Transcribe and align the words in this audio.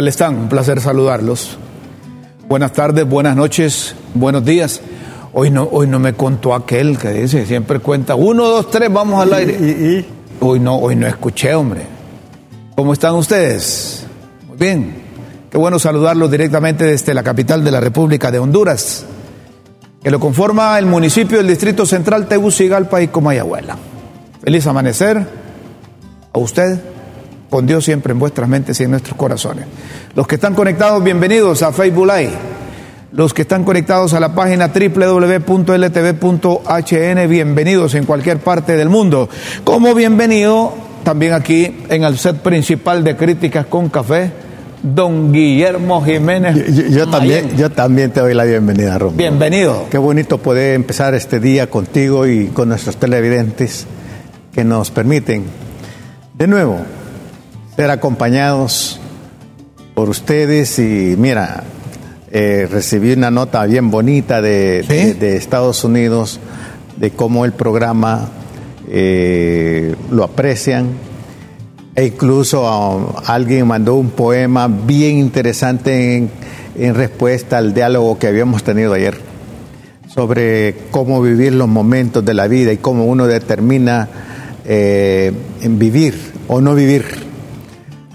tal 0.00 0.08
están? 0.08 0.34
Un 0.38 0.48
placer 0.48 0.80
saludarlos. 0.80 1.58
Buenas 2.48 2.72
tardes, 2.72 3.06
buenas 3.06 3.36
noches, 3.36 3.94
buenos 4.14 4.42
días. 4.42 4.80
Hoy 5.34 5.50
no, 5.50 5.64
hoy 5.70 5.86
no 5.88 5.98
me 5.98 6.14
contó 6.14 6.54
aquel 6.54 6.96
que 6.96 7.10
dice, 7.10 7.44
siempre 7.44 7.80
cuenta, 7.80 8.14
uno, 8.14 8.48
dos, 8.48 8.70
tres, 8.70 8.90
vamos 8.90 9.20
al 9.22 9.34
aire. 9.34 9.58
Y, 9.60 9.64
y- 9.66 10.06
Hoy 10.42 10.58
no, 10.58 10.76
hoy 10.76 10.96
no 10.96 11.06
escuché, 11.06 11.54
hombre. 11.54 11.82
¿Cómo 12.74 12.94
están 12.94 13.14
ustedes? 13.14 14.06
Muy 14.48 14.56
bien. 14.56 14.94
Qué 15.50 15.58
bueno 15.58 15.78
saludarlos 15.78 16.30
directamente 16.30 16.84
desde 16.84 17.12
la 17.12 17.22
capital 17.22 17.62
de 17.62 17.70
la 17.70 17.80
República 17.80 18.30
de 18.30 18.38
Honduras, 18.38 19.04
que 20.02 20.10
lo 20.10 20.18
conforma 20.18 20.78
el 20.78 20.86
municipio 20.86 21.36
del 21.36 21.46
Distrito 21.46 21.84
Central, 21.84 22.26
Tegucigalpa 22.26 23.02
y 23.02 23.08
Comayagüela. 23.08 23.76
Feliz 24.42 24.66
amanecer 24.66 25.18
a 26.32 26.38
usted, 26.38 26.80
con 27.50 27.66
Dios 27.66 27.84
siempre 27.84 28.12
en 28.12 28.18
vuestras 28.18 28.48
mentes 28.48 28.80
y 28.80 28.84
en 28.84 28.92
nuestros 28.92 29.16
corazones. 29.16 29.66
Los 30.14 30.26
que 30.26 30.36
están 30.36 30.54
conectados, 30.54 31.02
bienvenidos 31.04 31.62
a 31.62 31.72
Facebook 31.72 32.06
Live. 32.06 32.32
Los 33.12 33.34
que 33.34 33.42
están 33.42 33.64
conectados 33.64 34.14
a 34.14 34.20
la 34.20 34.32
página 34.34 34.68
www.ltv.hn, 36.00 37.28
bienvenidos 37.28 37.94
en 37.94 38.04
cualquier 38.06 38.38
parte 38.38 38.76
del 38.76 38.88
mundo. 38.88 39.28
Como 39.64 39.94
bienvenido 39.94 40.72
también 41.02 41.32
aquí 41.32 41.78
en 41.88 42.04
el 42.04 42.16
set 42.18 42.36
principal 42.36 43.02
de 43.02 43.16
Críticas 43.16 43.66
con 43.66 43.88
Café, 43.88 44.30
don 44.82 45.32
Guillermo 45.32 46.04
Jiménez. 46.04 46.54
yo, 46.54 46.82
yo- 46.84 46.88
yo 46.88 47.08
también, 47.08 47.56
yo 47.56 47.70
también 47.70 48.10
te 48.12 48.20
doy 48.20 48.34
la 48.34 48.44
bienvenida, 48.44 48.96
Romulo. 48.98 49.18
Bienvenido. 49.18 49.86
Qué 49.90 49.98
bonito 49.98 50.38
poder 50.38 50.74
empezar 50.74 51.14
este 51.14 51.40
día 51.40 51.68
contigo 51.68 52.26
y 52.28 52.46
con 52.46 52.68
nuestros 52.68 52.96
televidentes 52.96 53.86
que 54.52 54.62
nos 54.64 54.90
permiten, 54.90 55.44
de 56.34 56.46
nuevo, 56.46 56.78
ser 57.80 57.90
acompañados 57.90 59.00
por 59.94 60.10
ustedes. 60.10 60.78
Y 60.78 61.14
mira, 61.16 61.64
eh, 62.30 62.68
recibí 62.70 63.14
una 63.14 63.30
nota 63.30 63.64
bien 63.64 63.90
bonita 63.90 64.42
de, 64.42 64.84
¿Sí? 64.86 64.94
de- 64.94 65.14
de 65.14 65.36
Estados 65.38 65.82
Unidos 65.82 66.40
de 66.98 67.10
cómo 67.12 67.46
el 67.46 67.52
programa 67.52 68.28
eh, 68.86 69.94
lo 70.10 70.24
aprecian. 70.24 70.88
E 71.96 72.04
incluso 72.04 72.60
um, 72.64 73.06
alguien 73.26 73.66
mandó 73.66 73.94
un 73.94 74.10
poema 74.10 74.68
bien 74.68 75.16
interesante 75.16 76.16
en, 76.18 76.30
en 76.76 76.94
respuesta 76.94 77.56
al 77.56 77.72
diálogo 77.72 78.18
que 78.18 78.26
habíamos 78.26 78.62
tenido 78.62 78.92
ayer 78.92 79.16
sobre 80.14 80.74
cómo 80.90 81.22
vivir 81.22 81.54
los 81.54 81.66
momentos 81.68 82.22
de 82.26 82.34
la 82.34 82.46
vida 82.46 82.72
y 82.74 82.76
cómo 82.76 83.06
uno 83.06 83.26
determina 83.26 84.06
eh, 84.66 85.32
en 85.62 85.78
vivir 85.78 86.14
o 86.46 86.60
no 86.60 86.74
vivir, 86.74 87.04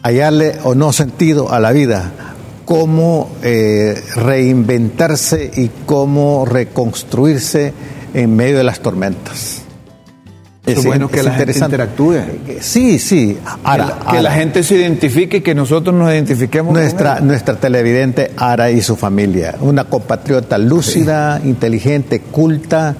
hallarle 0.05 0.59
o 0.63 0.75
no 0.75 0.93
sentido 0.93 1.51
a 1.51 1.59
la 1.59 1.71
vida, 1.71 2.11
cómo 2.63 3.31
eh, 3.41 3.99
reinventarse 4.15 5.49
y 5.55 5.71
cómo 5.87 6.45
reconstruirse 6.45 7.73
en 8.13 8.35
medio 8.35 8.57
de 8.59 8.63
las 8.63 8.81
tormentas. 8.81 9.63
Es 10.63 10.83
bueno 10.83 11.09
que 11.09 11.23
la 11.23 11.33
gente 11.33 11.57
interactúe. 11.57 12.17
Sí, 12.59 12.99
sí. 12.99 13.37
Ahora, 13.63 13.85
que 13.85 13.89
la, 13.89 13.99
que 13.99 14.21
la 14.21 14.29
ahora, 14.29 14.31
gente 14.33 14.63
se 14.63 14.75
identifique 14.75 15.37
y 15.37 15.41
que 15.41 15.55
nosotros 15.55 15.95
nos 15.95 16.11
identifiquemos. 16.11 16.73
nuestra, 16.73 17.59
televidente 17.59 18.31
Ara 18.37 18.69
y 18.69 18.81
su 18.81 18.95
familia, 18.95 19.55
una 19.59 19.85
compatriota 19.85 20.59
lúcida, 20.59 21.41
inteligente, 21.43 22.19
culta, 22.19 22.95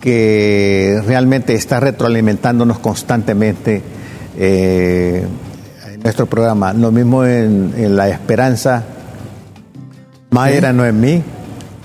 que 0.00 1.00
realmente 1.06 1.54
está 1.54 1.80
retroalimentándonos 1.80 2.78
constantemente 2.78 3.82
eh, 4.38 5.24
nuestro 6.08 6.24
programa. 6.24 6.72
Lo 6.72 6.90
mismo 6.90 7.22
en, 7.22 7.74
en 7.76 7.94
La 7.94 8.08
Esperanza, 8.08 8.82
Mayra 10.30 10.72
Noemí, 10.72 11.22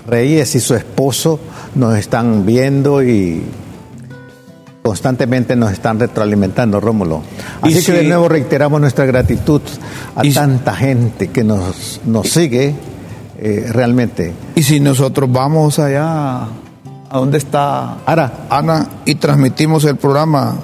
Reyes 0.06 0.54
y 0.54 0.60
su 0.60 0.74
esposo 0.74 1.38
nos 1.74 1.98
están 1.98 2.46
viendo 2.46 3.02
y 3.02 3.42
constantemente 4.82 5.56
nos 5.56 5.72
están 5.72 6.00
retroalimentando, 6.00 6.80
Rómulo. 6.80 7.20
Así 7.60 7.84
que 7.84 7.92
de 7.92 8.04
nuevo 8.04 8.26
reiteramos 8.26 8.80
nuestra 8.80 9.04
gratitud 9.04 9.60
a 10.16 10.22
tanta 10.32 10.74
gente 10.74 11.28
que 11.28 11.44
nos, 11.44 12.00
nos 12.06 12.30
sigue 12.30 12.74
eh, 13.38 13.66
realmente. 13.70 14.32
Y 14.54 14.62
si 14.62 14.80
nosotros 14.80 15.30
vamos 15.30 15.78
allá 15.78 16.44
a 16.44 16.48
donde 17.12 17.36
está 17.36 17.98
Ara, 18.06 18.46
Ana 18.48 18.88
y 19.04 19.16
transmitimos 19.16 19.84
el 19.84 19.96
programa, 19.96 20.56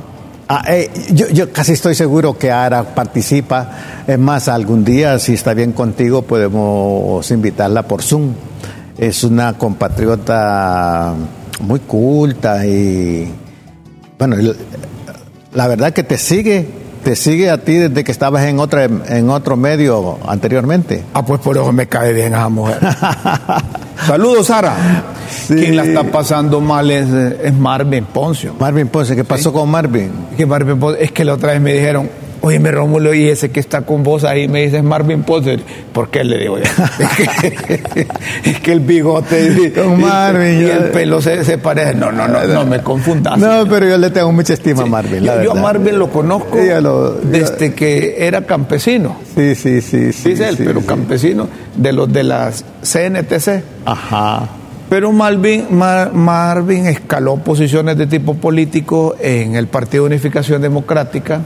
ah, 0.50 0.64
eh, 0.66 0.90
yo, 1.12 1.28
yo 1.28 1.52
casi 1.52 1.72
estoy 1.72 1.94
seguro 1.94 2.36
que 2.36 2.50
Ara 2.50 2.82
participa. 2.94 3.70
Es 4.06 4.18
más, 4.18 4.48
algún 4.48 4.84
día, 4.84 5.18
si 5.18 5.34
está 5.34 5.54
bien 5.54 5.72
contigo, 5.72 6.22
podemos 6.22 7.30
invitarla 7.30 7.84
por 7.84 8.02
Zoom. 8.02 8.34
Es 8.98 9.22
una 9.22 9.56
compatriota 9.56 11.14
muy 11.60 11.80
culta 11.80 12.66
y, 12.66 13.32
bueno, 14.18 14.36
la 15.52 15.68
verdad 15.68 15.92
que 15.92 16.02
te 16.02 16.18
sigue, 16.18 16.66
te 17.04 17.14
sigue 17.14 17.48
a 17.48 17.58
ti 17.58 17.74
desde 17.74 18.02
que 18.02 18.10
estabas 18.10 18.44
en, 18.44 18.58
otra, 18.58 18.84
en 18.84 19.30
otro 19.30 19.56
medio 19.56 20.18
anteriormente. 20.26 21.04
ah, 21.14 21.24
pues 21.24 21.40
por 21.40 21.56
eso 21.56 21.72
me 21.72 21.86
cae 21.86 22.12
bien 22.12 22.34
esa 22.34 22.48
mujer. 22.48 22.80
Saludos, 24.06 24.48
Sara. 24.48 24.74
Sí. 25.30 25.54
Quien 25.54 25.76
la 25.76 25.84
está 25.84 26.04
pasando 26.04 26.60
mal 26.60 26.90
es, 26.90 27.08
es 27.08 27.54
Marvin 27.54 28.04
Poncio. 28.04 28.54
Marvin 28.58 28.88
Ponce, 28.88 29.14
¿qué 29.16 29.24
pasó 29.24 29.52
con 29.52 29.70
Marvin? 29.70 30.10
Que 30.36 30.46
Marvin 30.46 30.78
Ponce- 30.78 30.98
es 31.00 31.12
que 31.12 31.24
la 31.24 31.34
otra 31.34 31.52
vez 31.52 31.60
me 31.60 31.72
dijeron, 31.72 32.08
oye, 32.42 32.58
me 32.58 32.70
Rómulo, 32.70 33.12
y 33.14 33.28
ese 33.28 33.50
que 33.50 33.60
está 33.60 33.82
con 33.82 34.02
vos 34.02 34.24
ahí 34.24 34.48
me 34.48 34.62
dices 34.62 34.82
Marvin 34.82 35.22
Ponce. 35.22 35.58
¿Por 35.92 36.08
qué 36.10 36.24
le 36.24 36.38
digo 36.38 36.58
yo? 36.58 36.64
Es 37.00 37.82
que, 37.82 38.06
es 38.44 38.60
que 38.60 38.72
el 38.72 38.80
bigote 38.80 39.52
y, 39.66 39.70
Con 39.70 40.00
y- 40.00 40.04
Marvin, 40.04 40.62
y 40.62 40.66
ya. 40.66 40.76
el 40.76 40.84
pelo 40.90 41.20
se, 41.20 41.44
se 41.44 41.58
parece. 41.58 41.94
No, 41.94 42.10
no, 42.12 42.26
no, 42.28 42.44
no 42.46 42.64
me 42.64 42.80
confundas. 42.80 43.38
No, 43.38 43.66
pero 43.68 43.88
yo 43.88 43.98
le 43.98 44.10
tengo 44.10 44.32
mucha 44.32 44.54
estima 44.54 44.82
a 44.82 44.86
Marvin. 44.86 45.24
la 45.26 45.36
Yo, 45.36 45.42
yo 45.44 45.52
a. 45.52 45.54
Marvin 45.62 45.98
lo 45.98 46.10
conozco 46.10 46.56
lo- 46.80 47.12
desde 47.12 47.74
que 47.74 48.16
era 48.26 48.42
campesino, 48.46 49.16
Sí, 49.36 49.54
sí, 49.54 49.80
sí. 49.80 50.12
sí 50.12 50.30
dice 50.30 50.48
él, 50.48 50.56
sí, 50.56 50.62
pero 50.66 50.80
campesino 50.82 51.48
de 51.76 51.92
los 51.92 52.12
de 52.12 52.24
las 52.24 52.64
CNTC. 52.82 53.62
Ajá. 53.84 54.48
Pero 54.90 55.12
Marvin, 55.12 55.66
Mar- 55.70 56.12
Marvin 56.12 56.86
escaló 56.86 57.36
posiciones 57.36 57.96
de 57.96 58.06
tipo 58.08 58.34
político 58.34 59.14
en 59.20 59.54
el 59.54 59.68
Partido 59.68 60.02
de 60.04 60.08
Unificación 60.16 60.60
Democrática 60.60 61.40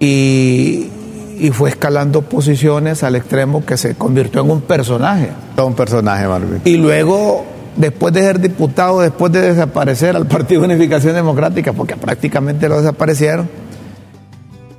y, 0.00 0.90
y 1.38 1.50
fue 1.52 1.70
escalando 1.70 2.22
posiciones 2.22 3.02
al 3.02 3.16
extremo 3.16 3.64
que 3.64 3.76
se 3.76 3.94
convirtió 3.94 4.42
en 4.42 4.50
un 4.50 4.60
personaje. 4.62 5.30
Un 5.64 5.74
personaje, 5.74 6.26
Marvin. 6.26 6.60
Y 6.64 6.76
luego, 6.76 7.44
después 7.76 8.12
de 8.12 8.22
ser 8.22 8.40
diputado, 8.40 9.00
después 9.00 9.30
de 9.32 9.40
desaparecer 9.40 10.16
al 10.16 10.26
Partido 10.26 10.62
de 10.62 10.66
Unificación 10.74 11.14
Democrática, 11.14 11.72
porque 11.72 11.96
prácticamente 11.96 12.68
lo 12.68 12.78
desaparecieron, 12.78 13.48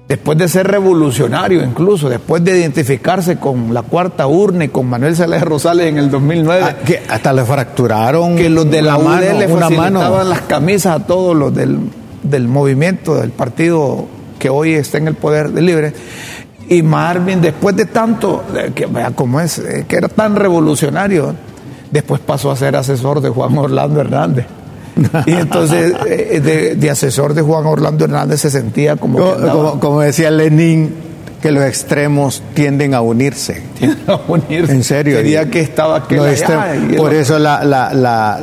después 0.09 0.38
de 0.39 0.47
ser 0.50 0.67
revolucionario 0.67 1.63
incluso, 1.63 2.09
después 2.09 2.44
de 2.44 2.59
identificarse 2.59 3.38
con 3.38 3.73
la 3.73 3.83
cuarta 3.83 4.25
urna 4.25 4.65
y 4.65 4.69
con 4.69 4.88
Manuel 4.88 5.15
Zelaya 5.15 5.44
Rosales 5.45 5.88
en 5.88 6.00
el 6.00 6.09
2009, 6.09 6.61
Ah, 6.63 6.75
que 6.83 7.01
hasta 7.07 7.31
le 7.31 7.45
fracturaron 7.45 8.35
que 8.35 8.50
los 8.50 8.69
de 8.69 8.81
la 8.81 8.97
una 8.97 9.06
UD 9.06 9.23
mano, 9.23 9.39
le 9.39 9.47
facilitaban 9.47 9.94
mano. 9.94 10.23
las 10.23 10.41
camisas 10.41 11.01
a 11.01 11.06
todos 11.06 11.38
los 11.38 11.53
del, 11.53 11.77
del 12.23 12.47
movimiento, 12.47 13.15
del 13.15 13.29
partido 13.29 14.07
que 14.39 14.50
hoy 14.50 14.73
está 14.73 14.97
en 14.97 15.07
el 15.09 15.13
poder 15.15 15.51
de 15.51 15.61
libre. 15.61 15.94
Y 16.67 16.81
Marvin, 16.81 17.39
después 17.41 17.75
de 17.75 17.85
tanto, 17.85 18.44
que 18.73 18.88
vea 18.88 19.12
cómo 19.12 19.39
es, 19.39 19.62
que 19.88 19.95
era 19.95 20.07
tan 20.07 20.35
revolucionario, 20.35 21.35
después 21.91 22.19
pasó 22.19 22.51
a 22.51 22.55
ser 22.55 22.75
asesor 22.75 23.21
de 23.21 23.29
Juan 23.29 23.57
Orlando 23.57 24.01
Hernández. 24.01 24.45
Y 25.25 25.31
entonces, 25.31 25.94
eh, 26.07 26.39
de, 26.44 26.75
de 26.75 26.89
asesor 26.89 27.33
de 27.33 27.41
Juan 27.41 27.65
Orlando 27.65 28.06
Hernández 28.06 28.41
se 28.41 28.50
sentía 28.51 28.95
como 28.95 29.18
que 29.18 29.24
Como, 29.24 29.36
andaba 29.36 29.53
como- 29.71 29.80
como 29.80 30.01
decía 30.01 30.30
Lenin, 30.31 30.94
que 31.41 31.51
los 31.51 31.63
extremos 31.63 32.44
tienden 32.53 32.94
a 32.94 33.01
unirse. 33.01 33.62
a 34.07 34.19
unirse. 34.27 34.71
En 34.74 34.83
serio. 34.83 35.18
Quería 35.18 35.44
Y 35.44 35.50
que 35.50 35.62
estaba 35.62 36.06
el 36.74 36.95
Por 36.97 37.13
eso 37.13 37.39
la, 37.39 37.63
la- 37.63 37.94
la- 37.94 38.39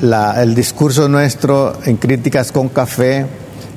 la- 0.00 0.42
el 0.42 0.54
discurso 0.54 1.08
nuestro 1.08 1.74
en 1.84 1.96
Críticas 1.96 2.50
con 2.52 2.68
Café 2.70 3.26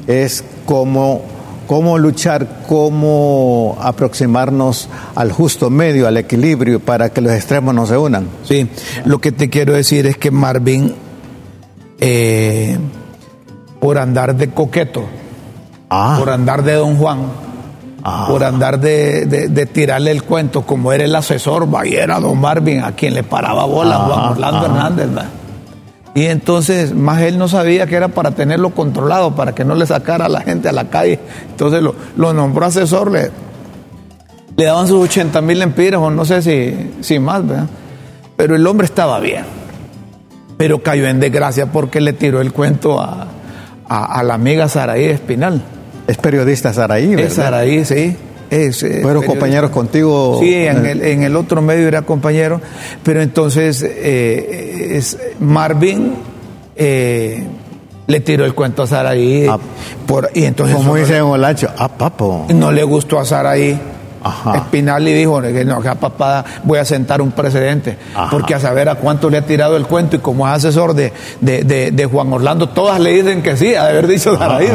es 0.08 0.44
cómo, 0.66 1.22
cómo 1.68 1.98
luchar, 1.98 2.62
cómo 2.68 3.78
aproximarnos 3.82 4.88
al 5.16 5.32
justo 5.34 5.70
medio, 5.70 6.08
al 6.08 6.16
equilibrio, 6.18 6.80
para 6.80 7.10
que 7.10 7.20
los 7.22 7.34
extremos 7.34 7.74
no 7.76 7.86
se 7.86 7.98
unan. 7.98 8.28
Sí, 8.48 8.70
lo 9.06 9.20
que 9.20 9.32
te 9.34 9.50
quiero 9.50 9.74
decir 9.74 10.06
es 10.08 10.16
que 10.18 10.32
Marvin, 10.32 10.94
eh, 12.02 12.78
por 13.80 13.98
andar 13.98 14.36
de 14.36 14.50
coqueto, 14.50 15.06
Ah, 15.90 16.16
por 16.20 16.30
andar 16.30 16.64
de 16.64 16.74
Don 16.74 16.96
Juan, 16.98 17.20
Ah. 18.04 18.26
por 18.30 18.44
andar 18.44 18.80
de, 18.80 19.26
de- 19.26 19.48
de 19.50 19.66
tirarle 19.66 20.12
el 20.12 20.24
cuento, 20.24 20.64
como 20.66 20.92
era 20.94 21.04
el 21.04 21.14
asesor, 21.16 21.74
va, 21.74 21.86
y 21.86 21.94
era 21.96 22.20
Don 22.20 22.40
Marvin 22.40 22.84
a 22.84 22.94
quien 22.94 23.14
le 23.14 23.24
paraba 23.24 23.66
bola, 23.66 23.96
Ah, 23.98 24.06
Juan 24.08 24.20
Orlando. 24.32 24.66
Hernández, 24.66 25.08
va. 25.18 25.26
Y 26.14 26.26
entonces, 26.26 26.94
más 26.94 27.22
él 27.22 27.38
no 27.38 27.48
sabía 27.48 27.88
que 27.88 27.96
era 27.96 28.08
para 28.10 28.32
tenerlo 28.32 28.72
controlado, 28.72 29.34
para 29.36 29.54
que 29.54 29.64
no 29.64 29.76
le 29.76 29.86
sacara 29.86 30.26
a 30.26 30.30
la 30.30 30.42
gente 30.42 30.68
a 30.68 30.74
la 30.74 30.90
calle. 30.90 31.20
Entonces 31.52 31.82
lo, 31.82 31.96
lo 32.18 32.34
nombró 32.34 32.66
asesor, 32.66 33.12
le, 33.12 33.32
le 34.58 34.66
daban 34.66 34.88
sus 34.88 35.02
80 35.04 35.40
mil 35.42 35.60
lempiras, 35.60 36.02
o 36.02 36.10
no 36.12 36.26
sé 36.26 36.42
si, 36.42 36.92
si 37.02 37.20
más, 37.20 37.46
¿verdad? 37.48 37.68
Pero 38.36 38.56
el 38.56 38.66
hombre 38.68 38.86
estaba 38.86 39.20
bien. 39.20 39.46
Pero 40.62 40.84
cayó 40.84 41.08
en 41.08 41.20
desgracia 41.20 41.66
porque 41.66 42.00
le 42.02 42.14
tiró 42.14 42.40
el 42.40 42.54
cuento 42.54 43.00
a, 43.02 43.28
a, 43.88 44.20
a 44.20 44.24
la 44.24 44.36
amiga 44.36 44.70
Saraí 44.70 45.06
Espinal. 45.06 45.60
Es 46.08 46.18
periodista 46.18 46.72
Saraí, 46.72 47.08
¿verdad? 47.16 47.26
Es 47.26 47.34
Saraí, 47.34 47.84
sí. 47.84 48.16
Es, 48.52 48.84
eh, 48.84 49.00
¿Fueron 49.02 49.22
periodista. 49.22 49.28
compañeros 49.32 49.72
contigo? 49.72 50.38
Sí, 50.40 50.54
en 50.54 50.86
el, 50.86 51.02
en 51.02 51.24
el 51.24 51.36
otro 51.36 51.64
medio 51.64 51.88
era 51.88 52.04
compañero, 52.04 52.62
pero 53.02 53.22
entonces 53.24 53.82
eh, 53.84 54.92
es 54.98 55.18
Marvin 55.40 56.14
eh, 56.76 57.44
le 58.08 58.20
tiró 58.20 58.46
el 58.46 58.54
cuento 58.54 58.84
a 58.84 58.88
Saraí. 58.88 59.48
Ah. 59.50 59.58
por, 60.06 60.30
y 60.34 60.44
entonces 60.44 60.76
Como 60.76 60.96
eso 60.96 61.06
dice 61.06 61.20
Don 61.20 61.32
Olacho, 61.32 61.70
ah, 61.78 61.88
papo. 61.90 62.46
no 62.54 62.72
le 62.72 62.84
gustó 62.84 63.20
a 63.20 63.26
Saraí. 63.26 63.80
Ajá. 64.24 64.58
Espinal 64.58 65.04
le 65.04 65.14
dijo 65.14 65.42
que 65.42 65.66
no, 65.66 65.82
que 65.82 65.90
a 65.90 65.96
papá 65.96 66.46
voy 66.64 66.78
a 66.80 66.86
sentar 66.86 67.22
un 67.22 67.32
precedente, 67.32 67.98
Ajá. 68.16 68.30
porque 68.30 68.54
a 68.56 68.60
saber 68.60 68.88
a 68.90 68.96
cuánto 68.96 69.30
le 69.30 69.38
ha 69.38 69.46
tirado 69.46 69.76
el 69.78 69.86
cuento 69.88 70.16
y 70.16 70.20
como 70.20 70.48
es 70.48 70.54
asesor 70.54 70.94
de, 70.94 71.12
de, 71.40 71.64
de- 71.64 71.92
de 71.92 72.06
Juan 72.06 72.32
Orlando, 72.32 72.70
todas 72.70 73.00
le 73.00 73.12
dicen 73.14 73.42
que 73.42 73.58
sí, 73.58 73.68
de 73.70 73.78
haber 73.78 74.08
dicho 74.08 74.38
Saraí, 74.38 74.68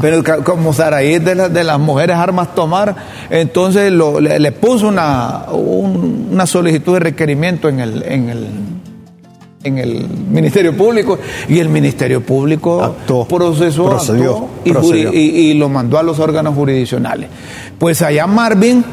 pero 0.00 0.22
como 0.44 0.72
Saraí 0.72 1.14
es 1.14 1.24
de, 1.24 1.34
las 1.34 1.52
de 1.52 1.64
las 1.64 1.78
mujeres 1.78 2.16
armas 2.16 2.54
tomar, 2.54 2.94
entonces 3.30 3.92
lo- 3.92 4.20
le, 4.20 4.38
le 4.38 4.52
puso 4.52 4.88
una, 4.88 5.44
un- 5.52 6.28
una 6.32 6.46
solicitud 6.46 6.94
de 6.94 7.00
requerimiento 7.00 7.68
en 7.68 7.80
el, 7.80 8.02
en 8.04 8.28
el 8.30 8.48
en 9.64 9.78
el 9.78 10.06
Ministerio 10.08 10.76
Público 10.76 11.18
y 11.48 11.58
el 11.58 11.68
Ministerio 11.68 12.22
Público 12.22 12.82
Actuó, 12.82 13.26
procesó 13.26 13.86
procedió, 13.86 14.30
actuó 14.32 14.48
y, 14.64 14.70
procedió. 14.72 15.10
juri- 15.10 15.18
y- 15.18 15.50
y 15.50 15.54
lo 15.54 15.68
mandó 15.68 15.98
a 15.98 16.02
los 16.02 16.18
órganos 16.20 16.54
jurisdiccionales. 16.54 17.28
Pues 17.78 18.00
allá 18.02 18.26
Marvin 18.26 18.84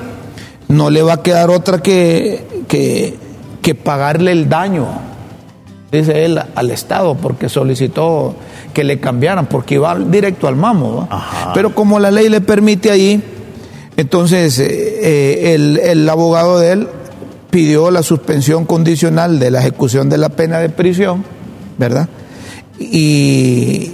no 0.67 0.89
le 0.89 1.03
va 1.03 1.13
a 1.13 1.21
quedar 1.23 1.50
otra 1.51 1.79
que, 1.83 2.63
que, 2.67 3.15
que 3.62 3.75
pagarle 3.75 4.31
el 4.31 4.50
daño, 4.50 4.88
dice 5.91 6.25
él, 6.25 6.39
al 6.56 6.71
Estado, 6.71 7.15
porque 7.15 7.47
solicitó 7.47 8.35
que 8.73 8.83
le 8.83 9.00
cambiaran, 9.00 9.45
porque 9.45 9.75
iba 9.75 9.95
directo 9.95 10.47
al 10.47 10.56
mamo. 10.56 11.07
Ajá. 11.11 11.51
Pero 11.53 11.75
como 11.75 12.00
la 12.00 12.09
ley 12.09 12.27
le 12.27 12.41
permite 12.41 12.89
ahí, 12.89 13.23
entonces 13.97 14.57
eh, 14.59 14.65
eh, 14.68 15.53
el, 15.53 15.77
el 15.77 16.09
abogado 16.09 16.59
de 16.59 16.71
él 16.71 16.88
pidió 17.56 17.90
la 17.90 18.04
suspensión 18.04 18.66
condicional 18.66 19.40
de 19.40 19.50
la 19.50 19.62
ejecución 19.62 20.10
de 20.10 20.18
la 20.18 20.28
pena 20.28 20.60
de 20.60 20.68
prisión, 20.68 21.24
¿verdad? 21.78 22.10
Y, 22.78 23.94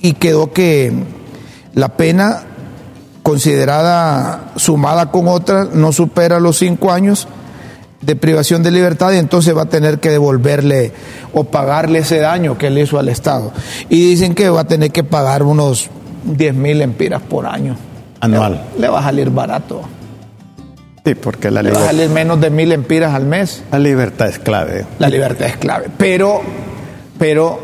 y 0.00 0.12
quedó 0.12 0.52
que 0.52 0.92
la 1.74 1.88
pena 1.96 2.44
considerada 3.24 4.52
sumada 4.54 5.10
con 5.10 5.26
otra 5.26 5.64
no 5.64 5.90
supera 5.90 6.38
los 6.38 6.58
cinco 6.58 6.92
años 6.92 7.26
de 8.02 8.14
privación 8.14 8.62
de 8.62 8.70
libertad 8.70 9.10
y 9.14 9.16
entonces 9.16 9.56
va 9.56 9.62
a 9.62 9.68
tener 9.68 9.98
que 9.98 10.10
devolverle 10.10 10.92
o 11.34 11.42
pagarle 11.42 11.98
ese 11.98 12.20
daño 12.20 12.56
que 12.56 12.70
le 12.70 12.82
hizo 12.82 13.00
al 13.00 13.08
Estado. 13.08 13.50
Y 13.88 14.10
dicen 14.10 14.32
que 14.32 14.48
va 14.48 14.60
a 14.60 14.68
tener 14.68 14.92
que 14.92 15.02
pagar 15.02 15.42
unos 15.42 15.90
10 16.22 16.54
mil 16.54 16.82
empiras 16.82 17.20
por 17.20 17.46
año. 17.46 17.74
Anual. 18.20 18.62
Le 18.78 18.88
va 18.88 19.00
a 19.00 19.02
salir 19.02 19.28
barato. 19.30 19.82
Sí, 21.04 21.14
porque 21.14 21.50
la 21.50 21.62
libertad, 21.62 21.92
menos 22.10 22.40
de 22.40 22.50
mil 22.50 22.72
empiras 22.72 23.14
al 23.14 23.24
mes. 23.24 23.62
la 23.70 23.78
libertad 23.78 24.28
es 24.28 24.38
clave. 24.38 24.84
La 24.98 25.08
libertad 25.08 25.48
es 25.48 25.56
clave. 25.56 25.86
Pero, 25.96 26.42
pero 27.18 27.58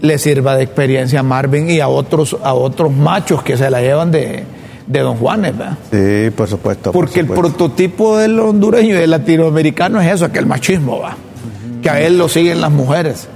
le 0.00 0.18
sirva 0.18 0.56
de 0.56 0.64
experiencia 0.64 1.20
a 1.20 1.22
Marvin 1.22 1.70
y 1.70 1.80
a 1.80 1.88
otros, 1.88 2.36
a 2.42 2.54
otros 2.54 2.92
machos 2.92 3.42
que 3.42 3.56
se 3.56 3.70
la 3.70 3.80
llevan 3.80 4.10
de, 4.10 4.42
de 4.86 5.00
Don 5.00 5.16
Juanes, 5.16 5.56
¿verdad? 5.56 5.78
Sí, 5.90 6.30
por 6.30 6.48
supuesto. 6.48 6.90
por 6.92 7.04
Porque 7.06 7.20
el 7.20 7.28
prototipo 7.28 8.18
del 8.18 8.38
hondureño 8.40 8.96
y 8.96 8.98
del 8.98 9.10
latinoamericano 9.10 10.00
es 10.00 10.12
eso, 10.12 10.30
que 10.32 10.40
el 10.40 10.46
machismo 10.46 10.98
va. 10.98 11.16
Que 11.82 11.90
a 11.90 12.00
él 12.00 12.18
lo 12.18 12.28
siguen 12.28 12.60
las 12.60 12.72
mujeres. 12.72 13.28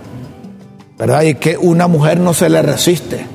¿Verdad? 0.98 1.22
Y 1.22 1.34
que 1.34 1.56
una 1.56 1.86
mujer 1.86 2.18
no 2.18 2.34
se 2.34 2.48
le 2.48 2.62
resiste. 2.62 3.26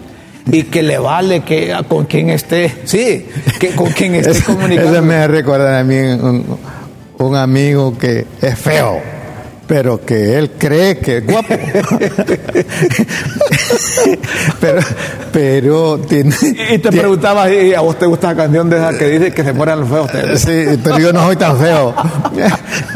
Y 0.51 0.63
que 0.63 0.83
le 0.83 0.97
vale 0.97 1.41
que 1.41 1.73
con 1.87 2.05
quien 2.05 2.29
esté, 2.29 2.73
sí, 2.83 3.25
que 3.59 3.69
con 3.69 3.91
quien 3.91 4.15
esté 4.15 4.43
comunicando. 4.45 4.93
Eso 4.93 5.01
me 5.01 5.27
recuerda 5.27 5.79
a 5.79 5.83
mí 5.83 5.95
un, 5.95 6.57
un 7.17 7.35
amigo 7.35 7.97
que 7.97 8.25
es 8.41 8.59
feo, 8.59 9.01
pero 9.71 10.03
que 10.05 10.37
él 10.37 10.51
cree 10.57 10.97
que 10.97 11.19
es 11.19 11.25
guapo. 11.25 11.47
pero, 14.59 14.81
pero 15.31 15.97
tiene. 15.99 16.35
Y 16.73 16.77
te 16.79 16.91
preguntaba, 16.91 17.49
¿y 17.49 17.73
a 17.73 17.79
vos 17.79 17.97
te 17.97 18.05
gusta 18.05 18.31
la 18.31 18.35
canción 18.35 18.69
de 18.69 18.75
esa 18.75 18.97
que 18.97 19.05
dice 19.07 19.31
que 19.31 19.43
se 19.45 19.53
mueran 19.53 19.79
los 19.79 19.87
feos? 19.89 20.11
Te- 20.11 20.37
Sí, 20.37 20.77
pero 20.83 20.99
yo 20.99 21.13
no 21.13 21.25
soy 21.25 21.37
tan 21.37 21.57
feo. 21.57 21.95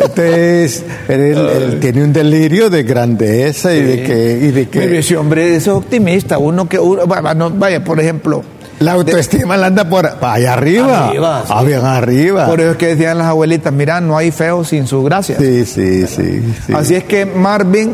Este 0.04 0.66
es, 0.66 0.83
él, 1.07 1.22
él 1.38 1.80
tiene 1.80 2.04
un 2.04 2.12
delirio 2.12 2.69
de 2.69 2.83
grandeza 2.83 3.74
y 3.74 3.81
de 3.81 4.04
que, 4.04 4.31
y 4.42 4.51
de 4.51 4.66
Pero 4.69 4.89
que 4.89 4.98
ese 5.00 5.16
hombre 5.16 5.56
es 5.56 5.68
optimista. 5.69 6.38
Uno 6.39 6.68
que, 6.68 6.77
uno- 6.77 7.07
vaya, 7.07 7.33
no, 7.33 7.51
vaya, 7.51 7.81
por 7.86 8.01
ejemplo, 8.01 8.44
la 8.86 8.94
autoestima 8.94 9.58
la 9.58 9.68
anda 9.68 9.90
por 9.90 10.06
allá 10.22 10.54
arriba. 10.54 11.08
Arriba, 11.08 11.44
sí. 11.46 11.54
Ah, 11.56 11.64
bien 11.64 11.84
arriba. 11.86 12.46
por 12.46 12.60
eso 12.62 12.72
es 12.72 12.78
que 12.78 12.88
decían 12.88 13.18
las 13.18 13.28
abuelitas, 13.28 13.74
mira, 13.74 14.00
no 14.02 14.16
hay 14.18 14.32
feo 14.32 14.64
sin 14.64 14.88
su 14.88 15.04
gracia. 15.04 15.38
Sí, 15.38 15.65
sí, 15.65 16.06
sí. 16.08 16.54
sí. 16.65 16.74
Así 16.74 16.96
es 16.96 17.04
que 17.04 17.25
Marvin 17.25 17.94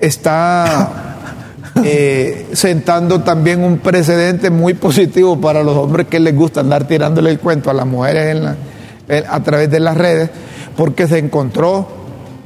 está 0.00 0.88
eh, 1.84 2.46
sentando 2.52 3.20
también 3.20 3.62
un 3.62 3.78
precedente 3.78 4.50
muy 4.50 4.74
positivo 4.74 5.40
para 5.40 5.62
los 5.62 5.76
hombres 5.76 6.06
que 6.08 6.18
les 6.20 6.34
gusta 6.34 6.60
andar 6.60 6.86
tirándole 6.86 7.30
el 7.30 7.38
cuento 7.38 7.70
a 7.70 7.74
las 7.74 7.86
mujeres 7.86 8.36
en 8.36 8.44
la- 8.44 8.56
en- 9.08 9.24
a 9.28 9.42
través 9.42 9.70
de 9.70 9.80
las 9.80 9.96
redes, 9.96 10.30
porque 10.76 11.06
se 11.08 11.18
encontró 11.18 11.88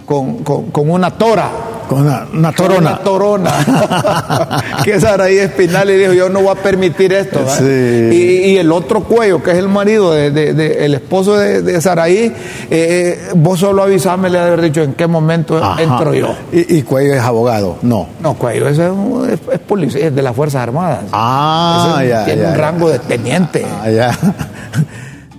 con, 0.07 0.39
con- 0.45 0.71
con 0.71 0.91
una 0.91 1.11
tora. 1.11 1.51
Con 1.89 2.03
una, 2.07 2.27
una 2.33 2.53
torona. 2.53 2.91
Una 2.93 2.99
torona. 2.99 3.53
que 4.85 4.95
es 4.95 5.05
Espinal 5.39 5.91
y 5.91 5.95
dijo, 5.99 6.13
yo 6.13 6.29
no 6.29 6.41
voy 6.41 6.57
a 6.57 6.63
permitir 6.63 7.13
esto. 7.13 7.41
Y, 7.61 8.15
y 8.53 8.59
el 8.59 8.73
otro 8.73 9.05
cuello, 9.05 9.43
que 9.43 9.51
es 9.53 9.59
el 9.59 9.69
marido, 9.69 10.13
de, 10.13 10.31
de- 10.31 10.55
de- 10.55 10.85
el 10.85 10.95
esposo 10.95 11.37
de, 11.37 11.63
de 11.63 11.81
Saraí, 11.81 12.33
eh, 12.71 13.29
vos 13.37 13.61
solo 13.61 13.83
avisame, 13.83 14.31
le 14.31 14.39
haber 14.39 14.61
dicho 14.63 14.83
en 14.83 14.95
qué 14.95 15.07
momento 15.07 15.57
Ajá. 15.63 15.83
entro 15.83 16.15
yo. 16.15 16.35
Y, 16.53 16.79
y 16.79 16.83
Cuello 16.83 17.15
es 17.15 17.21
abogado. 17.23 17.77
No. 17.83 18.09
No, 18.21 18.35
cuello, 18.35 18.69
es, 18.69 18.79
es- 18.79 19.41
es 19.53 19.59
policía, 19.61 20.07
es 20.07 20.15
de 20.15 20.23
las 20.23 20.35
Fuerzas 20.35 20.63
Armadas. 20.63 21.01
Ah, 21.13 22.03
ya. 22.09 22.25
Tiene 22.25 22.43
ya, 22.43 22.49
un 22.49 22.55
ya. 22.55 22.61
rango 22.61 22.89
de 22.89 22.99
teniente. 23.01 23.67
Ah, 23.83 23.91
ya. 23.91 24.19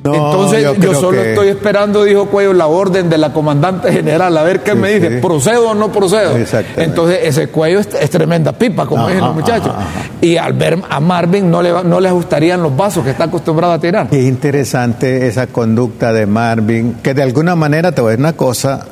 No, 0.03 0.13
Entonces 0.13 0.65
yo, 0.81 0.93
solo 0.95 1.21
que- 1.21 1.29
estoy 1.29 1.47
esperando, 1.47 2.03
dijo 2.03 2.25
Cuello, 2.25 2.51
la 2.51 2.67
orden 2.67 3.09
de 3.09 3.17
la 3.17 3.31
comandante 3.31 3.89
general, 3.91 4.37
a 4.37 4.43
ver 4.43 4.61
qué 4.61 4.71
Sí, 4.73 4.77
me 4.77 4.93
dice, 4.95 5.09
sí. 5.15 5.21
procedo 5.21 5.69
o 5.69 5.73
no 5.73 5.93
procedo. 5.93 6.31
Entonces 6.75 7.19
ese 7.23 7.47
Cuello 7.47 7.79
es, 7.79 7.87
es 7.99 8.09
tremenda 8.09 8.51
pipa, 8.51 8.85
como 8.85 9.07
dicen 9.07 9.23
los 9.23 9.33
muchachos. 9.35 9.69
ajá, 9.69 9.79
ajá. 9.81 10.09
Y 10.19 10.35
al 10.35 10.53
ver 10.53 10.79
a 10.89 10.99
Marvin 10.99 11.49
no 11.49 11.61
le, 11.61 11.71
no 11.85 12.01
le 12.01 12.09
ajustarían 12.09 12.61
los 12.61 12.75
vasos 12.75 13.03
que 13.05 13.11
está 13.11 13.23
acostumbrado 13.25 13.71
a 13.73 13.79
tirar. 13.79 14.09
Qué 14.09 14.21
interesante 14.23 15.25
esa 15.27 15.47
conducta 15.47 16.11
de 16.11 16.25
Marvin, 16.25 16.95
que 17.01 17.13
de 17.13 17.23
alguna 17.23 17.55
manera, 17.55 17.93
te 17.93 18.01
voy 18.01 18.09
a 18.09 18.11
decir 18.11 18.25
una 18.25 18.33
cosa, 18.33 18.85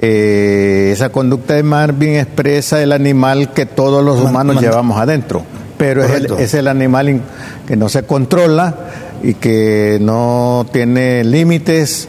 eh, 0.00 0.90
esa 0.92 1.10
conducta 1.10 1.54
de 1.54 1.62
Marvin 1.62 2.16
expresa 2.16 2.82
el 2.82 2.92
animal 2.92 3.52
que 3.52 3.66
todos 3.66 4.04
los 4.04 4.16
Man- 4.22 4.26
humanos 4.30 4.54
man- 4.56 4.64
llevamos 4.64 4.98
adentro, 4.98 5.42
pero 5.78 6.04
es 6.04 6.10
el, 6.12 6.32
es 6.38 6.54
el 6.54 6.68
animal 6.68 7.08
in- 7.08 7.22
que 7.66 7.76
no 7.76 7.88
se 7.88 8.04
controla 8.04 8.74
y 9.22 9.34
que 9.34 9.98
no 10.00 10.66
tiene 10.72 11.24
límites, 11.24 12.08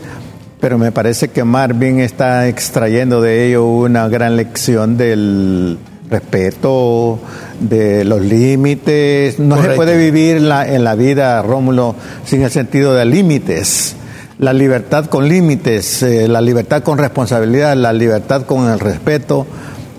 pero 0.59 0.77
me 0.77 0.91
parece 0.91 1.29
que 1.29 1.43
Marvin 1.43 1.99
está 1.99 2.47
extrayendo 2.47 3.21
de 3.21 3.47
ello 3.47 3.65
una 3.65 4.07
gran 4.07 4.35
lección 4.35 4.97
del 4.97 5.77
respeto, 6.09 7.19
de 7.59 8.03
los 8.05 8.21
límites. 8.21 9.39
No 9.39 9.61
se 9.61 9.69
puede 9.69 9.97
vivir 9.97 10.41
la- 10.41 10.67
en 10.67 10.83
la 10.83 10.95
vida, 10.95 11.41
Rómulo, 11.41 11.95
sin 12.25 12.41
el 12.43 12.51
sentido 12.51 12.93
de 12.93 13.05
límites. 13.05 13.95
La 14.39 14.53
libertad 14.53 15.05
con 15.07 15.27
límites, 15.27 16.03
eh, 16.03 16.27
la 16.27 16.41
libertad 16.41 16.83
con 16.83 16.97
responsabilidad, 16.99 17.75
la 17.75 17.91
libertad 17.93 18.43
con 18.43 18.69
el 18.69 18.79
respeto, 18.79 19.47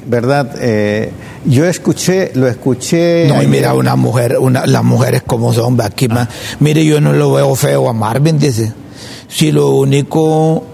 ¿verdad? 0.07 0.55
Eh, 0.61 1.11
yo 1.49 1.65
escuché, 1.67 2.33
lo 2.35 2.47
escuché. 2.49 3.27
No, 3.29 3.43
y 3.43 3.47
mira, 3.47 3.75
una 3.75 3.97
mujer, 3.97 4.37
una, 4.39 4.67
las 4.67 4.85
mujeres 4.85 5.23
como 5.27 5.53
son, 5.53 5.81
aquí, 5.81 6.09
ma- 6.09 6.29
mire, 6.61 6.85
yo 6.85 7.01
no 7.01 7.13
lo 7.13 7.33
veo 7.33 7.55
feo 7.55 7.89
a 7.89 7.93
Marvin, 7.93 8.39
dice. 8.39 8.73
Si 9.29 9.53
lo 9.53 9.71
único 9.71 10.65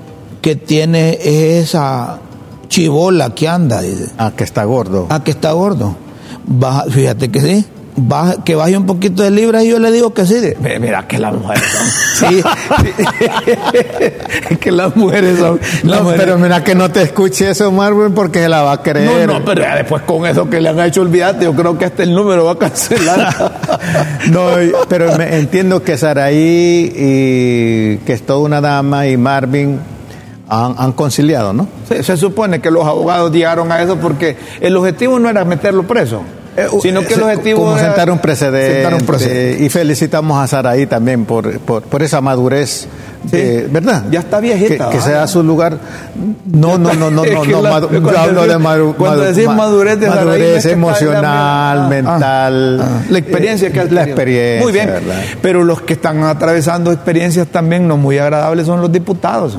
que 0.41 0.57
tiene 0.57 1.19
es 1.23 1.69
esa 1.71 2.19
chivola 2.69 3.35
que 3.35 3.49
anda, 3.49 3.81
dice. 3.83 4.09
Ah, 4.19 4.33
que 4.37 4.45
está 4.45 4.65
gordo. 4.65 5.07
Ah, 5.11 5.23
que 5.25 5.31
está 5.31 5.53
gordo. 5.53 5.97
Baja- 6.47 6.85
fíjate 6.91 7.31
que 7.31 7.41
sí. 7.41 7.65
Que 8.45 8.57
baje 8.57 8.77
un 8.77 8.87
poquito 8.87 9.23
de 9.23 9.31
libras 9.31 9.65
y 9.65 9.69
yo 9.69 9.79
le 9.79 9.91
digo 9.93 10.13
que 10.13 10.27
sí. 10.27 10.35
Mira 10.81 11.07
que 11.07 11.19
las 11.19 11.33
mujeres 11.35 11.63
son. 11.63 11.85
Sí. 12.15 12.43
que 14.61 14.71
las 14.71 14.95
mujeres 14.95 15.39
son. 15.39 15.61
no, 15.83 16.13
pero 16.17 16.39
mira 16.39 16.63
que 16.63 16.77
no 16.77 16.91
te 16.91 17.03
escuche 17.03 17.51
eso, 17.51 17.73
Marvin, 17.73 18.15
porque 18.15 18.41
se 18.41 18.49
la 18.49 18.63
va 18.63 18.73
a 18.73 18.83
creer. 18.83 19.27
No, 19.27 19.39
no, 19.41 19.45
pero 19.45 19.65
después 19.75 20.03
con 20.03 20.25
eso 20.25 20.49
que 20.49 20.61
le 20.61 20.69
han 20.69 20.79
hecho 20.81 21.03
olvidarte, 21.03 21.45
yo 21.45 21.55
creo 21.55 21.77
que 21.77 21.87
hasta 21.87 22.05
el 22.05 22.15
número 22.15 22.45
va 22.45 22.53
a 22.53 22.59
cancelar. 22.59 23.53
no, 24.31 24.51
pero 24.89 25.17
me, 25.17 25.39
entiendo 25.39 25.83
que 25.83 25.97
Saraí 25.97 26.93
y 26.95 27.97
que 28.05 28.13
es 28.13 28.25
toda 28.25 28.39
una 28.41 28.61
dama 28.61 29.09
y 29.09 29.17
Marvin 29.17 29.81
han, 30.49 30.93
conciliado, 30.93 31.53
¿no? 31.53 31.67
se 31.89 32.17
supone 32.17 32.61
que 32.61 32.71
los 32.71 32.87
abogados 32.87 33.33
llegaron 33.33 33.73
a 33.73 33.83
eso 33.83 33.97
porque 33.97 34.37
el 34.61 34.77
objetivo 34.77 35.19
no 35.19 35.29
era 35.29 35.45
meterlo 35.45 35.83
preso. 35.85 36.23
Eh, 36.57 36.69
sino 36.81 37.03
que 37.03 37.15
el 37.15 37.23
objetivo 37.23 37.65
como 37.65 37.79
sentar 37.79 38.11
un 38.11 38.19
precedente, 38.19 39.59
y 39.61 39.69
felicitamos 39.69 40.39
a 40.39 40.47
Saraí 40.47 40.87
también 40.87 41.25
por, 41.25 41.59
por, 41.59 42.03
esa 42.03 42.21
madurez 42.21 42.87
¿verdad? 43.71 44.05
Ya 44.11 44.21
está 44.21 44.41
viejita. 44.41 44.91
Que, 44.91 45.01
sea 45.01 45.27
su 45.27 45.43
lugar. 45.43 45.79
No, 46.47 46.79
no, 46.79 46.93
no, 46.95 47.11
no, 47.11 47.25
no, 47.25 47.25
no, 47.45 47.45
yo 47.45 48.19
hablo 48.19 48.47
de 48.47 48.59
madurez. 48.59 48.97
Cuando 48.97 49.25
decís 49.25 49.49
madurez, 49.49 49.99
de 49.99 50.09
madurez 50.09 50.67
emocional, 50.67 51.89
mental. 51.89 52.81
Ah, 52.81 52.87
ah. 52.87 53.03
la 53.09 53.19
experiencia 53.19 53.71
que 53.71 53.81
ha 53.81 53.85
La 53.85 54.05
experiencia. 54.05 54.63
Muy 54.63 54.73
bien. 54.73 54.91
Pero 55.43 55.65
los 55.65 55.81
que 55.81 55.95
están 55.95 56.23
atravesando 56.23 56.93
experiencias 56.93 57.49
también 57.49 57.89
no 57.89 57.97
muy 57.97 58.19
agradables 58.19 58.67
son 58.67 58.81
los 58.81 58.93
diputados. 58.93 59.59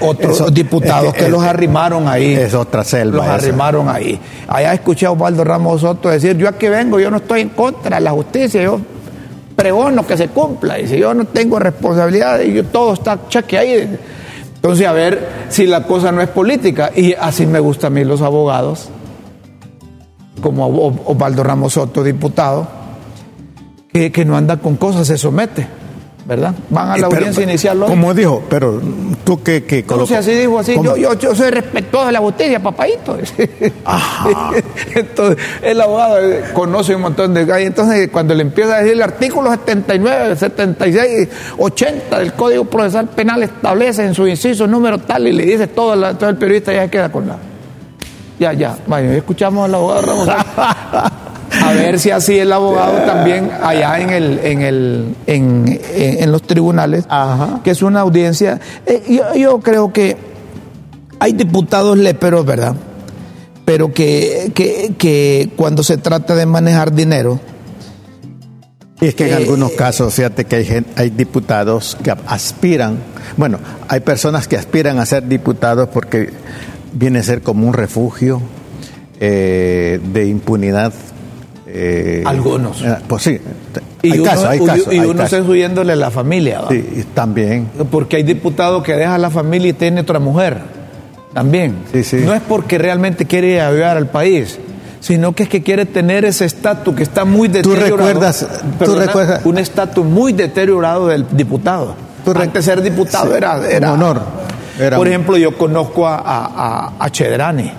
Otros 0.00 0.52
diputados 0.52 1.14
que, 1.14 1.28
los 1.28 1.42
arrimaron 1.42 2.08
ahí. 2.08 2.34
Es 2.34 2.54
otra 2.54 2.84
selva. 2.84 3.18
Los 3.18 3.26
arrimaron 3.26 3.88
ahí. 3.88 4.18
Allá 4.46 4.74
escuché 4.74 5.06
a 5.06 5.10
Osvaldo 5.12 5.44
Ramos 5.44 5.80
Soto 5.80 6.08
decir, 6.08 6.36
yo 6.36 6.48
aquí 6.48 6.68
vengo, 6.68 7.00
yo 7.00 7.10
no 7.10 7.18
estoy 7.18 7.42
en 7.42 7.50
contra 7.50 7.96
de 7.96 8.02
la 8.02 8.10
justicia, 8.10 8.62
yo 8.62 8.80
pregono 9.56 10.06
que 10.06 10.16
se 10.16 10.28
cumpla. 10.28 10.76
Dice, 10.76 10.98
yo 10.98 11.14
no 11.14 11.24
tengo 11.24 11.58
responsabilidad 11.58 12.40
y 12.40 12.52
yo, 12.52 12.64
todo 12.64 12.94
está 12.94 13.18
cheque 13.28 13.58
ahí. 13.58 13.98
Entonces, 14.54 14.86
a 14.86 14.92
ver 14.92 15.28
si 15.48 15.66
la 15.66 15.84
cosa 15.84 16.12
no 16.12 16.20
es 16.20 16.28
política. 16.28 16.90
Y 16.94 17.14
así 17.14 17.46
me 17.46 17.60
gustan 17.60 17.92
a 17.92 17.94
mí 17.94 18.04
los 18.04 18.22
abogados, 18.22 18.88
como 20.40 20.68
Osvaldo 21.06 21.42
Ramos 21.44 21.74
Soto, 21.74 22.02
diputado, 22.02 22.66
que, 23.92 24.12
que 24.12 24.24
no 24.24 24.36
anda 24.36 24.58
con 24.58 24.76
cosas, 24.76 25.06
se 25.06 25.16
somete. 25.16 25.66
¿Verdad? 26.28 26.54
Van 26.68 26.90
a 26.90 26.98
la 26.98 27.06
audiencia 27.06 27.42
inicial. 27.42 27.80
Como 27.86 28.12
dijo, 28.12 28.44
pero 28.50 28.82
tú 29.24 29.42
que... 29.42 29.64
que 29.64 29.82
así 30.14 30.32
dijo 30.32 30.58
así, 30.58 30.74
yo, 30.74 31.14
yo, 31.14 31.34
soy 31.34 31.48
respetuoso 31.48 32.06
de 32.06 32.12
la 32.12 32.20
botella, 32.20 32.62
papadito. 32.62 33.16
Ajá. 33.86 34.50
entonces, 34.94 35.42
el 35.62 35.80
abogado 35.80 36.18
conoce 36.52 36.94
un 36.94 37.00
montón 37.00 37.32
de... 37.32 37.46
Entonces, 37.64 38.10
cuando 38.12 38.34
le 38.34 38.42
empieza 38.42 38.74
a 38.74 38.78
decir 38.80 38.92
el 38.92 39.02
artículo 39.02 39.50
79, 39.50 40.36
76, 40.36 41.28
80 41.56 42.18
del 42.18 42.34
Código 42.34 42.66
Procesal 42.66 43.08
Penal 43.08 43.42
establece 43.42 44.04
en 44.04 44.14
su 44.14 44.26
inciso 44.26 44.66
número 44.66 44.98
tal 44.98 45.26
y 45.28 45.32
le 45.32 45.46
dice 45.46 45.68
todo, 45.68 46.14
todo 46.16 46.28
el 46.28 46.36
periodista 46.36 46.74
ya 46.74 46.84
se 46.84 46.90
queda 46.90 47.10
con 47.10 47.26
la... 47.26 47.38
Ya, 48.38 48.52
ya, 48.52 48.76
vaya, 48.86 49.14
escuchamos 49.14 49.64
al 49.64 49.74
abogado 49.74 50.02
Ramos. 50.02 50.28
a 51.50 51.72
ver 51.72 51.98
si 51.98 52.10
así 52.10 52.38
el 52.38 52.52
abogado 52.52 52.98
también 53.06 53.50
allá 53.62 54.00
en 54.00 54.10
el 54.10 54.40
en 54.42 54.62
el 54.62 55.14
en, 55.26 56.32
los 56.32 56.42
tribunales 56.42 57.06
que 57.64 57.70
es 57.70 57.82
una 57.82 58.00
audiencia. 58.00 58.60
Eh, 58.86 59.20
yo, 59.36 59.60
creo 59.60 59.92
que 59.92 60.16
hay 61.18 61.32
diputados 61.32 61.96
léperos 61.96 62.44
verdad 62.44 62.74
pero 63.64 63.92
que, 63.92 64.50
que, 64.54 65.50
cuando 65.54 65.82
se 65.82 65.98
trata 65.98 66.34
de 66.34 66.46
manejar 66.46 66.94
dinero 66.94 67.38
y 69.00 69.06
es 69.06 69.14
que 69.14 69.26
en 69.26 69.34
eh, 69.34 69.36
algunos 69.36 69.72
casos, 69.72 70.12
fíjate 70.14 70.44
que 70.44 70.56
hay, 70.56 70.86
hay 70.96 71.10
diputados 71.10 71.96
que 72.02 72.10
aspiran, 72.26 72.98
bueno, 73.36 73.58
hay 73.86 74.00
personas 74.00 74.48
que 74.48 74.56
aspiran 74.56 74.98
a 74.98 75.06
ser 75.06 75.28
diputados 75.28 75.88
porque 75.92 76.30
viene 76.92 77.20
a 77.20 77.22
ser 77.22 77.42
como 77.42 77.66
un 77.68 77.74
refugio 77.74 78.40
eh, 79.20 80.00
de 80.12 80.26
impunidad 80.26 80.92
eh, 81.70 82.22
Algunos. 82.24 82.82
Eh, 82.82 82.96
pues 83.06 83.22
sí, 83.22 83.38
y 84.02 84.12
hay 84.12 84.18
uno, 84.18 84.30
casos, 84.30 84.44
hay 84.46 84.60
casos. 84.60 84.92
Y 84.92 84.98
uno 85.00 85.22
está 85.22 85.42
huyéndole 85.42 85.92
a 85.92 85.96
la 85.96 86.10
familia. 86.10 86.62
Sí, 86.70 87.04
también. 87.14 87.68
Porque 87.90 88.16
hay 88.16 88.22
diputados 88.22 88.82
que 88.82 88.94
dejan 88.94 89.20
la 89.20 89.30
familia 89.30 89.70
y 89.70 89.72
tiene 89.74 90.00
otra 90.00 90.18
mujer. 90.18 90.58
También. 91.34 91.76
Sí, 91.92 92.04
sí. 92.04 92.16
No 92.24 92.32
es 92.32 92.40
porque 92.40 92.78
realmente 92.78 93.26
quiere 93.26 93.60
ayudar 93.60 93.96
al 93.96 94.08
país, 94.08 94.58
sino 95.00 95.34
que 95.34 95.42
es 95.44 95.48
que 95.48 95.62
quiere 95.62 95.84
tener 95.84 96.24
ese 96.24 96.46
estatus 96.46 96.94
que 96.94 97.02
está 97.02 97.24
muy 97.24 97.48
deteriorado. 97.48 97.88
¿Tú 97.88 97.96
recuerdas? 97.96 98.48
¿tú 98.82 98.94
recuerdas? 98.94 99.44
Un 99.44 99.58
estatus 99.58 100.04
muy 100.04 100.32
deteriorado 100.32 101.08
del 101.08 101.26
diputado. 101.30 101.94
¿Tú 102.24 102.32
Antes 102.32 102.64
ser 102.64 102.82
diputado 102.82 103.36
era, 103.36 103.68
era, 103.68 103.92
un 103.92 104.02
honor. 104.02 104.22
Por 104.96 105.06
ejemplo, 105.06 105.36
yo 105.36 105.56
conozco 105.56 106.06
a, 106.06 106.18
a, 106.24 106.92
a 106.98 107.10
Chedrani, 107.10 107.70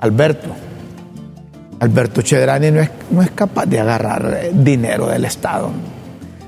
Alberto 0.00 0.65
Alberto 1.80 2.22
Chedrani 2.22 2.70
no 2.70 2.80
es, 2.80 2.90
no 3.10 3.22
es 3.22 3.30
capaz 3.30 3.66
de 3.66 3.80
agarrar 3.80 4.38
eh, 4.42 4.50
dinero 4.52 5.08
del 5.08 5.24
Estado. 5.24 5.70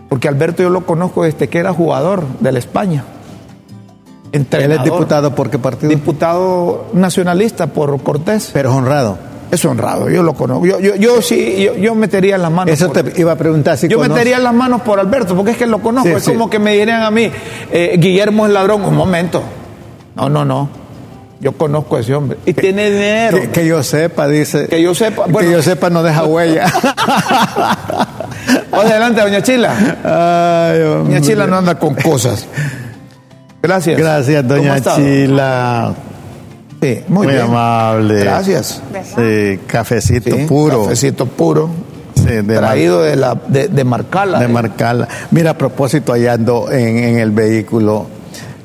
Porque 0.08 0.28
Alberto 0.28 0.62
yo 0.62 0.70
lo 0.70 0.86
conozco 0.86 1.24
desde 1.24 1.48
que 1.48 1.58
era 1.58 1.72
jugador 1.72 2.24
de 2.40 2.52
la 2.52 2.58
España. 2.58 3.04
¿Él 4.32 4.72
es 4.72 4.84
diputado 4.84 5.34
por 5.34 5.50
qué 5.50 5.58
partido? 5.58 5.90
Diputado 5.90 6.86
nacionalista 6.92 7.66
por 7.68 8.02
Cortés. 8.02 8.50
Pero 8.52 8.70
es 8.70 8.76
honrado. 8.76 9.18
Es 9.50 9.64
honrado, 9.64 10.10
yo 10.10 10.22
lo 10.22 10.34
conozco. 10.34 10.66
Yo, 10.66 10.78
yo, 10.78 10.94
yo 10.96 11.22
sí, 11.22 11.68
yo, 11.80 11.94
metería 11.94 12.36
las 12.36 12.52
manos. 12.52 12.74
Eso 12.74 12.90
te 12.90 13.18
iba 13.18 13.32
a 13.32 13.36
preguntar 13.36 13.78
si 13.78 13.88
Yo 13.88 13.98
metería 13.98 14.38
las 14.38 14.52
manos 14.52 14.82
por 14.82 15.00
Alberto, 15.00 15.34
porque 15.34 15.52
es 15.52 15.56
que 15.56 15.66
lo 15.66 15.78
conozco. 15.78 16.10
es 16.10 16.24
como 16.24 16.50
que 16.50 16.58
me 16.58 16.76
dirían 16.76 17.02
a 17.02 17.10
mí, 17.10 17.30
eh, 17.70 17.96
Guillermo 17.98 18.46
es 18.46 18.52
ladrón. 18.52 18.84
Un 18.84 18.94
momento. 18.94 19.42
No, 20.16 20.28
no, 20.28 20.44
no. 20.44 20.68
Yo 21.40 21.52
conozco 21.52 21.96
a 21.96 22.00
ese 22.00 22.14
hombre. 22.14 22.38
Y 22.46 22.52
tiene 22.52 22.90
dinero. 22.90 23.38
Que, 23.52 23.66
yo 23.66 23.82
sepa, 23.82 24.26
dice. 24.26 24.66
Que 24.66 24.82
yo 24.82 24.94
sepa. 24.94 25.26
que 25.26 25.50
yo 25.50 25.62
sepa 25.62 25.88
no 25.88 26.02
deja 26.02 26.24
huella. 26.24 26.66
adelante, 28.72 29.20
doña 29.20 29.42
Chila. 29.42 30.70
Ay, 30.72 30.80
doña 30.80 31.20
Chila 31.20 31.46
no 31.46 31.58
anda 31.58 31.78
con 31.78 31.94
cosas. 31.94 32.46
Gracias. 33.62 33.98
Gracias, 33.98 34.48
doña 34.48 34.80
Chila. 34.80 35.94
Sí, 36.82 37.02
muy, 37.08 37.26
muy 37.28 37.36
amable. 37.36 38.20
Gracias. 38.20 38.82
Sí, 39.16 39.60
cafecito 39.66 40.36
puro. 40.48 40.84
Cafecito 40.84 41.26
puro. 41.26 41.70
Sí, 42.14 42.42
traído 42.46 43.02
de, 43.02 43.14
la, 43.14 43.36
de, 43.46 43.84
Marcala. 43.84 44.40
De 44.40 44.46
eh. 44.46 44.48
Marcala. 44.48 45.06
Mira, 45.30 45.50
a 45.50 45.58
propósito, 45.58 46.12
allá 46.12 46.32
ando 46.32 46.70
en, 46.70 46.98
en 46.98 47.18
el 47.20 47.30
vehículo 47.30 48.17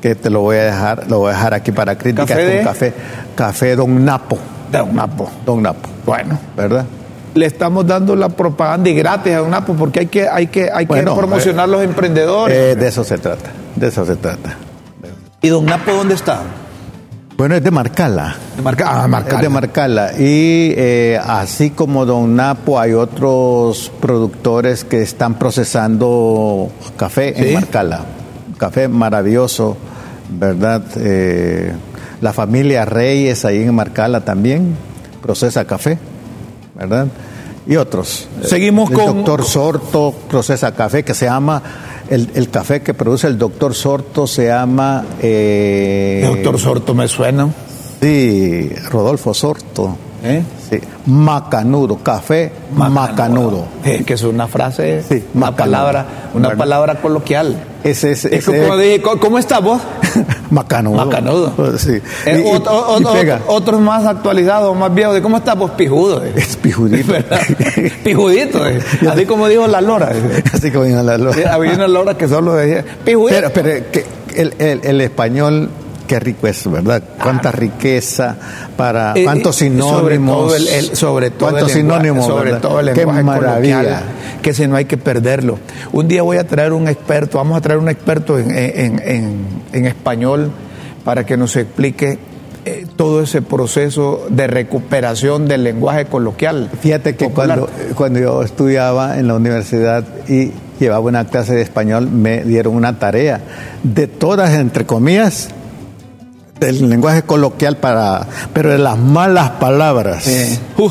que 0.04 0.14
te 0.14 0.28
lo 0.28 0.42
voy 0.42 0.58
a 0.58 0.64
dejar, 0.64 1.06
lo 1.08 1.20
voy 1.20 1.30
a 1.30 1.34
dejar 1.34 1.54
aquí 1.54 1.72
para 1.72 1.96
críticas 1.96 2.28
¿Café 2.28 2.56
con 2.56 2.64
café, 2.64 2.92
café 3.34 3.74
Don 3.74 4.04
Napo. 4.04 4.38
Don 4.70 4.94
Napo. 4.94 5.30
Don 5.46 5.62
Napo. 5.62 5.88
Bueno, 6.04 6.38
¿verdad? 6.54 6.84
Le 7.32 7.46
estamos 7.46 7.86
dando 7.86 8.14
la 8.14 8.28
propaganda 8.28 8.90
y 8.90 8.94
gratis 8.94 9.32
a 9.32 9.38
Don 9.38 9.50
Napo 9.50 9.72
porque 9.72 10.00
hay 10.00 10.06
que, 10.08 10.28
hay 10.28 10.48
que, 10.48 10.70
hay 10.70 10.84
que 10.84 11.00
promocionar 11.00 11.70
los 11.70 11.82
emprendedores. 11.82 12.54
Eh, 12.54 12.76
de 12.76 12.86
eso 12.86 13.02
se 13.02 13.16
trata, 13.16 13.48
de 13.76 13.88
eso 13.88 14.04
se 14.04 14.16
trata. 14.16 14.56
¿Y 15.40 15.48
Don 15.48 15.64
Napo 15.64 15.90
dónde 15.90 16.16
está? 16.16 16.42
Bueno, 17.38 17.54
es 17.54 17.64
de 17.64 17.70
Marcala. 17.70 18.36
De 18.56 18.60
Marcala, 18.60 19.04
ah, 19.04 19.08
Marcala. 19.08 19.36
Es 19.36 19.42
de 19.42 19.48
Marcala. 19.48 20.12
Y 20.18 20.74
eh, 20.76 21.18
así 21.24 21.70
como 21.70 22.04
Don 22.04 22.36
Napo, 22.36 22.78
hay 22.78 22.92
otros 22.92 23.90
productores 24.02 24.84
que 24.84 25.00
están 25.00 25.36
procesando 25.36 26.68
café 26.98 27.40
en 27.40 27.54
Marcala. 27.54 28.02
Café 28.58 28.86
maravilloso 28.86 29.78
¿verdad? 30.28 30.84
Eh, 30.96 31.72
la 32.20 32.32
familia 32.32 32.84
Reyes 32.84 33.44
ahí 33.44 33.62
en 33.62 33.74
Marcala 33.74 34.24
también 34.24 34.76
procesa 35.22 35.64
café, 35.66 35.98
¿verdad? 36.74 37.08
Y 37.66 37.76
otros. 37.76 38.28
Seguimos 38.42 38.90
el 38.90 38.96
con. 38.96 39.04
El 39.04 39.14
doctor 39.14 39.44
Sorto 39.44 40.14
procesa 40.28 40.74
café 40.74 41.02
que 41.02 41.14
se 41.14 41.26
llama. 41.26 41.62
El, 42.10 42.30
el 42.34 42.50
café 42.50 42.82
que 42.82 42.92
produce 42.92 43.26
el 43.26 43.38
doctor 43.38 43.74
Sorto 43.74 44.26
se 44.26 44.46
llama. 44.46 45.04
Eh, 45.22 46.22
doctor 46.26 46.58
Sorto 46.58 46.94
me 46.94 47.08
suena. 47.08 47.48
Sí, 48.00 48.70
Rodolfo 48.90 49.32
Sorto. 49.32 49.96
¿Eh? 50.24 50.42
Sí. 50.70 50.80
Macanudo, 51.04 51.98
café 51.98 52.50
macanudo. 52.74 53.66
que 53.82 54.14
es 54.14 54.22
una 54.22 54.48
frase, 54.48 55.02
sí, 55.06 55.22
una 55.34 55.54
palabra, 55.54 56.06
una 56.32 56.56
palabra 56.56 56.94
coloquial. 57.02 57.62
Ese, 57.84 58.12
es 58.12 58.46
como 58.46 58.58
¿cómo 59.20 59.38
está 59.38 59.58
vos? 59.58 59.82
Macanudo. 60.50 61.04
Macanudo. 61.04 61.78
Sí. 61.78 62.00
Eh, 62.24 62.42
otros 63.46 63.80
más 63.82 64.06
actualizados, 64.06 64.74
más 64.74 64.94
viejos, 64.94 65.14
de 65.14 65.20
cómo 65.20 65.36
está 65.36 65.54
vos 65.54 65.72
pijudo. 65.72 66.24
Es 66.24 66.56
pijudito. 66.56 67.12
pijudito. 68.04 68.66
Eh. 68.66 68.80
Así 69.10 69.26
como 69.26 69.46
dijo 69.48 69.66
la 69.66 69.82
lora. 69.82 70.12
Así 70.54 70.70
como 70.70 70.84
dijo 70.84 71.02
la 71.02 71.18
lora. 71.18 71.52
Había 71.52 71.74
una 71.74 71.88
lora 71.88 72.16
que 72.16 72.26
solo 72.26 72.54
decía 72.54 72.82
pijudito. 73.04 73.36
Pero, 73.36 73.52
pero 73.52 73.90
que 73.90 74.06
el, 74.34 74.54
el, 74.58 74.80
el 74.82 75.00
español 75.02 75.68
qué 76.06 76.20
rico 76.20 76.46
es, 76.46 76.70
¿verdad? 76.70 77.02
Cuánta 77.22 77.50
riqueza 77.52 78.36
para 78.76 79.12
Eh, 79.16 79.24
cuántos 79.24 79.60
eh, 79.62 79.64
sinónimos. 79.66 80.36
Sobre 80.36 80.56
todo 80.56 80.56
el, 80.56 80.68
el- 80.68 80.96
sobre 80.96 81.30
todo 81.30 81.50
cuántos 81.50 81.70
el 81.72 81.76
lenguaje- 81.78 82.02
sinónimos, 82.04 82.26
sobre 82.26 82.52
todo 82.54 82.80
el 82.80 82.86
Qué 82.90 82.94
lenguaje 82.96 83.22
maravilla. 83.22 83.76
coloquial, 83.76 84.02
que 84.42 84.54
si 84.54 84.66
no 84.68 84.76
hay 84.76 84.84
que 84.84 84.96
perderlo. 84.96 85.58
Un 85.92 86.08
día 86.08 86.22
voy 86.22 86.36
a 86.38 86.46
traer 86.46 86.72
un 86.72 86.88
experto, 86.88 87.38
vamos 87.38 87.56
a 87.58 87.60
traer 87.60 87.78
un 87.78 87.88
experto 87.88 88.38
en, 88.38 88.50
en- 88.50 89.02
en- 89.04 89.46
en 89.72 89.86
español 89.86 90.50
para 91.04 91.24
que 91.26 91.36
nos 91.36 91.56
explique 91.56 92.18
eh, 92.66 92.86
todo 92.96 93.22
ese 93.22 93.42
proceso 93.42 94.26
de 94.30 94.46
recuperación 94.46 95.46
del 95.46 95.64
lenguaje 95.64 96.06
coloquial. 96.06 96.70
Fíjate 96.80 97.14
que 97.14 97.26
popular. 97.28 97.58
cuando, 97.60 97.94
cuando 97.94 98.18
yo 98.20 98.42
estudiaba 98.42 99.18
en 99.18 99.28
la 99.28 99.34
universidad 99.34 100.02
y 100.28 100.50
llevaba 100.80 101.00
una 101.00 101.26
clase 101.26 101.54
de 101.54 101.60
español, 101.60 102.10
me 102.10 102.42
dieron 102.42 102.74
una 102.74 102.98
tarea 102.98 103.40
de 103.82 104.06
todas, 104.06 104.54
entre 104.54 104.86
comillas, 104.86 105.50
del 106.60 106.88
lenguaje 106.88 107.22
coloquial 107.22 107.76
para, 107.78 108.26
pero 108.52 108.70
de 108.70 108.78
las 108.78 108.96
malas 108.98 109.50
palabras, 109.52 110.26
uh, 110.78 110.90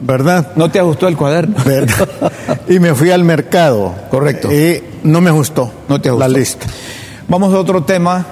¿verdad? 0.00 0.52
no 0.56 0.70
te 0.70 0.80
ajustó 0.80 1.06
el 1.08 1.16
cuaderno. 1.16 1.56
¿Verdad? 1.64 2.08
y 2.68 2.78
me 2.78 2.94
fui 2.94 3.10
al 3.10 3.22
mercado. 3.24 3.94
Correcto. 4.10 4.50
Y 4.52 4.82
no 5.04 5.20
me 5.20 5.30
gustó, 5.30 5.70
No 5.88 6.00
te 6.00 6.08
la 6.08 6.14
gustó. 6.26 6.28
lista. 6.38 6.66
Vamos 7.28 7.52
a 7.54 7.58
otro 7.58 7.82
tema. 7.84 8.24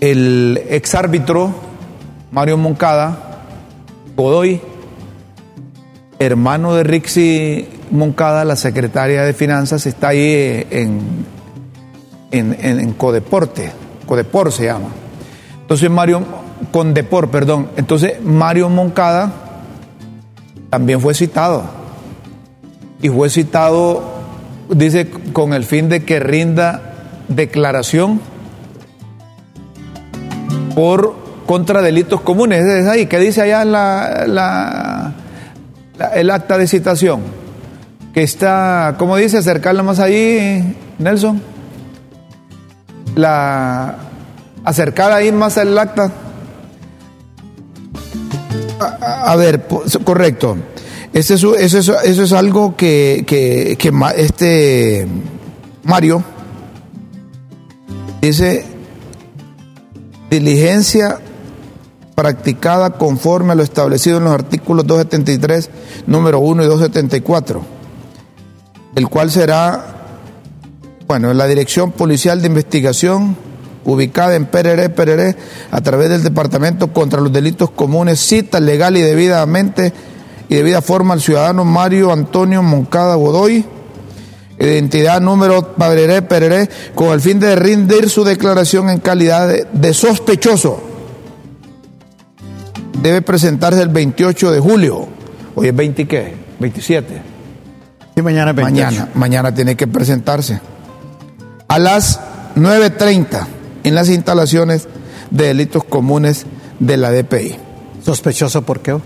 El 0.00 0.62
exárbitro 0.68 1.52
Mario 2.30 2.56
Moncada, 2.56 3.18
Godoy, 4.16 4.60
hermano 6.20 6.74
de 6.74 6.84
Rixi 6.84 7.68
Moncada, 7.90 8.44
la 8.44 8.54
secretaria 8.54 9.22
de 9.22 9.32
Finanzas, 9.34 9.86
está 9.86 10.08
ahí 10.08 10.66
en, 10.70 11.00
en, 12.30 12.56
en- 12.60 12.80
en 12.80 12.92
Codeporte, 12.92 13.72
Codepor 14.06 14.52
se 14.52 14.66
llama. 14.66 14.88
Entonces 15.68 15.90
Mario, 15.90 16.22
Condepor, 16.72 17.28
perdón. 17.30 17.68
Entonces 17.76 18.22
Mario 18.22 18.70
Moncada 18.70 19.30
también 20.70 20.98
fue 21.00 21.12
citado. 21.12 21.62
Y 23.02 23.10
fue 23.10 23.28
citado, 23.28 24.02
dice, 24.70 25.10
con 25.32 25.52
el 25.52 25.64
fin 25.64 25.88
de 25.90 26.04
que 26.04 26.20
rinda 26.20 26.80
declaración 27.28 28.18
por 30.74 31.14
contra 31.46 31.82
delitos 31.82 32.22
comunes. 32.22 32.64
Es 32.64 32.86
ahí, 32.88 33.06
que 33.06 33.18
dice 33.18 33.42
allá 33.42 33.64
la, 33.64 34.24
la- 34.26 35.14
el 36.14 36.30
acta 36.30 36.56
de 36.56 36.66
citación? 36.66 37.20
Que 38.14 38.22
está, 38.22 38.94
¿cómo 38.98 39.16
dice? 39.16 39.36
Acercarla 39.38 39.82
más 39.82 40.00
ahí, 40.00 40.76
Nelson. 40.98 41.42
La 43.14 43.96
acercar 44.64 45.12
ahí 45.12 45.32
más 45.32 45.56
el 45.56 45.76
acta. 45.76 46.12
A, 48.80 49.34
ver, 49.36 49.66
correcto. 50.04 50.56
Ese 51.12 51.34
es, 51.34 51.42
eso, 51.42 51.56
es, 51.56 51.74
eso 51.74 52.22
es 52.22 52.32
algo 52.32 52.76
que, 52.76 53.24
que, 53.26 53.76
que 53.78 53.92
este 54.16 55.06
Mario 55.82 56.22
dice 58.20 58.64
diligencia 60.30 61.18
practicada 62.14 62.90
conforme 62.90 63.52
a 63.52 63.54
lo 63.54 63.62
establecido 63.62 64.18
en 64.18 64.24
los 64.24 64.32
artículos 64.32 64.86
273, 64.86 65.70
número 66.06 66.40
1 66.40 66.64
y 66.64 66.66
274, 66.66 67.62
el 68.96 69.08
cual 69.08 69.30
será, 69.30 69.94
bueno, 71.06 71.32
la 71.32 71.46
Dirección 71.46 71.92
Policial 71.92 72.40
de 72.42 72.48
Investigación, 72.48 73.36
ubicada 73.88 74.36
en 74.36 74.44
Pereré, 74.44 74.90
Pereré, 74.90 75.34
a 75.70 75.80
través 75.80 76.10
del 76.10 76.22
Departamento 76.22 76.92
contra 76.92 77.20
los 77.20 77.32
Delitos 77.32 77.70
Comunes, 77.70 78.20
cita 78.20 78.60
legal 78.60 78.96
y 78.98 79.00
debidamente 79.00 79.94
y 80.50 80.56
debida 80.56 80.82
forma 80.82 81.14
al 81.14 81.22
ciudadano 81.22 81.64
Mario 81.64 82.12
Antonio 82.12 82.62
Moncada 82.62 83.14
Godoy, 83.14 83.64
identidad 84.58 85.22
número 85.22 85.74
Padreré 85.74 86.20
Pereré, 86.20 86.68
con 86.94 87.08
el 87.08 87.22
fin 87.22 87.40
de 87.40 87.56
rendir 87.56 88.10
su 88.10 88.24
declaración 88.24 88.90
en 88.90 88.98
calidad 88.98 89.48
de, 89.48 89.66
de 89.72 89.94
sospechoso. 89.94 90.82
Debe 93.00 93.22
presentarse 93.22 93.80
el 93.80 93.88
28 93.88 94.50
de 94.50 94.60
julio. 94.60 95.08
Hoy 95.54 95.68
es 95.68 95.76
20 95.76 96.06
qué? 96.06 96.34
27. 96.58 97.22
Y 98.16 98.22
mañana 98.22 98.52
28. 98.52 98.84
Mañana, 98.84 99.10
mañana 99.14 99.54
tiene 99.54 99.76
que 99.76 99.86
presentarse. 99.86 100.60
A 101.68 101.78
las 101.78 102.20
9.30 102.56 103.57
en 103.84 103.94
las 103.94 104.08
instalaciones 104.08 104.88
de 105.30 105.46
delitos 105.46 105.84
comunes 105.84 106.46
de 106.80 106.96
la 106.96 107.10
DPI. 107.10 107.56
¿Sospechoso 108.04 108.62
por 108.62 108.80
qué? 108.80 108.96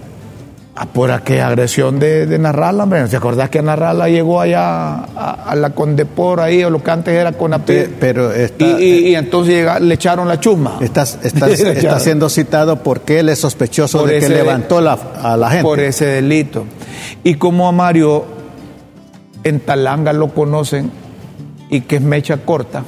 Ah, 0.75 0.87
por 0.87 1.11
aquella 1.11 1.49
agresión 1.49 1.99
de, 1.99 2.27
de 2.27 2.39
Narrala, 2.39 2.85
hombre. 2.85 3.05
¿Te 3.07 3.17
acordás 3.17 3.51
que 3.51 3.61
Narrala 3.61 4.09
llegó 4.09 4.41
allá 4.41 4.95
a, 5.05 5.45
a 5.47 5.55
la 5.55 5.71
Condepor 5.71 6.41
ahí, 6.41 6.65
o 6.65 6.71
lo 6.71 6.83
que 6.83 6.91
antes 6.91 7.15
era 7.15 7.33
Conapé? 7.33 7.83
Pe- 7.85 7.95
pero 8.01 8.33
está- 8.33 8.65
y, 8.81 8.83
y- 8.83 9.09
y 9.09 9.15
entonces 9.15 9.53
llega- 9.55 9.79
le 9.81 9.95
echaron 9.95 10.29
la 10.29 10.41
chusma. 10.41 10.79
Estás, 10.81 11.19
estás- 11.25 11.61
está 11.61 12.01
siendo 12.01 12.31
citado 12.31 12.83
porque 12.83 13.19
él 13.19 13.29
es 13.29 13.41
sospechoso 13.41 13.99
Por 14.01 14.09
de 14.09 14.21
que 14.21 14.31
levantó 14.31 14.81
la- 14.81 14.99
a 15.23 15.37
la 15.37 15.51
gente. 15.51 15.63
por 15.65 15.79
ese 15.79 16.07
delito. 16.07 16.65
Y 17.23 17.35
como 17.35 17.69
a 17.69 17.73
Mario 17.73 18.25
en 19.45 19.61
Talanga 19.61 20.13
lo 20.15 20.29
conocen 20.33 20.91
y 21.69 21.83
que 21.83 21.97
es 21.97 22.03
mecha 22.03 22.39
corta, 22.39 22.83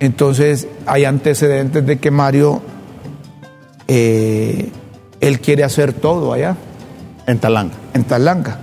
entonces 0.00 0.68
hay 0.86 1.04
antecedentes 1.04 1.84
de 1.84 1.98
que 1.98 2.10
Mario, 2.10 2.62
eh, 3.88 4.70
él 5.20 5.40
quiere 5.40 5.64
hacer 5.64 5.92
todo 5.92 6.32
allá, 6.32 6.56
En 7.26 7.38
Talanga. 7.38 7.74
en 7.94 8.04
Talanga. 8.04 8.58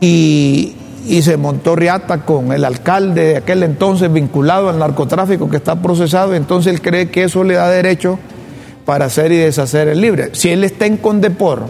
Y, 0.00 0.74
y 1.06 1.22
se 1.22 1.36
montó 1.36 1.76
riata 1.76 2.24
con 2.24 2.52
el 2.52 2.64
alcalde 2.64 3.24
de 3.24 3.36
aquel 3.38 3.62
entonces 3.62 4.10
vinculado 4.12 4.70
al 4.70 4.78
narcotráfico 4.78 5.50
que 5.50 5.56
está 5.56 5.80
procesado, 5.80 6.34
entonces 6.34 6.72
él 6.72 6.80
cree 6.80 7.10
que 7.10 7.24
eso 7.24 7.44
le 7.44 7.54
da 7.54 7.68
derecho 7.68 8.18
para 8.86 9.06
hacer 9.06 9.30
y 9.32 9.36
deshacer 9.36 9.88
el 9.88 10.00
libre. 10.00 10.30
Si 10.32 10.48
él 10.48 10.64
está 10.64 10.86
en 10.86 10.96
Condepor, 10.96 11.64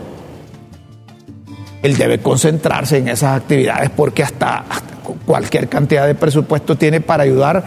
él 1.83 1.97
debe 1.97 2.19
concentrarse 2.19 2.99
en 2.99 3.09
esas 3.09 3.37
actividades 3.37 3.91
porque 3.91 4.23
hasta, 4.23 4.59
hasta 4.59 4.95
cualquier 5.27 5.69
cantidad 5.69 6.07
de 6.07 6.15
presupuesto 6.15 6.77
tiene 6.77 7.01
para 7.01 7.25
ayudar 7.25 7.65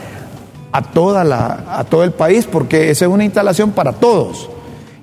a, 0.74 0.82
toda 0.82 1.24
la, 1.24 1.64
a 1.70 1.84
todo 1.86 2.04
el 2.04 2.12
país, 2.12 2.46
porque 2.52 2.90
esa 2.90 3.06
es 3.06 3.12
una 3.12 3.24
instalación 3.24 3.72
para 3.72 3.94
todos. 3.94 4.50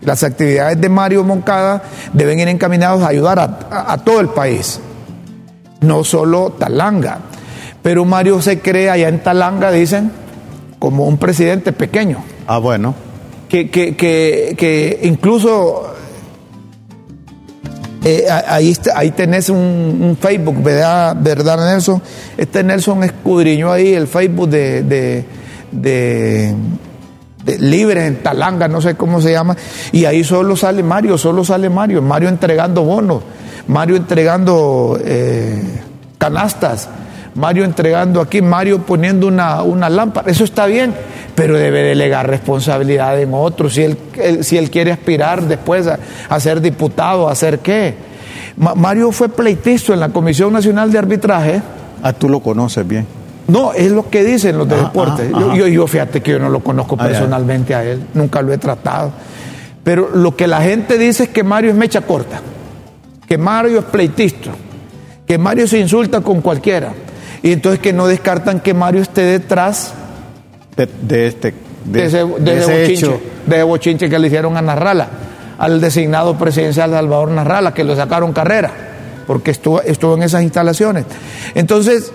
Las 0.02 0.22
actividades 0.24 0.80
de 0.80 0.88
Mario 0.88 1.24
Moncada 1.24 1.83
deben 2.12 2.38
ir 2.40 2.48
encaminadas 2.48 3.02
a 3.02 3.09
ayudar 3.09 3.38
a, 3.38 3.59
a- 3.70 3.92
a 3.92 3.98
todo 3.98 4.20
el 4.20 4.28
país, 4.28 4.80
no 5.80 6.04
solo 6.04 6.50
Talanga. 6.59 7.18
Pero 7.83 8.04
Mario 8.04 8.42
se 8.42 8.61
cree 8.61 8.90
allá 8.90 9.09
en 9.09 9.22
Talanga, 9.22 9.70
dicen, 9.70 10.11
como 10.78 11.06
un 11.06 11.16
presidente 11.18 11.72
pequeño 11.72 12.22
Ah, 12.46 12.59
bueno. 12.59 12.94
que, 13.48 13.70
que, 13.70 13.94
que, 13.96 14.54
que 14.59 15.00
incluso 15.04 15.94
eh, 18.04 18.26
ahí, 18.48 18.74
ahí 18.94 19.11
tenés 19.11 19.50
un, 19.50 19.56
un 19.59 20.16
Facebook, 20.18 20.62
¿verdad, 20.62 21.14
¿verdad, 21.20 21.59
Nelson? 21.70 22.02
Este 22.38 22.62
Nelson 22.64 23.04
escudriñó 23.04 23.70
ahí 23.72 23.92
el 23.92 24.06
Facebook 24.09 24.48
de, 24.48 24.83
de, 24.83 25.24
de- 25.72 26.54
de 27.44 27.59
Libres 27.59 28.06
en 28.06 28.22
Talanga, 28.22 28.68
no 28.68 28.80
sé 28.80 28.96
cómo 28.96 29.20
se 29.20 29.33
llama, 29.33 29.56
y 29.92 30.04
ahí 30.04 30.22
solo 30.24 30.56
sale 30.56 30.83
Mario, 30.83 31.16
solo 31.16 31.42
sale 31.44 31.70
Mario, 31.70 32.02
Mario 32.02 32.28
entregando 32.28 32.83
bonos, 32.85 33.22
Mario 33.66 33.96
entregando 33.96 34.98
eh, 35.02 35.62
canastas, 36.18 36.88
Mario 37.35 37.64
entregando 37.64 38.20
aquí, 38.20 38.42
Mario 38.42 38.83
poniendo 38.83 39.26
una, 39.26 39.62
una 39.62 39.88
lámpara, 39.88 40.30
eso 40.30 40.44
está 40.44 40.66
bien, 40.66 40.92
pero 41.35 41.56
debe 41.56 41.83
delegar 41.83 42.28
responsabilidad 42.28 43.18
en 43.20 43.30
otros. 43.33 43.74
Si 43.74 43.85
él, 43.85 43.96
si 44.42 44.59
él 44.59 44.68
quiere 44.70 44.92
aspirar 44.92 45.42
después 45.44 45.87
a, 45.87 46.40
ser 46.40 46.61
diputado, 46.61 47.28
¿a 47.28 47.33
hacer 47.33 47.61
qué? 47.61 47.94
Ma- 48.56 48.74
Mario 48.74 49.12
fue 49.12 49.28
pleitizo 49.30 49.94
en 49.94 50.00
la 50.00 50.11
Comisión 50.11 50.52
Nacional 50.52 50.92
de 50.92 50.98
Arbitraje. 50.98 51.62
Ah, 52.02 52.12
tú 52.12 52.28
lo 52.28 52.40
conoces 52.40 52.87
bien. 52.87 53.06
No, 53.50 53.72
es 53.72 53.90
lo 53.90 54.08
que 54.08 54.22
dicen 54.24 54.58
los 54.58 54.68
de 54.68 54.76
Ah, 54.76 54.78
deportes. 54.84 55.30
ah, 55.34 55.38
yo, 55.40 55.46
ajá. 55.48 55.56
yo, 55.56 55.66
yo 55.66 55.86
fíjate 55.86 56.20
que 56.20 56.32
yo 56.32 56.38
no 56.38 56.48
lo 56.48 56.60
conozco 56.60 56.96
Ah, 56.98 57.04
personalmente 57.06 57.74
a 57.74 57.84
él, 57.84 58.02
nunca 58.14 58.42
lo 58.42 58.52
he 58.52 58.58
tratado. 58.58 59.12
Pero 59.82 60.10
lo 60.14 60.36
que 60.36 60.46
la 60.46 60.60
gente 60.62 60.98
dice 60.98 61.24
es 61.24 61.28
que 61.30 61.42
Mario 61.42 61.70
es 61.70 61.76
mecha 61.76 62.02
corta, 62.02 62.40
que 63.26 63.38
Mario 63.38 63.78
es 63.80 63.84
pleitista, 63.86 64.50
que 65.26 65.38
Mario 65.38 65.66
se 65.66 65.78
insulta 65.78 66.20
con 66.20 66.40
cualquiera. 66.42 66.92
Y 67.42 67.52
entonces 67.52 67.80
que 67.80 67.92
no 67.92 68.06
descartan 68.06 68.60
que 68.60 68.74
Mario 68.74 69.00
esté 69.02 69.22
detrás 69.22 69.94
De, 70.76 70.86
de 71.02 71.26
este. 71.26 71.54
de, 71.84 72.00
De, 72.00 72.06
ese, 72.06 72.18
de 72.18 72.24
de 72.40 72.58
ese 72.58 72.60
ese 72.60 72.80
bochinche, 72.82 72.92
hecho. 73.06 73.20
de 73.46 73.56
ese 73.56 73.62
bochinche 73.64 74.10
que 74.10 74.18
le 74.18 74.26
hicieron 74.26 74.56
a 74.58 74.62
Narrala, 74.62 75.08
al 75.58 75.80
designado 75.80 76.36
presidencial 76.36 76.90
Salvador 76.90 77.30
Narrala, 77.30 77.72
que 77.72 77.82
lo 77.84 77.96
sacaron 77.96 78.32
carrera, 78.34 78.70
porque 79.26 79.50
estuvo, 79.52 79.80
estuvo 79.80 80.14
en 80.16 80.22
esas 80.24 80.42
instalaciones. 80.42 81.06
Entonces, 81.54 82.12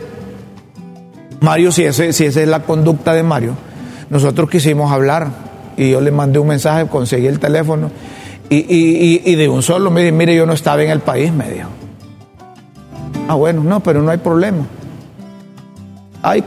Mario, 1.42 1.72
si, 1.72 1.84
ese, 1.84 2.14
si 2.14 2.26
esa 2.26 2.42
es 2.42 2.48
la 2.48 2.62
conducta 2.64 3.14
de 3.14 3.24
Mario, 3.24 3.56
nosotros 4.10 4.50
quisimos 4.50 4.92
hablar 4.92 5.28
y 5.78 5.92
yo 5.92 6.02
le 6.02 6.12
mandé 6.12 6.40
un 6.40 6.48
mensaje, 6.48 6.88
conseguí 6.88 7.28
el 7.28 7.40
teléfono 7.40 7.92
y, 8.50 9.36
de 9.36 9.50
un 9.50 9.64
solo 9.64 9.90
me 9.92 10.12
mire, 10.12 10.36
yo 10.36 10.46
no 10.46 10.54
estaba 10.54 10.84
en 10.84 10.92
el 10.92 11.00
país, 11.00 11.32
me 11.32 11.50
dijo. 11.50 11.70
Ah, 13.28 13.36
bueno, 13.36 13.64
no, 13.64 13.82
pero 13.82 14.02
no 14.02 14.12
hay 14.12 14.18
problema. 14.18 14.66
Hay, 16.22 16.44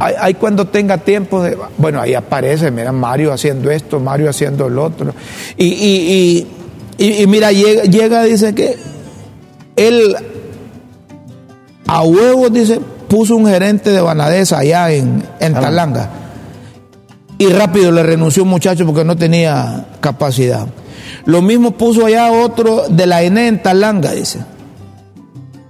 hay, 0.00 0.34
cuando 0.34 0.66
tenga 0.66 0.98
tiempo 0.98 1.42
de. 1.42 1.56
Bueno, 1.76 2.00
ahí 2.00 2.14
aparece, 2.14 2.70
mira, 2.70 2.92
Mario 2.92 3.32
haciendo 3.32 3.70
esto, 3.70 4.00
Mario 4.00 4.30
haciendo 4.30 4.68
lo 4.68 4.84
otro. 4.84 5.12
Y, 5.56 6.46
y, 6.98 7.26
mira, 7.26 7.52
llega, 7.52 7.84
llega, 7.84 8.24
dice 8.24 8.54
que 8.54 8.76
él 9.76 10.16
a 11.88 12.02
huevo, 12.02 12.50
dice, 12.50 12.80
puso 13.08 13.34
un 13.34 13.46
gerente 13.46 13.90
de 13.90 14.00
Banadesa 14.00 14.58
allá 14.58 14.92
en, 14.92 15.24
en 15.40 15.54
Talanga. 15.54 16.10
Y 17.38 17.46
rápido 17.46 17.90
le 17.90 18.02
renunció 18.02 18.42
un 18.42 18.50
muchacho 18.50 18.84
porque 18.84 19.04
no 19.04 19.16
tenía 19.16 19.86
capacidad. 20.00 20.66
Lo 21.24 21.40
mismo 21.40 21.72
puso 21.72 22.04
allá 22.04 22.30
otro 22.30 22.88
de 22.88 23.06
la 23.06 23.22
ENE 23.22 23.48
en 23.48 23.62
Talanga, 23.62 24.12
dice. 24.12 24.40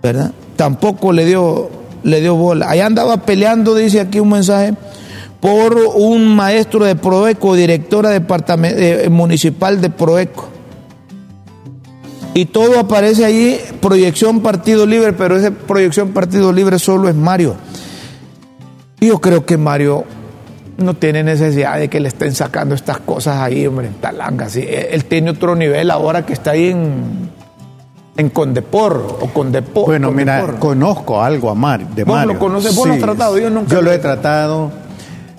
¿Verdad? 0.02 0.32
Tampoco 0.56 1.12
le 1.12 1.24
dio, 1.24 1.70
le 2.02 2.20
dio 2.20 2.34
bola. 2.34 2.68
Allá 2.68 2.86
andaba 2.86 3.18
peleando, 3.18 3.76
dice 3.76 4.00
aquí 4.00 4.18
un 4.18 4.30
mensaje, 4.30 4.74
por 5.40 5.76
un 5.76 6.34
maestro 6.34 6.84
de 6.84 6.96
Proeco, 6.96 7.54
directora 7.54 8.16
eh, 8.16 9.08
municipal 9.08 9.80
de 9.80 9.90
Proeco. 9.90 10.47
Y 12.34 12.46
todo 12.46 12.78
aparece 12.78 13.24
allí, 13.24 13.58
proyección 13.80 14.40
Partido 14.40 14.86
Libre, 14.86 15.12
pero 15.12 15.36
esa 15.36 15.50
proyección 15.50 16.10
Partido 16.10 16.52
Libre 16.52 16.78
solo 16.78 17.08
es 17.08 17.14
Mario. 17.14 17.56
Yo 19.00 19.20
creo 19.20 19.44
que 19.44 19.56
Mario 19.56 20.04
no 20.76 20.94
tiene 20.94 21.24
necesidad 21.24 21.78
de 21.78 21.88
que 21.88 22.00
le 22.00 22.08
estén 22.08 22.34
sacando 22.34 22.74
estas 22.74 22.98
cosas 22.98 23.38
ahí, 23.38 23.66
hombre, 23.66 23.88
en 23.88 23.94
Talanga. 23.94 24.48
¿sí? 24.48 24.64
Él 24.68 25.04
tiene 25.04 25.30
otro 25.30 25.56
nivel 25.56 25.90
ahora 25.90 26.24
que 26.24 26.32
está 26.32 26.52
ahí 26.52 26.68
en, 26.68 27.30
en 28.16 28.30
Condepor 28.30 29.18
o 29.20 29.26
Condepor. 29.28 29.86
Bueno, 29.86 30.12
mira, 30.12 30.54
conozco 30.58 31.20
algo 31.22 31.50
a 31.50 31.54
Mar, 31.54 31.86
de 31.88 32.04
¿Vos 32.04 32.24
lo 32.24 32.38
conoces? 32.38 32.74
¿Vos 32.74 32.86
lo 32.86 32.94
has 32.94 33.00
tratado? 33.00 33.38
Yo 33.38 33.50
nunca. 33.50 33.74
Yo 33.74 33.82
lo 33.82 33.92
he 33.92 33.98
tratado. 33.98 34.70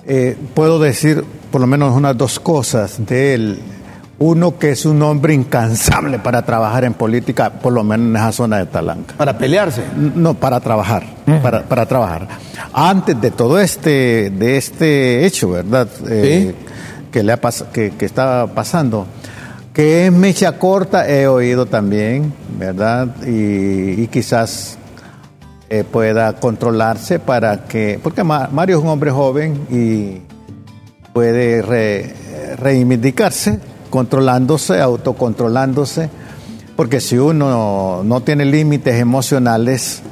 Eh, 0.06 0.36
puedo 0.54 0.78
decir 0.78 1.24
por 1.50 1.60
lo 1.60 1.66
menos 1.66 1.94
unas 1.94 2.16
dos 2.16 2.38
cosas 2.40 3.04
de 3.06 3.34
él. 3.34 3.58
Uno 4.22 4.58
que 4.58 4.72
es 4.72 4.84
un 4.84 5.00
hombre 5.00 5.32
incansable 5.32 6.18
para 6.18 6.42
trabajar 6.44 6.84
en 6.84 6.92
política, 6.92 7.48
por 7.48 7.72
lo 7.72 7.82
menos 7.82 8.08
en 8.08 8.16
esa 8.16 8.32
zona 8.32 8.58
de 8.58 8.66
Talanca. 8.66 9.14
¿Para 9.16 9.38
pelearse? 9.38 9.82
No, 9.96 10.34
para 10.34 10.60
trabajar, 10.60 11.04
para, 11.42 11.62
para, 11.62 11.86
trabajar. 11.86 12.28
Antes 12.74 13.18
de 13.18 13.30
todo 13.30 13.58
este, 13.58 14.28
de 14.28 14.58
este 14.58 15.24
hecho, 15.24 15.52
¿verdad? 15.52 15.88
Eh, 16.06 16.54
que, 17.10 17.22
le 17.22 17.32
ha 17.32 17.40
que, 17.72 17.92
que 17.92 18.04
está 18.04 18.46
pasando, 18.54 19.06
que 19.72 20.04
es 20.04 20.12
mecha 20.12 20.58
corta, 20.58 21.08
he 21.08 21.26
oído 21.26 21.64
también, 21.64 22.34
¿verdad? 22.58 23.08
Y, 23.26 24.06
quizás 24.08 24.76
eh, 25.70 25.82
pueda 25.90 26.34
controlarse 26.34 27.20
para 27.20 27.64
que, 27.64 27.98
porque 28.02 28.22
Mario 28.22 28.76
es 28.76 28.82
un 28.82 28.90
hombre 28.90 29.12
joven 29.12 29.66
y 29.70 30.20
puede 31.14 31.62
reivindicarse 32.58 33.60
controlándose, 33.90 34.80
autocontrolándose, 34.80 36.08
porque 36.76 37.00
si 37.00 37.18
uno 37.18 38.02
no 38.04 38.22
tiene 38.22 38.44
límites 38.44 38.94
emocionales, 38.94 40.02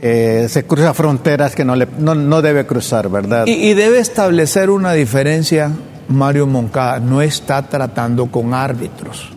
eh, 0.00 0.46
se 0.48 0.64
cruza 0.64 0.94
fronteras 0.94 1.54
que 1.54 1.64
no, 1.64 1.74
le, 1.74 1.88
no, 1.98 2.42
debe 2.42 2.66
cruzar, 2.66 3.08
¿verdad? 3.08 3.46
y, 3.46 3.74
debe 3.74 3.98
establecer 3.98 4.70
una 4.70 4.92
diferencia, 4.92 5.70
Mario 6.08 6.46
Moncada, 6.46 7.00
no 7.00 7.22
está 7.22 7.62
tratando 7.68 8.26
con 8.26 8.54
árbitros. 8.54 9.34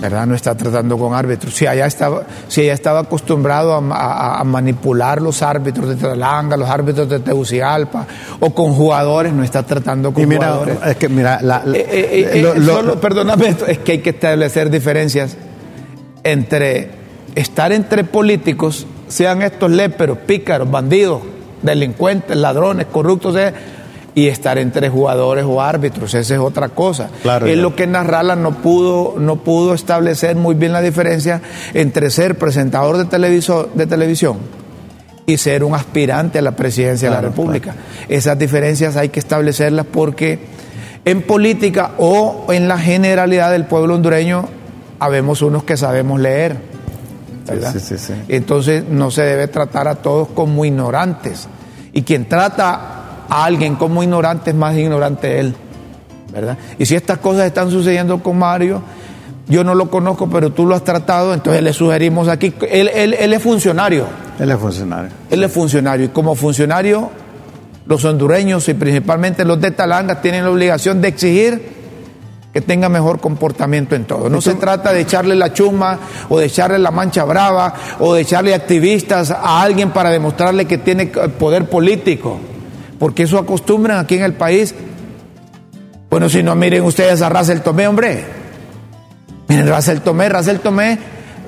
¿Verdad? 0.00 0.26
No 0.26 0.34
está 0.34 0.54
tratando 0.54 0.96
con 0.98 1.14
árbitros. 1.14 1.54
Si 1.54 1.66
allá 1.66 1.86
estaba, 1.86 2.22
si 2.48 2.62
ella 2.62 2.72
estaba 2.72 3.00
acostumbrado 3.00 3.74
a, 3.74 4.42
manipular 4.44 5.20
los 5.20 5.42
árbitros 5.42 5.88
de 5.88 5.96
Tralanga, 5.96 6.56
los 6.56 6.68
árbitros 6.68 7.08
de 7.08 7.20
Tegucigalpa, 7.20 8.06
o 8.40 8.54
con 8.54 8.72
jugadores, 8.72 9.32
no 9.32 9.44
está 9.44 9.62
tratando 9.62 10.12
con 10.12 10.24
jugadores. 10.24 10.78
Es 10.86 10.96
que 10.96 11.08
mira, 11.08 11.40
la, 11.42 11.62
eh, 11.66 11.86
eh, 11.90 12.54
eh, 12.56 12.96
perdóname, 13.00 13.54
es 13.66 13.78
que 13.78 13.92
hay 13.92 13.98
que 13.98 14.10
establecer 14.10 14.70
diferencias 14.70 15.36
entre 16.24 16.90
estar 17.34 17.72
entre 17.72 18.04
políticos, 18.04 18.86
sean 19.08 19.42
estos 19.42 19.70
léperos, 19.70 20.18
pícaros, 20.18 20.70
bandidos, 20.70 21.22
delincuentes, 21.62 22.36
ladrones, 22.36 22.86
corruptos, 22.86 23.36
y 24.14 24.26
estar 24.28 24.58
entre 24.58 24.88
jugadores 24.88 25.44
o 25.46 25.62
árbitros, 25.62 26.14
esa 26.14 26.34
es 26.34 26.40
otra 26.40 26.70
cosa. 26.70 27.10
es 27.46 27.56
lo 27.56 27.76
que 27.76 27.86
Narrala 27.86 28.36
no 28.36 28.56
pudo, 28.56 29.14
no 29.18 29.36
pudo 29.36 29.74
establecer 29.74 30.36
muy 30.36 30.54
bien 30.54 30.72
la 30.72 30.80
diferencia 30.80 31.40
entre 31.74 32.10
ser 32.10 32.36
presentador 32.36 32.98
de, 32.98 33.04
televisor, 33.04 33.72
de 33.74 33.86
televisión 33.86 34.38
y 35.26 35.36
ser 35.36 35.62
un 35.62 35.74
aspirante 35.74 36.40
a 36.40 36.42
la 36.42 36.52
presidencia 36.52 37.08
de 37.08 37.14
la 37.14 37.20
República. 37.20 37.74
Esas 38.08 38.38
diferencias 38.38 38.96
hay 38.96 39.10
que 39.10 39.20
establecerlas 39.20 39.86
porque 39.86 40.40
en 41.04 41.22
política 41.22 41.92
o 41.98 42.46
en 42.50 42.68
la 42.68 42.78
generalidad 42.78 43.52
del 43.52 43.64
pueblo 43.64 43.94
hondureño 43.94 44.48
habemos 44.98 45.40
unos 45.42 45.64
que 45.64 45.76
sabemos 45.76 46.20
leer. 46.20 46.56
Entonces 48.28 48.84
no 48.88 49.10
se 49.10 49.22
debe 49.22 49.48
tratar 49.48 49.88
a 49.88 49.96
todos 49.96 50.28
como 50.28 50.64
ignorantes. 50.64 51.48
Y 51.92 52.02
quien 52.02 52.28
trata 52.28 52.99
a 53.30 53.44
alguien 53.44 53.76
como 53.76 54.02
ignorante 54.02 54.50
es 54.50 54.56
más 54.56 54.76
ignorante 54.76 55.38
él, 55.38 55.54
¿verdad? 56.32 56.58
Y 56.78 56.84
si 56.84 56.96
estas 56.96 57.18
cosas 57.18 57.46
están 57.46 57.70
sucediendo 57.70 58.22
con 58.22 58.38
Mario, 58.38 58.82
yo 59.46 59.64
no 59.64 59.74
lo 59.74 59.90
conozco, 59.90 60.28
pero 60.28 60.50
tú 60.50 60.66
lo 60.66 60.74
has 60.74 60.84
tratado, 60.84 61.32
entonces 61.32 61.62
le 61.62 61.72
sugerimos 61.72 62.28
aquí, 62.28 62.52
él, 62.68 62.88
es 62.88 63.42
funcionario. 63.42 64.06
Él 64.38 64.50
es 64.50 64.58
funcionario. 64.58 65.10
Él 65.30 65.44
es 65.44 65.52
funcionario 65.52 66.06
y 66.06 66.08
como 66.08 66.34
funcionario, 66.34 67.10
los 67.86 68.04
hondureños 68.04 68.68
y 68.68 68.74
principalmente 68.74 69.44
los 69.44 69.60
de 69.60 69.70
Talanga 69.70 70.20
tienen 70.20 70.44
la 70.44 70.50
obligación 70.50 71.00
de 71.00 71.08
exigir 71.08 71.80
que 72.52 72.60
tenga 72.60 72.88
mejor 72.88 73.20
comportamiento 73.20 73.94
en 73.94 74.04
todo. 74.04 74.28
No 74.28 74.40
se 74.40 74.54
trata 74.54 74.92
de 74.92 75.00
echarle 75.00 75.36
la 75.36 75.52
chuma 75.52 75.98
o 76.28 76.38
de 76.38 76.46
echarle 76.46 76.80
la 76.80 76.90
mancha 76.90 77.24
brava 77.24 77.74
o 78.00 78.14
de 78.14 78.22
echarle 78.22 78.54
activistas 78.54 79.30
a 79.30 79.62
alguien 79.62 79.90
para 79.90 80.10
demostrarle 80.10 80.64
que 80.64 80.78
tiene 80.78 81.06
poder 81.06 81.66
político 81.66 82.40
porque 83.00 83.22
eso 83.22 83.38
acostumbran 83.38 83.98
aquí 83.98 84.16
en 84.16 84.24
el 84.24 84.34
país. 84.34 84.74
Bueno, 86.10 86.28
si 86.28 86.42
no, 86.42 86.54
miren 86.54 86.84
ustedes 86.84 87.22
a 87.22 87.30
Russell 87.30 87.60
Tomé, 87.60 87.88
hombre. 87.88 88.24
Miren, 89.48 89.74
Russell 89.74 89.98
Tomé, 90.00 90.28
Russell 90.28 90.58
Tomé 90.58 90.98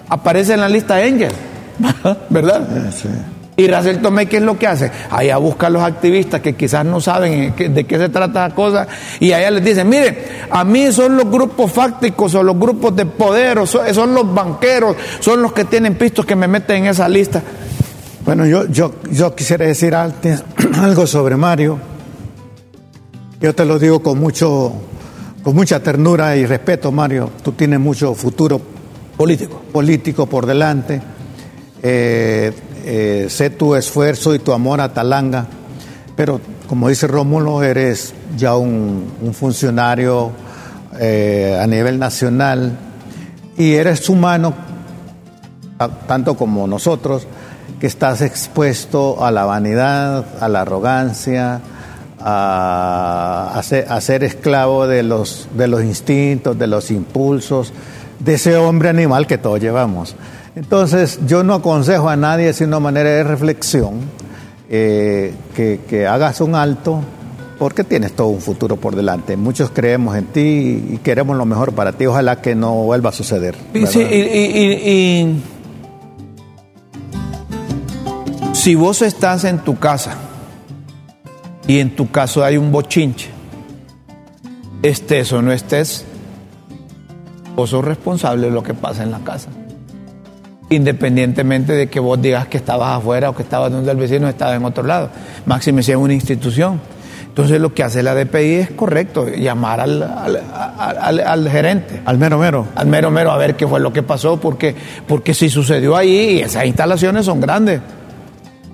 aparece 0.08 0.54
en 0.54 0.60
la 0.60 0.68
lista 0.68 0.96
Angel, 0.96 1.30
¿verdad? 2.30 2.90
Sí. 2.90 3.08
Y 3.54 3.68
Russell 3.68 3.98
Tomé, 3.98 4.26
¿qué 4.26 4.38
es 4.38 4.42
lo 4.42 4.58
que 4.58 4.66
hace? 4.66 4.90
Allá 5.10 5.36
busca 5.36 5.66
a 5.66 5.70
los 5.70 5.82
activistas 5.82 6.40
que 6.40 6.54
quizás 6.54 6.86
no 6.86 7.02
saben 7.02 7.54
de 7.54 7.84
qué 7.84 7.98
se 7.98 8.08
trata 8.08 8.48
la 8.48 8.54
cosa 8.54 8.86
y 9.20 9.32
allá 9.32 9.50
les 9.50 9.62
dicen, 9.62 9.90
miren, 9.90 10.18
a 10.50 10.64
mí 10.64 10.90
son 10.90 11.18
los 11.18 11.30
grupos 11.30 11.70
fácticos 11.70 12.34
o 12.34 12.42
los 12.42 12.58
grupos 12.58 12.96
de 12.96 13.04
poder, 13.04 13.58
o 13.58 13.66
son, 13.66 13.94
son 13.94 14.14
los 14.14 14.32
banqueros, 14.32 14.96
son 15.20 15.42
los 15.42 15.52
que 15.52 15.66
tienen 15.66 15.96
pistos 15.96 16.24
que 16.24 16.34
me 16.34 16.48
meten 16.48 16.78
en 16.78 16.86
esa 16.86 17.06
lista. 17.10 17.42
Bueno, 18.24 18.46
yo, 18.46 18.66
yo, 18.66 18.94
yo 19.10 19.34
quisiera 19.34 19.66
decir 19.66 19.94
algo 19.96 21.06
sobre 21.08 21.36
Mario. 21.36 21.78
Yo 23.40 23.52
te 23.52 23.64
lo 23.64 23.80
digo 23.80 24.00
con 24.00 24.20
mucho, 24.20 24.72
con 25.42 25.56
mucha 25.56 25.82
ternura 25.82 26.36
y 26.36 26.46
respeto, 26.46 26.92
Mario. 26.92 27.30
Tú 27.42 27.52
tienes 27.52 27.80
mucho 27.80 28.14
futuro 28.14 28.60
político, 29.16 29.60
político 29.72 30.26
por 30.26 30.46
delante. 30.46 31.02
Eh, 31.82 32.52
eh, 32.84 33.26
sé 33.28 33.50
tu 33.50 33.74
esfuerzo 33.74 34.36
y 34.36 34.38
tu 34.38 34.52
amor 34.52 34.80
a 34.80 34.92
Talanga, 34.92 35.48
pero 36.14 36.40
como 36.68 36.88
dice 36.88 37.08
Rómulo, 37.08 37.64
eres 37.64 38.14
ya 38.36 38.56
un, 38.56 39.10
funcionario 39.32 40.30
eh, 41.00 41.58
a 41.60 41.66
nivel 41.66 41.98
nacional 41.98 42.78
y 43.58 43.72
eres 43.74 44.08
humano, 44.08 44.54
tanto 46.06 46.36
como 46.36 46.68
nosotros 46.68 47.26
que 47.80 47.86
estás 47.86 48.22
expuesto 48.22 49.24
a 49.24 49.30
la 49.30 49.44
vanidad, 49.44 50.24
a 50.40 50.48
la 50.48 50.62
arrogancia, 50.62 51.60
a, 52.24 53.60
ser, 54.00 54.24
esclavo 54.24 54.86
de 54.86 55.02
los, 55.02 55.48
de 55.54 55.66
los 55.68 55.82
instintos, 55.82 56.58
de 56.58 56.66
los 56.66 56.90
impulsos, 56.90 57.72
de 58.18 58.34
ese 58.34 58.56
hombre 58.56 58.88
animal 58.88 59.26
que 59.26 59.38
todos 59.38 59.60
llevamos. 59.60 60.14
Entonces, 60.54 61.18
yo 61.26 61.42
no 61.42 61.54
aconsejo 61.54 62.08
a 62.08 62.16
nadie, 62.16 62.52
sino 62.52 62.78
manera 62.78 63.10
de 63.10 63.24
reflexión, 63.24 64.00
eh, 64.68 65.34
que, 65.56 65.80
que, 65.88 66.06
hagas 66.06 66.40
un 66.40 66.54
alto, 66.54 67.00
porque 67.58 67.84
tienes 67.84 68.12
todo 68.12 68.28
un 68.28 68.40
futuro 68.40 68.76
por 68.76 68.96
delante. 68.96 69.36
Muchos 69.36 69.70
creemos 69.70 70.16
en 70.16 70.26
ti 70.26 70.84
y 70.90 70.98
queremos 70.98 71.36
lo 71.36 71.44
mejor 71.46 71.72
para 71.72 71.92
ti. 71.92 72.06
Ojalá 72.06 72.40
que 72.40 72.54
no 72.54 72.74
vuelva 72.84 73.10
a 73.10 73.12
suceder. 73.12 73.54
Sí, 73.86 74.00
y, 74.00 75.42
Si 78.62 78.76
vos 78.76 79.02
estás 79.02 79.42
en 79.42 79.58
tu 79.58 79.80
casa 79.80 80.14
y 81.66 81.80
en 81.80 81.96
tu 81.96 82.12
caso 82.12 82.44
hay 82.44 82.56
un 82.56 82.70
bochinche, 82.70 83.28
estés 84.84 85.32
o 85.32 85.42
no 85.42 85.50
estés, 85.50 86.04
vos 87.56 87.70
sos 87.70 87.84
responsable 87.84 88.46
de 88.46 88.52
lo 88.52 88.62
que 88.62 88.72
pasa 88.72 89.02
en 89.02 89.10
la 89.10 89.18
casa. 89.18 89.48
Independientemente 90.70 91.72
de 91.72 91.88
que 91.88 91.98
vos 91.98 92.22
digas 92.22 92.46
que 92.46 92.56
estabas 92.56 92.96
afuera 92.96 93.30
o 93.30 93.34
que 93.34 93.42
estabas 93.42 93.72
donde 93.72 93.90
el 93.90 93.96
vecino 93.96 94.28
estaba 94.28 94.54
en 94.54 94.64
otro 94.64 94.84
lado. 94.84 95.10
Máxime 95.44 95.82
si 95.82 95.90
es 95.90 95.98
una 95.98 96.14
institución. 96.14 96.80
Entonces 97.26 97.60
lo 97.60 97.74
que 97.74 97.82
hace 97.82 98.04
la 98.04 98.14
DPI 98.14 98.54
es 98.54 98.70
correcto, 98.70 99.26
llamar 99.26 99.80
al, 99.80 100.04
al, 100.04 101.48
gerente. 101.50 102.00
Al 102.04 102.16
mero 102.16 102.38
mero. 102.38 102.68
Al 102.76 102.86
mero 102.86 103.10
mero 103.10 103.32
a 103.32 103.36
ver 103.38 103.56
qué 103.56 103.66
fue 103.66 103.80
lo 103.80 103.92
que 103.92 104.04
pasó, 104.04 104.38
porque, 104.38 104.76
porque 105.08 105.34
si 105.34 105.50
sucedió 105.50 105.96
ahí, 105.96 106.38
esas 106.38 106.64
instalaciones 106.64 107.26
son 107.26 107.40
grandes. 107.40 107.80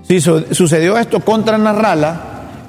Si 0.08 0.20
sucedió 0.20 0.96
esto 0.96 1.20
contra 1.20 1.58
Narrala 1.58 2.22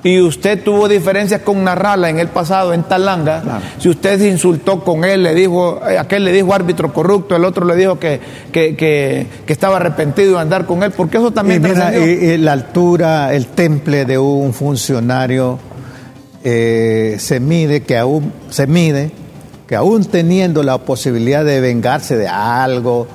y 0.04 0.19
usted 0.19 0.62
tuvo 0.62 0.89
diferencias 0.89 1.41
con 1.41 1.63
Narrala 1.63 2.10
en 2.10 2.19
el 2.19 2.28
pasado 2.28 2.73
en 2.73 2.84
Talanga, 2.84 3.62
si 3.80 3.88
usted 3.88 4.19
se 4.19 4.28
insultó 4.28 4.84
con 4.84 5.06
él, 5.06 5.23
le 5.23 5.34
dijo, 5.34 5.82
eh, 5.89 5.97
aquel 5.97 6.25
le 6.25 6.34
dijo 6.34 6.54
árbitro 6.54 6.91
corrupto, 6.93 7.36
el 7.36 7.45
otro 7.45 7.65
le 7.65 7.75
dijo 7.75 7.97
que, 7.97 8.19
que, 8.52 9.28
estaba 9.47 9.78
arrepentido 9.78 10.36
de 10.36 10.39
andar 10.41 10.65
con 10.65 10.84
él, 10.84 10.91
porque 10.91 11.17
eso 11.17 11.32
también... 11.32 11.63
Y 11.65 12.38
la 12.38 12.52
altura, 12.52 13.34
el 13.34 13.47
temple 13.47 14.04
de 14.04 14.17
un 14.17 14.54
funcionario 14.54 15.60
eh, 16.43 17.15
se 17.19 17.39
mide 17.39 17.84
que 17.84 17.97
aún 17.97 18.34
se 18.49 18.67
mide 18.67 19.12
que 19.69 19.75
aún 19.75 20.04
teniendo 20.06 20.63
la 20.63 20.80
posibilidad 20.80 21.45
de 21.45 21.62
vengarse 21.62 22.17
de 22.17 22.28
algo, 22.28 23.08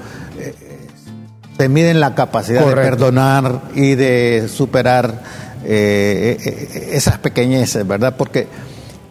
se 1.56 1.68
miden 1.68 2.00
la 2.00 2.14
capacidad 2.14 2.66
de 2.66 2.74
perdonar 2.74 3.62
y 3.74 3.94
de 3.94 4.48
superar 4.48 5.22
eh, 5.64 6.36
eh, 6.44 6.90
esas 6.92 7.18
pequeñeces, 7.18 7.86
¿verdad? 7.86 8.16
Porque, 8.16 8.48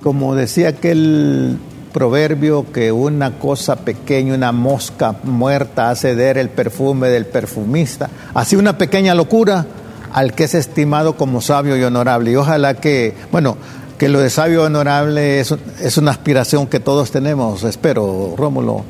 como 0.02 0.36
decía 0.36 0.70
aquel 0.70 1.58
proverbio, 1.94 2.72
que 2.72 2.92
una 2.92 3.40
cosa 3.40 3.78
pequeña, 3.78 4.34
una 4.34 4.52
mosca 4.52 5.16
muerta 5.24 5.90
hace 5.90 6.16
ver 6.16 6.38
el 6.38 6.50
perfume 6.50 7.08
del 7.10 7.26
perfumista, 7.26 8.10
así 8.34 8.56
una 8.56 8.78
pequeña 8.78 9.16
locura 9.16 9.66
al 10.12 10.34
que 10.34 10.44
es 10.44 10.54
estimado 10.54 11.16
como 11.16 11.42
sabio 11.42 11.78
y 11.78 11.84
honorable. 11.84 12.32
Y 12.32 12.36
ojalá 12.36 12.76
que, 12.76 13.16
bueno, 13.32 13.58
que 13.98 14.10
lo 14.10 14.20
de 14.20 14.30
sabio 14.30 14.64
y 14.64 14.66
honorable 14.66 15.40
es, 15.40 15.56
es 15.82 15.98
una 15.98 16.12
aspiración 16.12 16.68
que 16.68 16.80
todos 16.80 17.10
tenemos, 17.10 17.64
espero, 17.64 18.36
Rómulo 18.38 18.84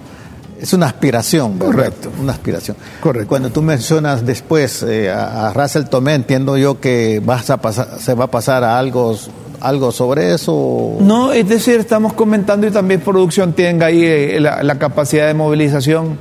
es 0.63 0.71
una 0.71 0.85
aspiración. 0.85 1.59
Correcto. 1.59 2.09
Una 2.21 2.31
aspiración. 2.31 2.77
Correcto. 3.01 3.27
Cuando 3.27 3.49
tú 3.49 3.61
mencionas 3.61 4.25
después 4.25 4.81
eh, 4.83 5.11
a, 5.11 5.51
Russell 5.53 5.83
Tomé, 5.83 6.13
entiendo 6.15 6.57
yo 6.57 6.79
que 6.79 7.21
vas 7.23 7.49
a 7.49 7.57
pasar, 7.57 7.99
se 7.99 8.13
va 8.13 8.25
a 8.25 8.31
pasar 8.31 8.63
a 8.63 8.79
algo, 8.79 9.13
algo 9.59 9.91
sobre 9.91 10.33
eso. 10.33 10.95
No, 11.01 11.33
es 11.33 11.49
decir, 11.49 11.81
estamos 11.81 12.13
comentando 12.13 12.65
y 12.65 12.71
también 12.71 13.01
producción 13.01 13.51
tenga 13.51 13.87
ahí 13.87 14.05
eh, 14.05 14.39
la, 14.39 14.63
la 14.63 14.79
capacidad 14.79 15.27
de 15.27 15.33
movilización. 15.33 16.17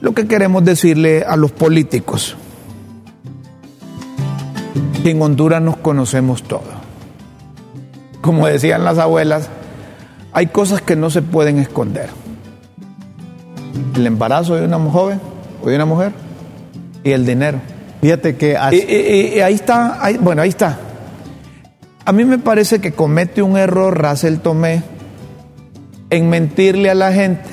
Lo 0.00 0.14
que 0.14 0.28
queremos 0.28 0.64
decirle 0.64 1.24
a 1.26 1.34
los 1.34 1.50
políticos, 1.50 2.36
que 5.02 5.10
en 5.10 5.20
Honduras 5.20 5.60
nos 5.60 5.78
conocemos 5.78 6.44
todos. 6.44 6.62
Como 8.20 8.46
decían 8.46 8.84
las 8.84 8.98
abuelas, 8.98 9.48
hay 10.32 10.46
cosas 10.46 10.80
que 10.80 10.94
no 10.94 11.10
se 11.10 11.22
pueden 11.22 11.58
esconder 11.58 12.20
el 13.94 14.06
embarazo 14.06 14.56
de 14.56 14.64
una 14.64 14.78
joven 14.78 15.20
o 15.62 15.68
de 15.68 15.76
una 15.76 15.84
mujer 15.84 16.12
y 17.04 17.12
el 17.12 17.26
dinero. 17.26 17.60
Fíjate 18.00 18.36
que... 18.36 18.56
Y, 18.72 19.40
ahí 19.40 19.54
está, 19.54 20.00
bueno, 20.20 20.42
ahí 20.42 20.48
está. 20.48 20.78
A 22.04 22.12
mí 22.12 22.24
me 22.24 22.38
parece 22.38 22.80
que 22.80 22.92
comete 22.92 23.42
un 23.42 23.56
error 23.56 23.96
Russell 24.02 24.38
Tomé 24.38 24.82
en 26.08 26.28
mentirle 26.28 26.90
a 26.90 26.94
la 26.94 27.12
gente. 27.12 27.48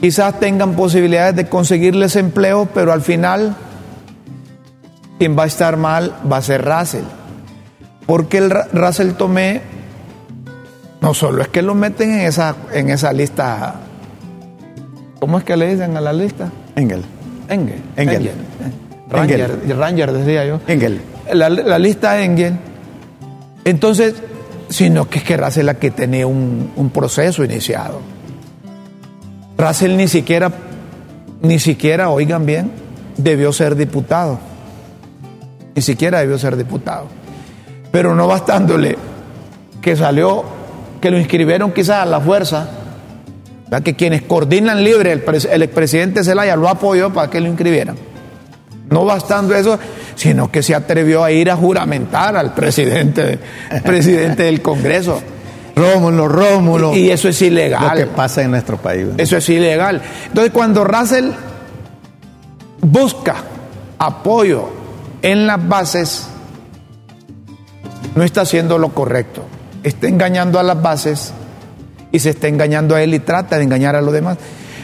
Quizás 0.00 0.38
tengan 0.40 0.74
posibilidades 0.74 1.36
de 1.36 1.48
conseguirles 1.48 2.16
empleo, 2.16 2.68
pero 2.72 2.92
al 2.92 3.02
final 3.02 3.56
quien 5.18 5.38
va 5.38 5.44
a 5.44 5.46
estar 5.46 5.76
mal 5.76 6.16
va 6.30 6.38
a 6.38 6.42
ser 6.42 6.64
Russell. 6.64 7.04
Porque 8.06 8.38
el 8.38 8.50
Russell 8.72 9.12
Tomé 9.12 9.60
no 11.00 11.14
solo 11.14 11.42
es 11.42 11.48
que 11.48 11.62
lo 11.62 11.74
meten 11.74 12.12
en 12.12 12.20
esa, 12.20 12.54
en 12.72 12.88
esa 12.90 13.12
lista 13.12 13.74
¿Cómo 15.22 15.38
es 15.38 15.44
que 15.44 15.56
le 15.56 15.70
dicen 15.70 15.96
a 15.96 16.00
la 16.00 16.12
lista? 16.12 16.50
Engel. 16.74 17.04
Engel. 17.48 17.80
Engel. 17.94 18.32
Ranger, 19.08 19.78
Ranger 19.78 20.12
decía 20.12 20.44
yo. 20.44 20.58
Engel. 20.66 21.00
La, 21.32 21.78
lista 21.78 22.20
Engel. 22.24 22.54
Entonces, 23.64 24.16
sino 24.68 25.08
que 25.08 25.18
es 25.18 25.24
que 25.24 25.36
Russell 25.36 25.66
la 25.66 25.74
que 25.74 25.92
tenía 25.92 26.26
un, 26.26 26.72
un 26.74 26.90
proceso 26.90 27.44
iniciado. 27.44 28.00
Russell 29.56 29.96
ni 29.96 30.08
siquiera, 30.08 30.50
ni 31.40 31.60
siquiera, 31.60 32.10
oigan 32.10 32.44
bien, 32.44 32.72
debió 33.16 33.52
ser 33.52 33.76
diputado. 33.76 34.40
Ni 35.76 35.82
siquiera 35.82 36.18
debió 36.18 36.36
ser 36.36 36.56
diputado. 36.56 37.06
Pero 37.92 38.16
no 38.16 38.26
bastándole 38.26 38.98
que 39.80 39.94
salió, 39.94 40.42
que 41.00 41.12
lo 41.12 41.18
inscribieron 41.20 41.70
quizás 41.70 42.02
a 42.02 42.06
la 42.06 42.20
fuerza 42.20 42.81
que 43.80 43.94
quienes 43.94 44.22
coordinan 44.22 44.84
libre, 44.84 45.12
el, 45.12 45.62
expresidente 45.62 46.22
Zelaya 46.22 46.56
lo 46.56 46.68
apoyó 46.68 47.12
para 47.12 47.30
que 47.30 47.40
lo 47.40 47.48
inscribieran. 47.48 47.96
No 48.90 49.06
bastando 49.06 49.54
eso, 49.54 49.78
sino 50.14 50.52
que 50.52 50.62
se 50.62 50.74
atrevió 50.74 51.24
a 51.24 51.30
ir 51.30 51.50
a 51.50 51.56
juramentar 51.56 52.36
al 52.36 52.52
presidente, 52.52 53.38
presidente 53.84 54.42
del 54.42 54.60
Congreso. 54.60 55.22
Rómulo, 55.74 56.28
Rómulo. 56.28 56.94
Y, 56.94 57.10
eso 57.10 57.28
es 57.28 57.40
ilegal. 57.40 57.98
Lo 57.98 58.04
que 58.04 58.10
pasa 58.10 58.42
en 58.42 58.50
nuestro 58.50 58.76
país. 58.76 59.06
Eso 59.16 59.38
es 59.38 59.48
ilegal. 59.48 60.02
Entonces, 60.26 60.52
cuando 60.52 60.84
Russell 60.84 61.30
busca 62.82 63.36
apoyo 63.98 64.68
en 65.22 65.46
las 65.46 65.66
bases, 65.66 66.26
no 68.14 68.22
está 68.22 68.42
haciendo 68.42 68.76
lo 68.76 68.90
correcto. 68.90 69.44
Está 69.82 70.08
engañando 70.08 70.58
a 70.58 70.62
las 70.62 70.80
bases 70.82 71.32
y 72.12 72.18
se 72.18 72.30
está 72.30 72.46
engañando 72.48 72.94
a 72.94 73.02
él 73.02 73.14
y 73.14 73.18
trata 73.18 73.56
de 73.56 73.64
engañar 73.64 73.96
a 73.96 74.02
los 74.02 74.12
demás. 74.12 74.38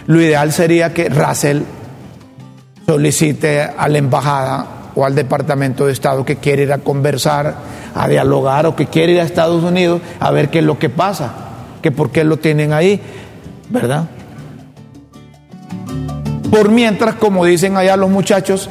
Lo 0.07 0.21
ideal 0.21 0.53
sería 0.53 0.95
que 0.95 1.11
Russell 1.11 1.61
solicite 2.87 3.61
a 3.61 3.87
la 3.89 3.99
embajada 3.99 4.67
o 4.95 5.05
al 5.05 5.15
Departamento 5.15 5.87
de 5.87 5.93
Estado 5.93 6.25
que 6.25 6.37
quiere 6.37 6.63
ir 6.63 6.73
a 6.73 6.79
conversar, 6.79 7.55
a 7.95 8.09
dialogar 8.09 8.67
o 8.67 8.75
que 8.75 8.87
quiere 8.87 9.13
ir 9.13 9.21
a 9.21 9.25
Estados 9.25 9.63
Unidos 9.63 10.01
a 10.19 10.31
ver 10.31 10.49
qué 10.49 10.61
es 10.61 10.65
lo 10.65 10.79
que 10.79 10.89
pasa, 10.89 11.35
que 11.83 11.93
por 11.93 12.11
qué 12.11 12.25
lo 12.25 12.39
tienen 12.39 12.73
ahí, 12.73 13.01
¿verdad? 13.69 14.09
Por 16.51 16.71
mientras, 16.71 17.17
como 17.17 17.45
dicen 17.45 17.77
allá 17.77 17.97
los 17.97 18.09
muchachos, 18.09 18.71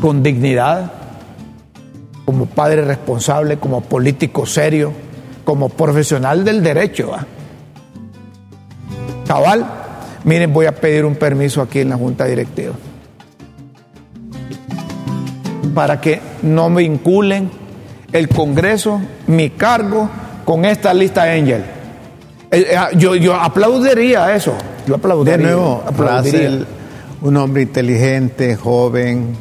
con 0.00 0.22
dignidad, 0.22 0.92
como 2.24 2.46
padre 2.46 2.82
responsable, 2.82 3.58
como 3.58 3.80
político 3.80 4.46
serio, 4.46 4.92
como 5.48 5.70
profesional 5.70 6.44
del 6.44 6.62
derecho. 6.62 7.10
Cabal, 9.26 9.64
miren, 10.24 10.52
voy 10.52 10.66
a 10.66 10.72
pedir 10.72 11.06
un 11.06 11.14
permiso 11.14 11.62
aquí 11.62 11.80
en 11.80 11.88
la 11.88 11.96
Junta 11.96 12.26
Directiva 12.26 12.74
para 15.74 16.02
que 16.02 16.20
no 16.42 16.68
me 16.68 16.82
vinculen 16.82 17.50
el 18.12 18.28
Congreso, 18.28 19.00
mi 19.26 19.48
cargo, 19.48 20.10
con 20.44 20.66
esta 20.66 20.92
lista 20.92 21.22
Angel. 21.22 21.64
Eh, 22.50 22.66
eh, 22.70 22.76
yo, 22.98 23.14
yo 23.14 23.34
aplaudiría 23.34 24.36
eso. 24.36 24.52
Yo 24.86 24.96
aplaudiría. 24.96 25.38
De 25.38 25.44
nuevo, 25.44 25.82
aplaudiría. 25.86 26.66
un 27.22 27.36
hombre 27.38 27.62
inteligente, 27.62 28.54
joven, 28.54 29.34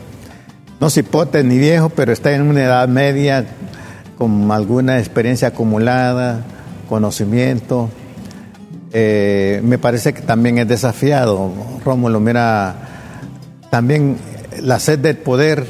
no 0.80 0.90
cipote 0.90 1.44
ni 1.44 1.58
viejo, 1.58 1.90
pero 1.90 2.14
está 2.14 2.32
en 2.32 2.44
una 2.44 2.64
edad 2.64 2.88
media, 2.88 3.46
con 4.18 4.52
alguna 4.52 5.00
experiencia 5.00 5.50
acumulada, 5.50 6.42
conocimiento. 6.90 7.90
Eh, 8.92 9.62
me 9.64 9.78
parece 9.78 10.14
que 10.14 10.22
también 10.22 10.58
es 10.58 10.68
desafiado, 10.68 11.52
Rómulo. 11.86 12.20
Mira, 12.20 12.76
también 13.70 14.18
la 14.62 14.80
sed 14.80 15.00
del 15.00 15.18
poder, 15.18 15.66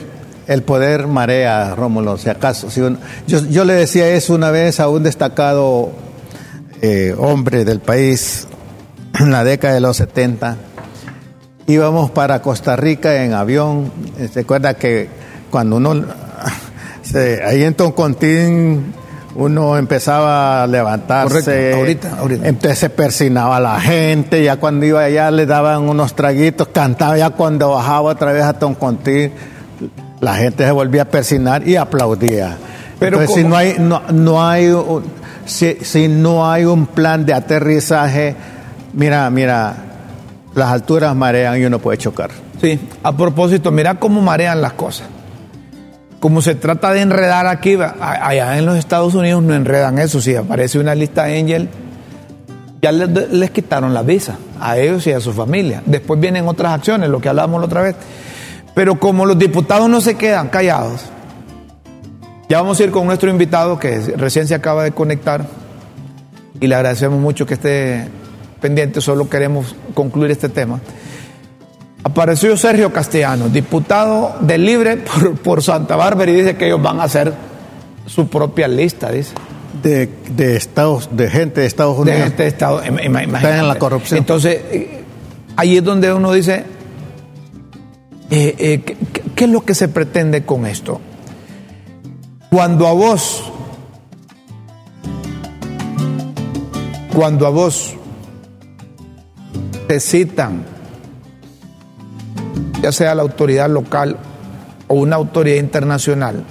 el 0.48 0.64
poder 0.64 1.08
marea, 1.08 1.76
Rómulo, 1.76 2.18
si 2.18 2.30
acaso. 2.30 2.70
Si 2.70 2.82
yo, 3.28 3.66
le 3.66 3.74
decía 3.74 4.08
eso 4.10 4.34
una 4.34 4.52
vez 4.52 4.80
a 4.80 4.88
un 4.88 5.04
destacado 5.04 5.92
eh, 6.82 7.16
hombre 7.18 7.66
del 7.66 7.80
país 7.80 8.48
en 9.20 9.32
la 9.32 9.44
década 9.44 9.74
de 9.74 9.82
los 9.82 9.98
70. 9.98 10.58
Íbamos 11.68 12.12
para 12.12 12.42
Costa 12.42 12.78
Rica 12.78 13.26
en 13.26 13.34
avión. 13.34 13.92
¿Se 14.32 14.40
acuerda 14.40 14.76
que 14.76 15.10
cuando 15.50 15.76
uno 15.76 16.06
Sí, 17.12 17.18
ahí 17.18 17.64
en 17.64 17.74
Toncontín 17.74 18.94
uno 19.36 19.78
empezaba 19.78 20.64
a 20.64 20.68
levantarse. 20.68 21.74
ahorita, 21.74 22.18
ahorita. 22.20 22.48
Entonces 22.48 22.80
se 22.80 22.90
persinaba 22.90 23.60
la 23.60 23.80
gente, 23.80 24.44
ya 24.44 24.58
cuando 24.58 24.86
iba 24.86 25.02
allá 25.02 25.32
le 25.32 25.46
daban 25.46 25.88
unos 25.88 26.16
traguitos, 26.16 26.70
cantaba, 26.70 27.18
ya 27.18 27.30
cuando 27.30 27.72
bajaba 27.72 28.12
otra 28.12 28.32
vez 28.32 28.44
a 28.44 28.54
Toncontín 28.54 29.32
la 30.20 30.36
gente 30.36 30.66
se 30.66 30.72
volvía 30.72 31.04
a 31.04 31.06
persinar 31.06 31.68
y 31.68 31.76
aplaudía. 31.76 32.58
Pero 33.00 33.20
Entonces, 33.22 33.44
si 33.44 33.48
no 33.48 33.56
hay, 33.56 33.76
no, 33.78 34.02
no 34.12 34.44
hay, 34.44 34.74
si, 35.46 35.78
si 35.82 36.08
no 36.08 36.50
hay 36.50 36.66
un 36.66 36.88
plan 36.88 37.26
de 37.26 37.34
aterrizaje, 37.34 38.36
mira, 38.94 39.30
mira, 39.30 39.76
las 40.56 40.72
alturas 40.72 41.16
marean 41.16 41.62
y 41.62 41.66
uno 41.66 41.80
puede 41.80 42.00
chocar. 42.00 42.32
Sí, 42.60 42.80
a 43.04 43.16
propósito, 43.16 43.72
mira 43.72 43.96
cómo 43.96 44.22
marean 44.22 44.62
las 44.62 44.74
cosas. 44.74 45.08
Como 46.20 46.42
se 46.42 46.56
trata 46.56 46.92
de 46.94 47.02
enredar 47.02 47.46
aquí, 47.48 47.78
allá 48.00 48.58
en 48.58 48.66
los 48.66 48.78
Estados 48.78 49.14
Unidos 49.14 49.44
no 49.44 49.54
enredan 49.54 50.00
eso. 50.00 50.20
Si 50.20 50.36
aparece 50.36 50.80
una 50.80 50.96
lista 50.96 51.26
Angel, 51.26 51.70
ya 52.82 52.92
les, 52.92 53.32
les, 53.32 53.52
quitaron 53.52 53.94
la 53.94 54.02
visa 54.02 54.38
a 54.60 54.78
ellos 54.78 55.06
y 55.06 55.12
a 55.12 55.20
su 55.20 55.32
familia. 55.34 55.84
Después 55.86 56.20
vienen 56.20 56.48
otras 56.48 56.74
acciones, 56.74 57.10
lo 57.10 57.22
que 57.22 57.30
hablábamos 57.30 57.60
la 57.62 57.68
otra 57.68 57.82
vez. 57.82 57.96
Pero 58.74 59.00
como 59.00 59.26
los 59.26 59.38
diputados 59.38 59.90
no 59.90 60.02
se 60.02 60.16
quedan 60.16 60.50
callados, 60.50 61.02
ya 62.50 62.62
vamos 62.62 62.80
a 62.80 62.84
ir 62.84 62.92
con 62.92 63.06
nuestro 63.06 63.30
invitado 63.30 63.78
que 63.78 64.00
recién 64.16 64.48
se 64.48 64.56
acaba 64.56 64.84
de 64.84 64.92
conectar 64.92 65.46
y 66.60 66.68
le 66.68 66.76
agradecemos 66.76 67.20
mucho 67.20 67.46
que 67.46 67.56
esté 67.56 68.08
pendiente, 68.62 69.02
solo 69.02 69.30
queremos 69.30 69.76
concluir 69.94 70.32
este 70.32 70.50
tema. 70.50 70.80
Apareció 72.08 72.56
Sergio 72.56 72.94
Castellano, 72.94 73.50
diputado 73.50 74.38
del 74.40 74.64
Libre 74.66 74.96
por, 75.44 75.62
Santa 75.62 75.98
Bárbara, 75.98 76.32
y 76.32 76.36
dice 76.36 76.56
que 76.56 76.68
ellos 76.68 76.82
van 76.82 77.02
a 77.02 77.04
hacer 77.04 77.34
su 78.06 78.30
propia 78.30 78.70
lista, 78.70 79.12
dice. 79.12 79.34
De, 79.84 80.10
de 80.30 80.56
estados, 80.56 81.10
de 81.12 81.30
gente 81.30 81.60
de 81.60 81.68
Estados 81.68 81.98
Unidos. 82.00 82.20
De 82.20 82.24
gente 82.24 82.44
de 82.44 82.50
Estados 82.50 82.86
Están 82.86 83.60
en 83.60 83.68
la 83.68 83.78
corrupción. 83.78 84.20
Entonces, 84.20 84.62
eh, 84.72 85.04
ahí 85.58 85.76
es 85.76 85.84
donde 85.84 86.14
uno 86.14 86.32
dice, 86.32 86.64
eh, 88.30 88.56
eh, 88.58 88.82
¿qué, 88.84 88.96
¿qué 89.36 89.44
es 89.44 89.50
lo 89.50 89.66
que 89.66 89.76
se 89.76 89.90
pretende 89.90 90.46
con 90.46 90.66
esto? 90.66 91.02
Cuando 92.50 92.88
a 92.88 92.94
vos, 92.94 93.52
cuando 97.14 97.46
a 97.46 97.50
vos 97.50 97.96
te 99.90 100.00
citan 100.00 100.77
ya 102.82 102.92
sea 102.92 103.16
la 103.16 103.22
autoridad 103.22 103.70
local 103.70 104.18
o 104.88 104.96
una 104.96 105.16
autoridad 105.16 105.58
internacional, 105.58 106.44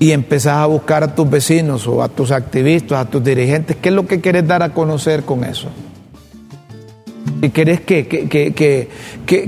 y 0.00 0.12
empezás 0.12 0.58
a 0.58 0.66
buscar 0.66 1.02
a 1.02 1.14
tus 1.14 1.28
vecinos 1.28 1.86
o 1.86 2.02
a 2.02 2.08
tus 2.08 2.30
activistas, 2.30 2.98
a 2.98 3.10
tus 3.10 3.22
dirigentes, 3.22 3.76
¿qué 3.80 3.88
es 3.88 3.94
lo 3.94 4.06
que 4.06 4.20
quieres 4.20 4.46
dar 4.46 4.62
a 4.62 4.72
conocer 4.72 5.24
con 5.24 5.44
eso? 5.44 5.68
¿Y 7.42 7.50
querés 7.50 7.80
que, 7.80 8.06
que, 8.06 8.88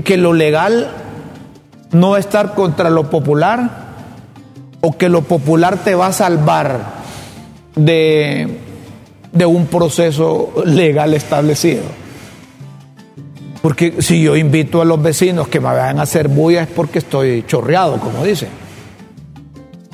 que, 0.03 0.17
lo 0.17 0.33
legal 0.33 0.91
no 1.91 2.15
estar 2.15 2.53
contra 2.53 2.89
lo 2.89 3.09
popular? 3.09 3.91
¿O 4.81 4.97
que 4.97 5.09
lo 5.09 5.21
popular 5.21 5.77
te 5.83 5.93
va 5.95 6.07
a 6.07 6.13
salvar 6.13 6.79
de, 7.75 8.59
de 9.31 9.45
un 9.45 9.67
proceso 9.67 10.53
legal 10.65 11.13
establecido? 11.13 11.83
Porque 13.61 14.01
si 14.01 14.23
yo 14.23 14.35
invito 14.35 14.81
a 14.81 14.85
los 14.85 15.01
vecinos 15.01 15.47
que 15.47 15.59
me 15.59 15.67
vayan 15.67 15.99
a 15.99 16.03
hacer 16.03 16.27
bulla 16.27 16.63
es 16.63 16.67
porque 16.67 16.99
estoy 16.99 17.45
chorreado, 17.45 17.97
como 17.99 18.23
dicen. 18.23 18.49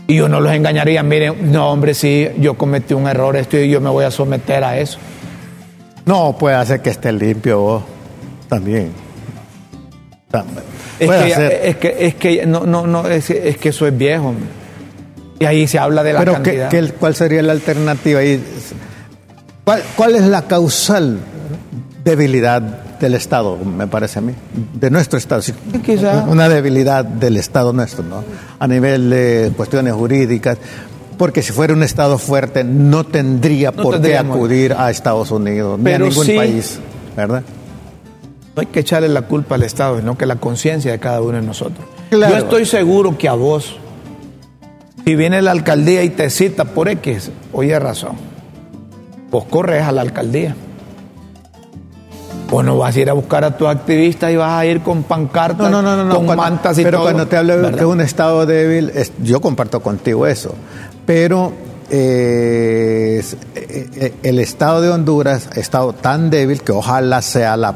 Y 0.08 0.16
yo 0.16 0.30
no 0.30 0.40
los 0.40 0.54
engañaría, 0.54 1.04
miren, 1.04 1.52
no 1.52 1.70
hombre, 1.70 1.94
sí, 1.94 2.30
yo 2.40 2.54
cometí 2.54 2.94
un 2.94 3.08
error, 3.08 3.36
esto 3.36 3.58
y 3.58 3.70
yo 3.70 3.82
me 3.82 3.90
voy 3.90 4.06
a 4.06 4.12
someter 4.12 4.64
a 4.64 4.78
eso. 4.78 5.00
No, 6.06 6.38
puede 6.38 6.56
hacer 6.56 6.82
que 6.82 6.92
esté 6.92 7.12
limpio 7.12 7.60
vos 7.60 7.84
también. 8.48 8.94
Es 11.00 11.10
que, 11.10 11.62
es 11.64 11.76
que, 11.76 11.96
es 12.00 12.16
que, 12.16 12.46
no, 12.46 12.66
no, 12.66 12.88
no, 12.88 13.06
es, 13.08 13.26
que 13.26 13.70
eso 13.70 13.86
es 13.86 13.98
viejo. 13.98 14.34
Y 15.40 15.46
ahí 15.46 15.68
se 15.68 15.78
habla 15.78 16.04
de 16.04 16.14
la 16.14 16.20
Pero 16.20 16.94
¿cuál 17.00 17.14
sería 17.14 17.42
la 17.42 17.52
alternativa? 17.52 18.22
¿Cuál, 19.66 19.84
¿Cuál 19.98 20.16
es 20.16 20.24
la 20.24 20.44
causal 20.44 21.20
debilidad 22.06 22.87
del 23.00 23.14
Estado, 23.14 23.58
me 23.58 23.88
parece 23.88 24.20
a 24.20 24.22
mí, 24.22 24.34
de 24.74 24.90
nuestro 24.90 25.18
Estado. 25.18 25.42
Una 26.28 26.50
debilidad 26.50 27.06
del 27.06 27.38
Estado 27.38 27.74
nuestro, 27.74 28.04
¿no? 28.04 28.24
A 28.60 28.68
nivel 28.68 29.10
de 29.10 29.52
cuestiones 29.56 29.94
jurídicas, 29.94 30.58
porque 31.18 31.42
si 31.42 31.52
fuera 31.52 31.74
un 31.74 31.84
Estado 31.84 32.18
fuerte 32.18 32.64
no 32.64 33.04
tendría 33.04 33.72
por 33.72 34.02
qué 34.02 34.18
acudir 34.18 34.74
a 34.74 34.90
Estados 34.90 35.32
Unidos, 35.32 35.80
ni 35.80 35.92
a 35.92 36.00
ningún 36.00 36.28
país, 36.28 36.80
¿verdad? 37.16 37.44
No 38.56 38.62
hay 38.62 38.68
que 38.68 38.80
echarle 38.80 39.10
la 39.10 39.24
culpa 39.24 39.56
al 39.56 39.64
Estado, 39.64 40.00
sino 40.00 40.18
que 40.18 40.26
la 40.26 40.38
conciencia 40.38 40.92
de 40.92 41.00
cada 41.00 41.22
uno 41.22 41.34
de 41.34 41.44
nosotros. 41.44 41.86
Yo 42.12 42.38
estoy 42.38 42.66
seguro 42.66 43.18
que 43.18 43.28
a 43.28 43.34
vos, 43.34 43.78
si 45.06 45.16
viene 45.16 45.42
la 45.42 45.52
alcaldía 45.52 46.04
y 46.04 46.10
te 46.10 46.30
cita 46.30 46.66
por 46.66 46.90
X, 46.90 47.32
oye 47.54 47.78
razón, 47.78 48.14
vos 49.30 49.46
corres 49.46 49.84
a 49.84 49.92
la 49.92 50.02
alcaldía 50.02 50.56
o 52.52 52.64
no 52.64 52.78
vas 52.78 52.96
a 52.96 53.00
ir 53.00 53.10
a 53.10 53.14
buscar 53.14 53.44
a 53.44 53.58
tus 53.58 53.68
activistas 53.68 54.32
y 54.32 54.36
vas 54.36 54.60
a 54.60 54.66
ir 54.66 54.82
con 54.82 55.04
pancartas, 55.04 55.72
con 55.72 56.26
mantas 56.36 56.78
y 56.78 56.84
pero 56.84 57.00
todo. 57.00 57.08
Pero 57.08 57.16
cuando 57.18 57.28
te 57.28 57.38
hablo 57.38 57.58
de 57.58 57.72
que 57.72 57.80
es 57.80 57.86
un 57.86 58.02
Estado 58.02 58.46
débil, 58.46 58.92
yo 59.22 59.42
comparto 59.42 59.82
contigo 59.82 60.28
eso. 60.28 60.54
Pero 61.06 61.54
eh, 61.90 63.24
eh, 63.56 64.14
el 64.24 64.40
Estado 64.40 64.82
de 64.82 64.90
Honduras 64.90 65.50
ha 65.56 65.60
estado 65.60 65.94
tan 65.94 66.30
débil 66.30 66.62
que 66.62 66.72
ojalá 66.72 67.22
sea 67.22 67.58
la 67.58 67.76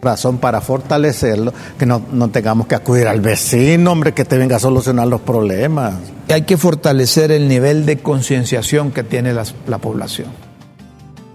razón 0.00 0.38
para 0.38 0.60
fortalecerlo, 0.60 1.52
que 1.76 1.84
no, 1.84 2.00
tengamos 2.30 2.68
que 2.68 2.76
acudir 2.76 3.08
al 3.08 3.20
vecino, 3.20 3.90
hombre, 3.90 4.14
que 4.14 4.24
te 4.24 4.38
venga 4.38 4.56
a 4.56 4.60
solucionar 4.60 5.08
los 5.08 5.20
problemas. 5.20 5.94
Hay 6.28 6.42
que 6.42 6.56
fortalecer 6.56 7.32
el 7.32 7.48
nivel 7.48 7.84
de 7.84 7.98
concienciación 7.98 8.92
que 8.92 9.02
tiene 9.02 9.32
la 9.32 9.78
población 9.78 10.47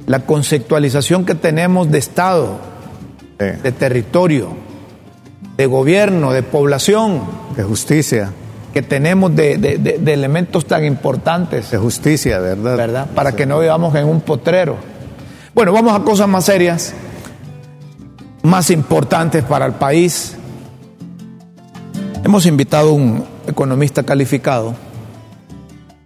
la 0.07 0.19
conceptualización 0.25 1.25
que 1.25 1.35
tenemos 1.35 1.89
de 1.91 1.97
Estado, 1.97 2.59
de 3.37 3.71
territorio, 3.71 4.55
de 5.57 5.65
gobierno, 5.65 6.31
de 6.31 6.43
población. 6.43 7.21
De 7.55 7.63
justicia. 7.63 8.31
Que 8.73 8.81
tenemos 8.81 9.35
de, 9.35 10.01
elementos 10.05 10.65
tan 10.65 10.83
importantes. 10.85 11.71
De 11.71 11.77
justicia, 11.77 12.39
¿verdad? 12.39 12.77
¿Verdad? 12.77 13.07
Para 13.13 13.33
que 13.33 13.45
no 13.45 13.59
vivamos 13.59 13.93
en 13.95 14.07
un 14.07 14.21
potrero. 14.21 14.77
Bueno, 15.53 15.71
vamos 15.71 15.93
a 15.93 16.03
cosas 16.03 16.27
más 16.27 16.45
serias, 16.45 16.93
más 18.41 18.71
importantes 18.71 19.43
para 19.43 19.67
el 19.67 19.73
país. 19.73 20.35
Hemos 22.23 22.47
invitado 22.47 22.89
a 22.89 22.93
un 22.93 23.23
economista 23.45 24.01
calificado, 24.01 24.73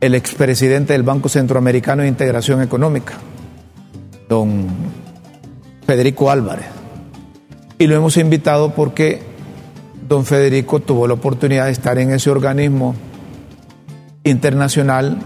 el 0.02 0.16
expresidente 0.16 0.92
del 0.92 1.04
Banco 1.04 1.30
Centroamericano 1.30 2.02
de 2.02 2.10
Integración 2.10 2.62
Económica, 2.62 3.14
don 4.28 4.68
Federico 5.86 6.30
Álvarez. 6.30 6.68
Y 7.80 7.88
lo 7.88 7.96
hemos 7.96 8.18
invitado 8.18 8.72
porque 8.74 9.22
don 10.08 10.26
Federico 10.26 10.80
tuvo 10.80 11.08
la 11.08 11.13
oportunidad 11.13 11.66
de 11.66 11.72
estar 11.72 11.98
en 11.98 12.12
ese 12.12 12.30
organismo 12.30 12.96
internacional 14.24 15.18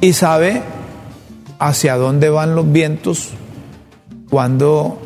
y 0.00 0.12
sabe 0.12 0.62
hacia 1.58 1.96
dónde 1.96 2.30
van 2.30 2.54
los 2.54 2.70
vientos 2.70 3.30
cuando 4.30 4.98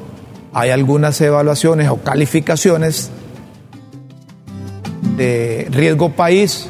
hay 0.52 0.70
algunas 0.70 1.20
evaluaciones 1.20 1.88
o 1.88 1.98
calificaciones 1.98 3.10
de 5.16 5.68
riesgo 5.70 6.10
país. 6.12 6.68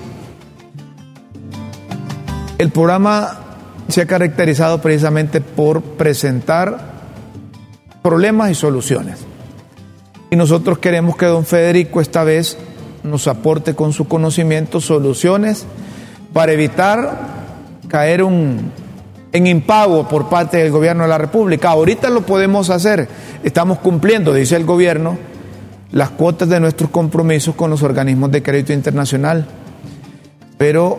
El 2.58 2.70
programa 2.70 3.47
se 3.88 4.02
ha 4.02 4.06
caracterizado 4.06 4.80
precisamente 4.80 5.40
por 5.40 5.82
presentar 5.82 6.78
problemas 8.02 8.50
y 8.50 8.54
soluciones. 8.54 9.18
Y 10.30 10.36
nosotros 10.36 10.78
queremos 10.78 11.16
que 11.16 11.26
don 11.26 11.46
Federico 11.46 12.00
esta 12.00 12.22
vez 12.22 12.58
nos 13.02 13.26
aporte 13.28 13.74
con 13.74 13.92
su 13.92 14.06
conocimiento 14.06 14.80
soluciones 14.80 15.64
para 16.32 16.52
evitar 16.52 17.38
caer 17.88 18.20
en 18.20 19.46
impago 19.46 20.06
por 20.06 20.28
parte 20.28 20.58
del 20.58 20.70
gobierno 20.70 21.04
de 21.04 21.08
la 21.08 21.18
República. 21.18 21.70
Ahorita 21.70 22.10
lo 22.10 22.22
podemos 22.22 22.68
hacer, 22.68 23.08
estamos 23.42 23.78
cumpliendo, 23.78 24.34
dice 24.34 24.56
el 24.56 24.64
gobierno, 24.64 25.16
las 25.92 26.10
cuotas 26.10 26.50
de 26.50 26.60
nuestros 26.60 26.90
compromisos 26.90 27.54
con 27.54 27.70
los 27.70 27.82
organismos 27.82 28.30
de 28.30 28.42
crédito 28.42 28.74
internacional, 28.74 29.46
pero 30.58 30.98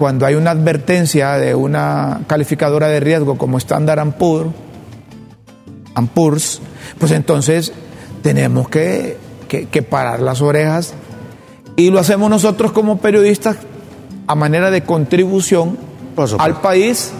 cuando 0.00 0.24
hay 0.24 0.34
una 0.34 0.52
advertencia 0.52 1.34
de 1.34 1.54
una 1.54 2.22
calificadora 2.26 2.88
de 2.88 3.00
riesgo 3.00 3.36
como 3.36 3.58
Standard 3.58 4.12
Poor's, 4.12 4.50
Poor's 6.14 6.62
pues 6.98 7.12
entonces 7.12 7.70
tenemos 8.22 8.70
que, 8.70 9.18
parar 9.90 10.20
las 10.20 10.40
orejas 10.40 10.94
y 11.76 11.90
lo 11.90 11.98
hacemos 11.98 12.30
nosotros 12.30 12.72
como 12.72 12.96
periodistas 12.96 13.58
a 14.26 14.34
manera 14.34 14.70
de 14.70 14.84
contribución 14.84 15.76
al 16.38 16.62
país, 16.62 17.12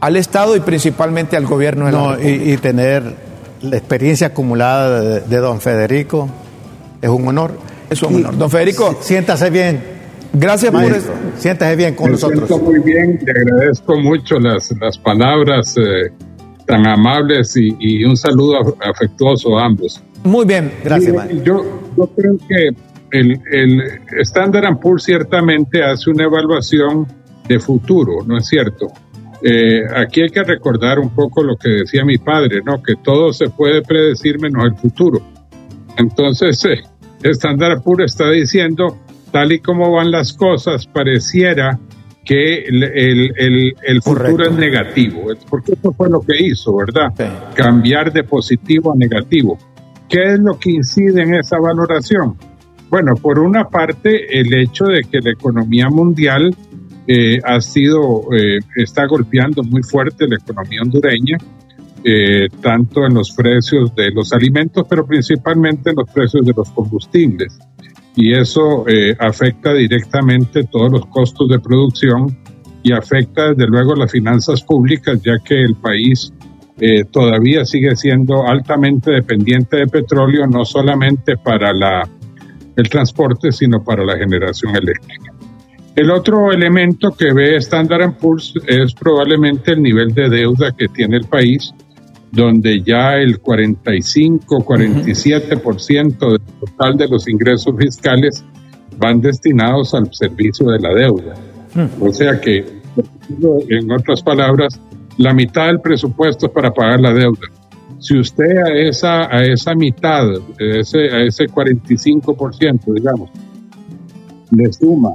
al 0.00 0.16
Estado 0.16 0.56
y 0.56 0.60
principalmente 0.60 1.38
al 1.38 1.46
gobierno 1.46 1.86
de 1.86 1.92
la 1.92 2.22
y, 2.22 2.58
tener 2.58 3.14
la 3.62 3.78
experiencia 3.78 4.26
acumulada 4.26 5.20
de, 5.20 5.36
don 5.38 5.58
Federico 5.58 6.28
es 7.00 7.08
un 7.08 7.26
honor 7.28 7.52
es 7.88 8.02
un 8.02 8.16
honor. 8.16 8.36
Don 8.36 8.50
Federico. 8.50 8.98
Siéntase 9.00 9.48
bien. 9.48 9.93
Gracias 10.34 10.72
por 10.72 10.82
eso. 10.84 11.12
Siéntase 11.36 11.76
bien 11.76 11.94
con 11.94 12.06
Me 12.06 12.12
nosotros. 12.12 12.48
siento 12.48 12.64
muy 12.64 12.80
bien, 12.80 13.18
le 13.24 13.32
agradezco 13.32 13.96
mucho 14.00 14.38
las, 14.38 14.74
las 14.80 14.98
palabras 14.98 15.76
eh, 15.78 16.10
tan 16.66 16.86
amables 16.86 17.56
y, 17.56 17.74
y 17.78 18.04
un 18.04 18.16
saludo 18.16 18.58
af- 18.60 18.76
afectuoso 18.82 19.58
a 19.58 19.64
ambos. 19.66 20.02
Muy 20.24 20.44
bien. 20.44 20.72
Gracias, 20.82 21.14
Mario. 21.14 21.42
Yo, 21.44 21.64
yo 21.96 22.06
creo 22.16 22.36
que 22.48 22.68
el, 23.18 23.40
el 23.52 23.82
Standard 24.22 24.78
Poor's 24.80 25.04
ciertamente 25.04 25.84
hace 25.84 26.10
una 26.10 26.24
evaluación 26.24 27.06
de 27.46 27.60
futuro, 27.60 28.24
¿no 28.26 28.38
es 28.38 28.46
cierto? 28.46 28.88
Eh, 29.42 29.82
aquí 29.94 30.22
hay 30.22 30.30
que 30.30 30.42
recordar 30.42 30.98
un 30.98 31.10
poco 31.10 31.42
lo 31.44 31.56
que 31.56 31.68
decía 31.68 32.04
mi 32.04 32.16
padre, 32.18 32.62
¿no? 32.64 32.82
Que 32.82 32.94
todo 32.96 33.32
se 33.32 33.50
puede 33.50 33.82
predecir 33.82 34.40
menos 34.40 34.64
el 34.64 34.74
futuro. 34.74 35.20
Entonces, 35.98 36.64
eh, 36.64 36.80
Standard 37.22 37.82
Poor's 37.82 38.06
está 38.06 38.30
diciendo, 38.30 38.96
tal 39.34 39.50
y 39.50 39.58
como 39.58 39.90
van 39.90 40.12
las 40.12 40.32
cosas, 40.32 40.86
pareciera 40.86 41.76
que 42.24 42.58
el, 42.66 42.84
el, 42.84 43.32
el, 43.36 43.74
el 43.82 44.00
futuro 44.00 44.46
es 44.46 44.52
negativo. 44.52 45.24
Porque 45.50 45.72
eso 45.72 45.90
fue 45.90 46.08
lo 46.08 46.20
que 46.20 46.40
hizo, 46.40 46.76
¿verdad? 46.76 47.12
Sí. 47.18 47.24
Cambiar 47.56 48.12
de 48.12 48.22
positivo 48.22 48.92
a 48.92 48.96
negativo. 48.96 49.58
¿Qué 50.08 50.34
es 50.34 50.38
lo 50.38 50.56
que 50.56 50.70
incide 50.70 51.22
en 51.22 51.34
esa 51.34 51.58
valoración? 51.58 52.36
Bueno, 52.88 53.16
por 53.16 53.40
una 53.40 53.64
parte, 53.64 54.38
el 54.38 54.54
hecho 54.54 54.84
de 54.84 55.02
que 55.02 55.18
la 55.20 55.32
economía 55.32 55.88
mundial 55.90 56.54
eh, 57.08 57.40
ha 57.42 57.60
sido, 57.60 58.28
eh, 58.32 58.60
está 58.76 59.06
golpeando 59.06 59.64
muy 59.64 59.82
fuerte 59.82 60.28
la 60.28 60.36
economía 60.36 60.80
hondureña, 60.82 61.38
eh, 62.04 62.46
tanto 62.62 63.04
en 63.04 63.14
los 63.14 63.32
precios 63.32 63.92
de 63.96 64.12
los 64.12 64.32
alimentos, 64.32 64.86
pero 64.88 65.04
principalmente 65.04 65.90
en 65.90 65.96
los 65.96 66.08
precios 66.08 66.46
de 66.46 66.52
los 66.56 66.70
combustibles. 66.70 67.58
Y 68.16 68.32
eso 68.32 68.86
eh, 68.88 69.16
afecta 69.18 69.72
directamente 69.72 70.64
todos 70.64 70.90
los 70.90 71.06
costos 71.06 71.48
de 71.48 71.58
producción 71.58 72.36
y 72.82 72.92
afecta 72.92 73.48
desde 73.48 73.66
luego 73.66 73.94
las 73.94 74.12
finanzas 74.12 74.62
públicas, 74.62 75.20
ya 75.22 75.38
que 75.38 75.62
el 75.62 75.74
país 75.74 76.32
eh, 76.80 77.04
todavía 77.04 77.64
sigue 77.64 77.96
siendo 77.96 78.46
altamente 78.46 79.10
dependiente 79.10 79.78
de 79.78 79.86
petróleo, 79.86 80.46
no 80.46 80.64
solamente 80.64 81.36
para 81.36 81.72
la, 81.72 82.08
el 82.76 82.88
transporte, 82.88 83.52
sino 83.52 83.82
para 83.82 84.04
la 84.04 84.16
generación 84.16 84.76
eléctrica. 84.76 85.32
El 85.96 86.10
otro 86.10 86.50
elemento 86.50 87.12
que 87.12 87.32
ve 87.32 87.56
Standard 87.56 88.18
Poor's 88.18 88.52
es 88.66 88.92
probablemente 88.94 89.72
el 89.72 89.82
nivel 89.82 90.12
de 90.12 90.28
deuda 90.28 90.72
que 90.72 90.88
tiene 90.88 91.18
el 91.18 91.26
país, 91.26 91.72
donde 92.34 92.82
ya 92.82 93.14
el 93.14 93.40
45-47% 93.40 96.30
del 96.30 96.40
total 96.60 96.96
de 96.96 97.08
los 97.08 97.28
ingresos 97.28 97.74
fiscales 97.78 98.44
van 98.98 99.20
destinados 99.20 99.94
al 99.94 100.12
servicio 100.12 100.70
de 100.70 100.80
la 100.80 100.92
deuda. 100.94 101.34
O 102.00 102.12
sea 102.12 102.40
que, 102.40 102.64
en 103.68 103.90
otras 103.90 104.22
palabras, 104.22 104.80
la 105.18 105.32
mitad 105.32 105.66
del 105.66 105.80
presupuesto 105.80 106.46
es 106.46 106.52
para 106.52 106.72
pagar 106.72 107.00
la 107.00 107.12
deuda. 107.12 107.48
Si 107.98 108.16
usted 108.18 108.58
a 108.58 108.70
esa, 108.72 109.34
a 109.34 109.42
esa 109.44 109.74
mitad, 109.74 110.30
a 110.30 110.38
ese, 110.58 111.10
a 111.10 111.24
ese 111.24 111.46
45%, 111.46 112.94
digamos, 112.94 113.30
le 114.50 114.72
suma 114.72 115.10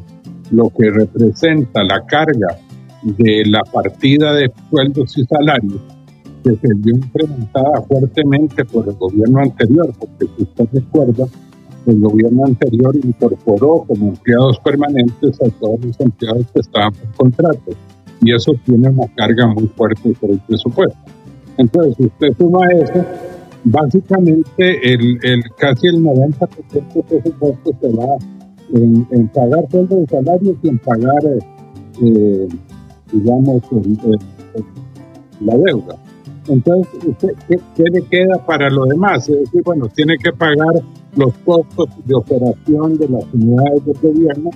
lo 0.52 0.70
que 0.70 0.90
representa 0.90 1.84
la 1.84 2.06
carga 2.06 2.58
de 3.04 3.44
la 3.46 3.64
partida 3.64 4.34
de 4.34 4.52
sueldos 4.70 5.18
y 5.18 5.26
salarios, 5.26 5.82
se 6.56 6.74
vio 6.76 6.96
incrementada 6.96 7.82
fuertemente 7.82 8.66
por 8.66 8.88
el 8.88 8.96
gobierno 8.96 9.40
anterior, 9.40 9.92
porque 10.00 10.28
si 10.36 10.44
usted 10.44 10.68
recuerda, 10.74 11.26
el 11.86 12.00
gobierno 12.02 12.46
anterior 12.46 12.96
incorporó 12.96 13.86
como 13.88 14.10
empleados 14.10 14.60
permanentes 14.60 15.42
a 15.42 15.50
todos 15.60 15.84
los 15.84 16.00
empleados 16.00 16.46
que 16.54 16.60
estaban 16.60 16.94
por 16.94 17.12
contrato, 17.16 17.72
y 18.22 18.34
eso 18.34 18.54
tiene 18.66 18.90
una 18.90 19.08
carga 19.16 19.48
muy 19.48 19.68
fuerte 19.68 20.14
sobre 20.20 20.34
el 20.34 20.40
presupuesto. 20.42 20.98
Entonces, 21.58 21.96
si 21.98 22.06
usted 22.06 22.38
suma 22.38 22.68
eso, 22.72 23.06
básicamente 23.64 24.94
el, 24.94 25.20
el 25.24 25.44
casi 25.58 25.88
el 25.88 26.04
90% 26.04 26.48
del 26.72 27.04
presupuesto 27.04 27.72
se 27.82 27.90
va 27.94 28.18
en, 28.74 29.08
en 29.12 29.28
pagar 29.30 29.70
sueldos 29.70 30.00
y 30.04 30.08
salarios 30.08 30.58
y 30.62 30.70
en 30.70 30.80
pagar, 30.80 31.26
eh, 31.26 31.40
eh, 32.02 32.48
digamos, 33.12 33.64
la 35.42 35.58
deuda. 35.58 35.96
Entonces, 36.50 37.06
¿usted 37.06 37.36
¿qué, 37.48 37.84
le 37.92 38.02
queda 38.08 38.44
para 38.44 38.70
lo 38.70 38.86
demás? 38.86 39.30
Es 39.30 39.40
decir, 39.40 39.62
bueno, 39.64 39.88
tiene 39.96 40.18
que 40.18 40.32
pagar 40.34 40.82
los 41.16 41.34
costos 41.46 41.88
de 42.06 42.16
operación 42.16 42.98
de 42.98 43.08
las 43.08 43.24
unidades 43.34 43.86
de 43.86 43.94
gobierno 43.94 44.50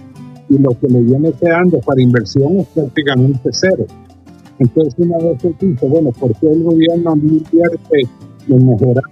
y 0.50 0.58
lo 0.58 0.72
que 0.72 0.88
le 0.88 1.02
viene 1.02 1.32
quedando 1.34 1.80
para 1.82 2.02
inversión 2.02 2.58
es 2.60 2.68
prácticamente 2.68 3.50
cero. 3.52 3.86
Entonces, 4.58 4.96
una 4.98 5.18
vez 5.20 5.42
se 5.42 5.54
dice, 5.60 5.88
bueno, 5.88 6.12
¿por 6.12 6.34
qué 6.40 6.48
el 6.48 6.64
gobierno 6.64 7.16
no 7.16 7.22
invierte 7.22 8.08
en 8.50 8.66
mejorar? 8.66 9.04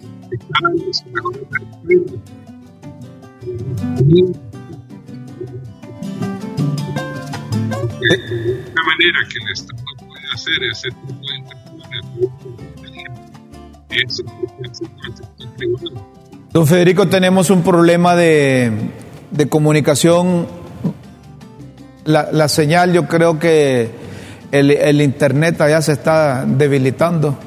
Y 3.99 4.23
una 8.01 8.83
manera 8.85 9.19
que 9.29 9.37
el 9.37 9.51
Estado 9.51 9.83
puede 9.99 10.27
hacer 10.33 10.63
ese 10.71 10.89
tipo 10.89 11.27
de 11.27 11.37
intervenciones 11.37 12.40
Don 16.53 16.67
Federico, 16.67 17.07
tenemos 17.07 17.49
un 17.49 17.63
problema 17.63 18.15
de, 18.15 18.71
de 19.31 19.47
comunicación. 19.47 20.47
La, 22.05 22.29
la 22.31 22.47
señal, 22.47 22.93
yo 22.93 23.07
creo 23.07 23.39
que 23.39 23.89
el, 24.51 24.71
el 24.71 25.01
internet 25.01 25.61
allá 25.61 25.81
se 25.81 25.93
está 25.93 26.45
debilitando. 26.45 27.37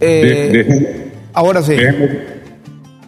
Eh, 0.00 0.50
De- 0.52 0.64
de- 0.64 1.12
ahora 1.34 1.62
sí, 1.62 1.76
de- 1.76 1.92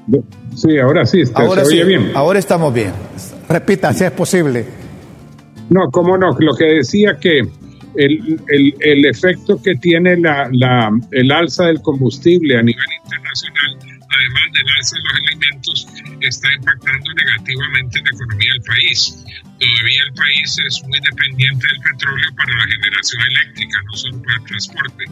de- 0.07 0.23
sí, 0.55 0.79
ahora 0.79 1.05
sí, 1.07 1.25
¿se 1.27 1.33
ahora 1.35 1.65
sí, 1.65 1.83
bien? 1.83 2.13
ahora 2.15 2.39
estamos 2.39 2.73
bien. 2.73 2.93
Repita, 3.49 3.93
si 3.93 4.05
es 4.05 4.13
posible. 4.13 4.65
No, 5.71 5.91
cómo 5.91 6.17
no, 6.17 6.37
lo 6.39 6.55
que 6.55 6.67
decía 6.67 7.17
que 7.21 7.41
el, 7.97 8.41
el, 8.49 8.75
el 8.81 9.07
efecto 9.07 9.61
que 9.63 9.75
tiene 9.77 10.17
la, 10.17 10.49
la, 10.53 10.91
el 11.13 11.31
alza 11.31 11.67
del 11.67 11.81
combustible 11.83 12.59
a 12.59 12.63
nivel 12.63 12.85
internacional, 13.05 13.79
además 13.81 14.53
del 14.53 14.69
alza 14.77 14.97
de 14.97 15.03
los 15.03 15.15
alimentos, 15.15 15.89
está 16.21 16.49
impactando 16.55 17.13
negativamente 17.15 17.99
en 17.99 18.05
la 18.05 18.11
economía 18.11 18.53
del 18.53 18.63
país. 18.63 19.25
Todavía 19.59 20.03
el 20.09 20.15
país 20.15 20.59
es 20.67 20.83
muy 20.85 20.99
dependiente 21.01 21.67
del 21.67 21.81
petróleo 21.81 22.27
para 22.37 22.53
la 22.55 22.67
generación 22.73 23.23
eléctrica, 23.23 23.79
no 23.87 23.97
solo 23.97 24.23
para 24.23 24.37
el 24.37 24.45
transporte. 24.45 25.05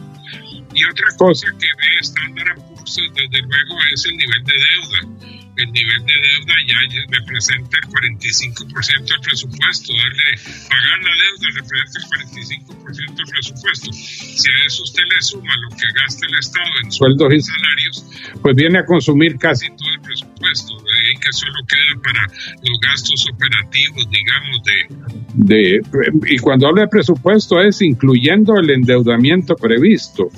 Y 0.73 0.85
otra 0.85 1.07
cosa 1.17 1.47
que 1.59 1.67
ve 1.67 1.99
Standard 2.01 2.57
Poor's, 2.57 2.95
desde 2.95 3.41
luego, 3.41 3.77
es 3.93 4.05
el 4.05 4.17
nivel 4.17 4.43
de 4.43 4.53
deuda. 4.53 5.32
El 5.55 5.71
nivel 5.71 6.05
de 6.05 6.13
deuda 6.13 6.55
ya 6.65 6.77
representa 7.09 7.77
el 7.77 7.89
45% 7.89 9.05
del 9.05 9.19
presupuesto. 9.21 9.93
Darle, 9.93 10.37
pagar 10.67 10.99
la 11.03 11.13
deuda 11.23 11.47
representa 11.61 11.99
el 11.99 12.05
45% 12.33 13.15
del 13.15 13.25
presupuesto. 13.31 13.93
Si 13.93 14.49
a 14.49 14.65
eso 14.65 14.83
usted 14.83 15.03
le 15.13 15.21
suma 15.21 15.53
lo 15.57 15.69
que 15.77 15.85
gasta 15.93 16.25
el 16.25 16.35
Estado 16.39 16.71
en 16.83 16.91
sueldos 16.91 17.33
y 17.33 17.41
salarios, 17.41 18.05
pues 18.41 18.55
viene 18.55 18.79
a 18.79 18.85
consumir 18.85 19.37
casi 19.37 19.67
todo 19.67 19.89
el 19.93 20.01
presupuesto. 20.01 20.73
De 20.77 20.91
ahí 20.91 21.15
que 21.21 21.31
solo 21.31 21.59
queda 21.67 22.01
para 22.01 22.27
los 22.27 22.79
gastos 22.81 23.25
operativos, 23.31 24.09
digamos, 24.09 24.63
de, 24.63 25.03
de, 25.35 25.81
y 26.27 26.37
cuando 26.39 26.67
habla 26.67 26.83
de 26.83 26.87
presupuesto 26.87 27.61
es 27.61 27.81
incluyendo 27.81 28.55
el 28.57 28.71
endeudamiento 28.71 29.55
previsto, 29.55 30.29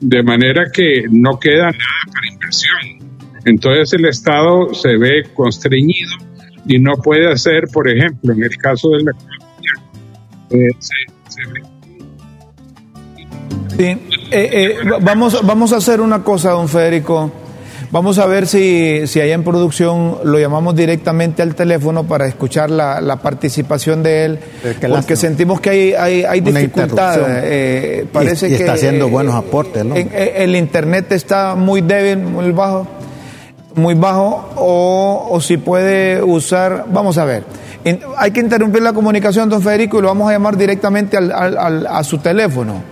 de 0.00 0.22
manera 0.22 0.64
que 0.72 1.04
no 1.10 1.38
queda 1.38 1.70
nada 1.70 2.12
para 2.12 2.26
inversión. 2.32 3.13
Entonces 3.46 3.92
el 3.92 4.06
Estado 4.06 4.72
se 4.74 4.96
ve 4.96 5.24
constreñido 5.34 6.12
y 6.66 6.78
no 6.78 6.92
puede 6.96 7.30
hacer, 7.30 7.64
por 7.72 7.88
ejemplo, 7.88 8.32
en 8.32 8.42
el 8.42 8.56
caso 8.56 8.88
de 8.90 9.02
la 9.04 9.10
economía, 9.10 10.68
eh, 10.68 10.76
se, 10.78 10.94
se 11.28 11.50
ve 11.52 11.62
Sí, 13.76 13.84
eh, 13.84 13.98
eh, 14.30 14.76
vamos, 15.02 15.44
vamos 15.44 15.72
a 15.72 15.76
hacer 15.78 16.00
una 16.00 16.22
cosa, 16.22 16.50
don 16.50 16.68
Federico. 16.68 17.32
Vamos 17.90 18.18
a 18.18 18.26
ver 18.26 18.46
si, 18.46 19.06
si 19.06 19.20
allá 19.20 19.34
en 19.34 19.44
producción 19.44 20.18
lo 20.24 20.38
llamamos 20.38 20.74
directamente 20.74 21.42
al 21.42 21.54
teléfono 21.54 22.04
para 22.04 22.26
escuchar 22.26 22.70
la, 22.70 23.00
la 23.00 23.16
participación 23.16 24.02
de 24.02 24.24
él, 24.24 24.38
porque 24.62 24.88
lástima. 24.88 25.16
sentimos 25.16 25.60
que 25.60 25.70
hay, 25.70 25.92
hay, 25.92 26.24
hay 26.24 26.40
dificultad. 26.40 27.20
eh, 27.44 28.06
parece 28.12 28.48
Y- 28.48 28.52
y 28.52 28.54
está 28.54 28.64
que, 28.64 28.70
haciendo 28.70 29.08
buenos 29.08 29.34
aportes, 29.34 29.84
¿no? 29.84 29.94
en- 29.96 30.10
el 30.14 30.56
internet 30.56 31.12
está 31.12 31.54
muy 31.54 31.82
débil, 31.82 32.18
muy 32.24 32.50
bajo, 32.52 32.86
muy 33.74 33.94
bajo, 33.94 34.50
o, 34.56 35.28
o 35.30 35.40
si 35.40 35.56
puede 35.56 36.22
usar, 36.22 36.84
vamos 36.90 37.18
a 37.18 37.24
ver. 37.24 37.44
Hay 38.16 38.30
que 38.30 38.40
interrumpir 38.40 38.82
la 38.82 38.92
comunicación, 38.92 39.48
don 39.50 39.60
Federico, 39.62 39.98
y 39.98 40.02
lo 40.02 40.08
vamos 40.08 40.28
a 40.28 40.32
llamar 40.32 40.56
directamente 40.56 41.16
al- 41.16 41.32
al- 41.32 41.58
al- 41.58 41.86
a 41.86 42.02
su 42.04 42.18
teléfono 42.18 42.82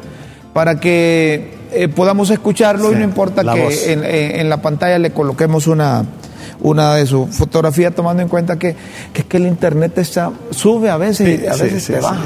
para 0.53 0.78
que 0.78 1.55
eh, 1.72 1.89
podamos 1.89 2.28
escucharlo 2.30 2.93
y 2.93 2.97
no 2.97 3.05
importa 3.05 3.43
que 3.55 3.93
en- 3.93 4.05
en 4.05 4.49
la 4.51 4.61
pantalla 4.61 4.99
le 4.99 5.11
coloquemos 5.12 5.66
una, 5.66 6.05
una 6.63 6.95
de 6.95 7.07
sus 7.07 7.35
fotografías 7.35 7.95
tomando 7.95 8.23
en 8.23 8.29
cuenta 8.29 8.59
que, 8.59 8.75
que, 9.13 9.25
que 9.25 9.37
el 9.37 9.47
internet 9.47 9.99
está, 9.99 10.31
sube 10.51 10.91
a 10.91 10.97
veces, 10.97 11.49
a 11.49 11.57
veces 11.57 11.87
te 11.87 12.01
baja. 12.01 12.25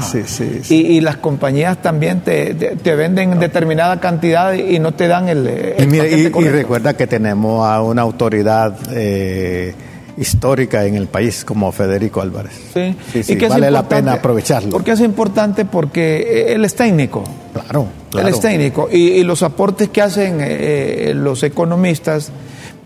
Y, 0.69 0.75
y, 0.75 1.01
las 1.01 1.17
compañías 1.17 1.81
también 1.81 2.21
te, 2.21 2.53
te, 2.53 2.95
venden 2.95 3.39
determinada 3.39 3.99
cantidad 3.99 4.53
y 4.53 4.79
no 4.79 4.93
te 4.93 5.07
dan 5.07 5.29
el... 5.29 5.47
el 5.47 5.93
y, 5.93 6.27
y, 6.27 6.49
recuerda 6.49 6.95
que 6.95 7.07
tenemos 7.07 7.67
a 7.67 7.81
una 7.81 8.01
autoridad... 8.03 8.77
Eh, 8.91 9.73
histórica 10.17 10.83
en 10.85 10.95
el 10.95 11.07
país 11.07 11.45
como 11.45 11.71
Federico 11.71 12.21
Álvarez. 12.21 12.53
Sí, 12.73 12.95
sí, 13.23 13.33
y 13.33 13.37
que 13.37 13.47
vale 13.47 13.69
la 13.71 13.87
pena 13.87 14.13
aprovecharlo. 14.13 14.71
Porque 14.71 14.91
es 14.91 14.99
importante 14.99 15.65
porque 15.65 16.53
él 16.53 16.65
es 16.65 16.75
técnico. 16.75 17.23
Claro, 17.53 17.87
Él 18.19 18.27
es 18.27 18.39
técnico 18.39 18.89
y, 18.91 19.23
los 19.23 19.43
aportes 19.43 19.89
que 19.89 20.01
hacen 20.01 20.37
eh, 20.41 21.13
los 21.15 21.43
economistas, 21.43 22.31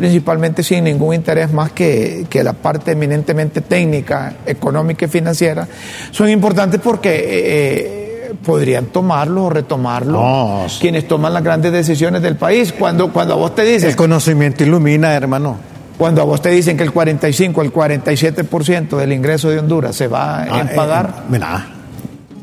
principalmente 0.02 0.64
sin 0.64 0.86
ningún 0.86 1.14
interés 1.14 1.54
más 1.54 1.74
que, 1.74 2.26
que, 2.28 2.44
la 2.44 2.54
parte 2.54 2.94
eminentemente 2.94 3.62
técnica, 3.62 4.34
económica 4.48 5.06
y 5.06 5.08
financiera, 5.08 5.68
son 6.10 6.28
importantes 6.30 6.82
porque... 6.84 7.10
Eh, 7.24 7.98
podrían 8.46 8.86
tomarlo 8.86 9.44
o 9.44 9.50
retomarlo 9.50 10.66
quienes 10.80 11.06
toman 11.06 11.34
las 11.34 11.44
grandes 11.44 11.74
decisiones 11.74 12.22
del 12.22 12.38
país. 12.38 12.74
Cuando, 12.74 13.12
cuando 13.12 13.34
a 13.34 13.38
vos 13.38 13.54
te 13.54 13.64
dicen... 13.64 13.90
El 13.90 13.96
conocimiento 13.98 14.64
ilumina, 14.64 15.14
hermano. 15.14 15.58
Cuando 15.98 16.22
a 16.22 16.24
vos 16.24 16.42
te 16.42 16.50
dicen 16.50 16.78
que 16.78 16.84
el 16.84 16.94
45, 16.94 17.62
el 17.62 17.74
47% 17.74 18.96
del 18.96 19.12
ingreso 19.12 19.50
de 19.50 19.60
Honduras 19.60 19.98
se 19.98 20.08
va 20.08 20.44
a 20.44 20.62
ah, 20.62 20.70
pagar, 20.74 21.26
eh, 21.32 21.40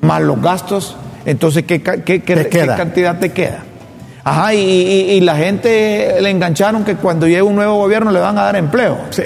más 0.03 0.21
los 0.21 0.41
gastos, 0.43 0.95
entonces 1.25 1.65
¿qué, 1.65 1.83
qué, 1.83 2.21
cantidad 2.77 3.19
te 3.19 3.33
queda? 3.33 3.65
Ajá, 4.29 4.55
y, 4.55 5.21
la 5.21 5.37
gente 5.37 6.17
le 6.21 6.31
engancharon 6.31 6.85
que 6.85 6.97
cuando 6.97 7.27
llegue 7.27 7.43
un 7.43 7.55
nuevo 7.57 7.77
gobierno 7.77 8.11
le 8.11 8.21
van 8.21 8.37
a 8.39 8.43
dar 8.43 8.57
empleo. 8.57 8.99
Sí. 9.11 9.23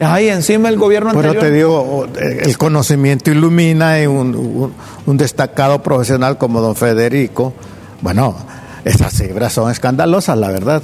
Ajá, 0.00 0.22
y 0.22 0.28
encima 0.28 0.68
el 0.70 0.78
gobierno 0.78 1.10
anterior... 1.10 1.36
Pero 1.38 1.46
te 1.46 1.54
digo, 1.54 2.06
el 2.18 2.56
conocimiento 2.56 3.30
ilumina 3.30 4.00
y 4.00 4.06
un, 4.06 4.72
un 5.04 5.16
destacado 5.16 5.82
profesional 5.82 6.38
como 6.38 6.60
don 6.62 6.74
Federico, 6.74 7.52
bueno, 8.00 8.34
esas 8.84 9.12
cifras 9.12 9.52
son 9.52 9.70
escandalosas, 9.70 10.38
la 10.38 10.50
verdad. 10.50 10.82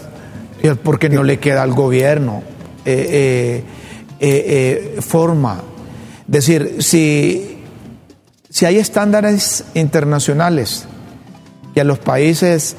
Porque 0.83 1.09
no 1.09 1.23
le 1.23 1.39
queda 1.39 1.63
al 1.63 1.73
gobierno 1.73 2.43
eh, 2.85 3.63
eh, 4.21 4.95
eh, 4.97 5.01
forma. 5.01 5.63
Es 6.27 6.33
decir, 6.33 6.77
si, 6.81 7.59
si 8.51 8.67
hay 8.67 8.79
estándares 8.79 9.65
internacionales 9.75 10.87
que 11.75 11.81
a 11.81 11.85
los 11.85 11.99
países 11.99 12.77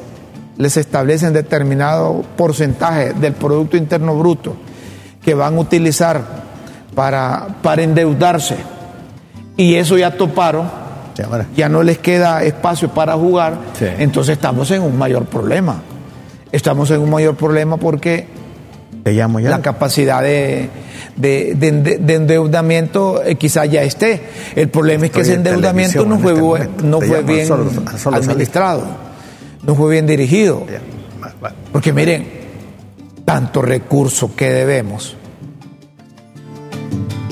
les 0.58 0.78
establecen 0.78 1.34
determinado 1.34 2.24
porcentaje 2.36 3.14
del 3.14 3.34
Producto 3.34 3.78
Interno 3.78 4.16
Bruto 4.16 4.56
que 5.24 5.34
van 5.34 5.58
a 5.58 5.60
utilizar 5.60 6.22
para, 6.96 7.48
para 7.62 7.84
endeudarse, 7.84 8.56
y 9.58 9.76
eso 9.76 9.98
ya 9.98 10.18
toparon, 10.18 10.70
ya 11.56 11.68
no 11.68 11.84
les 11.84 11.98
queda 11.98 12.44
espacio 12.44 12.90
para 12.90 13.14
jugar, 13.14 13.58
entonces 14.00 14.34
estamos 14.34 14.72
en 14.72 14.84
un 14.84 14.98
mayor 14.98 15.26
problema. 15.26 15.82
Estamos 16.52 16.90
en 16.92 17.02
un 17.02 17.10
mayor 17.10 17.36
problema 17.36 17.78
porque 17.78 18.28
la 19.04 19.62
capacidad 19.62 20.22
de, 20.22 20.70
endeudamiento 21.22 23.22
eh, 23.24 23.36
quizá 23.36 23.66
ya 23.66 23.84
esté. 23.84 24.22
El 24.56 24.70
problema 24.70 25.08
es 25.08 25.12
que 25.12 25.22
ese 25.22 25.34
endeudamiento 25.34 26.06
no 26.06 26.20
fue, 26.20 26.62
este 26.62 26.84
no 26.84 27.02
fue 27.02 27.22
bien 27.22 27.48
administrado, 28.14 28.86
no 29.68 29.76
fue 29.76 29.92
bien 29.92 30.08
dirigido. 30.08 30.66
Porque 31.74 31.92
miren, 31.92 32.26
tanto 33.26 33.62
recurso 33.62 34.34
que 34.34 34.50
debemos. 34.50 35.16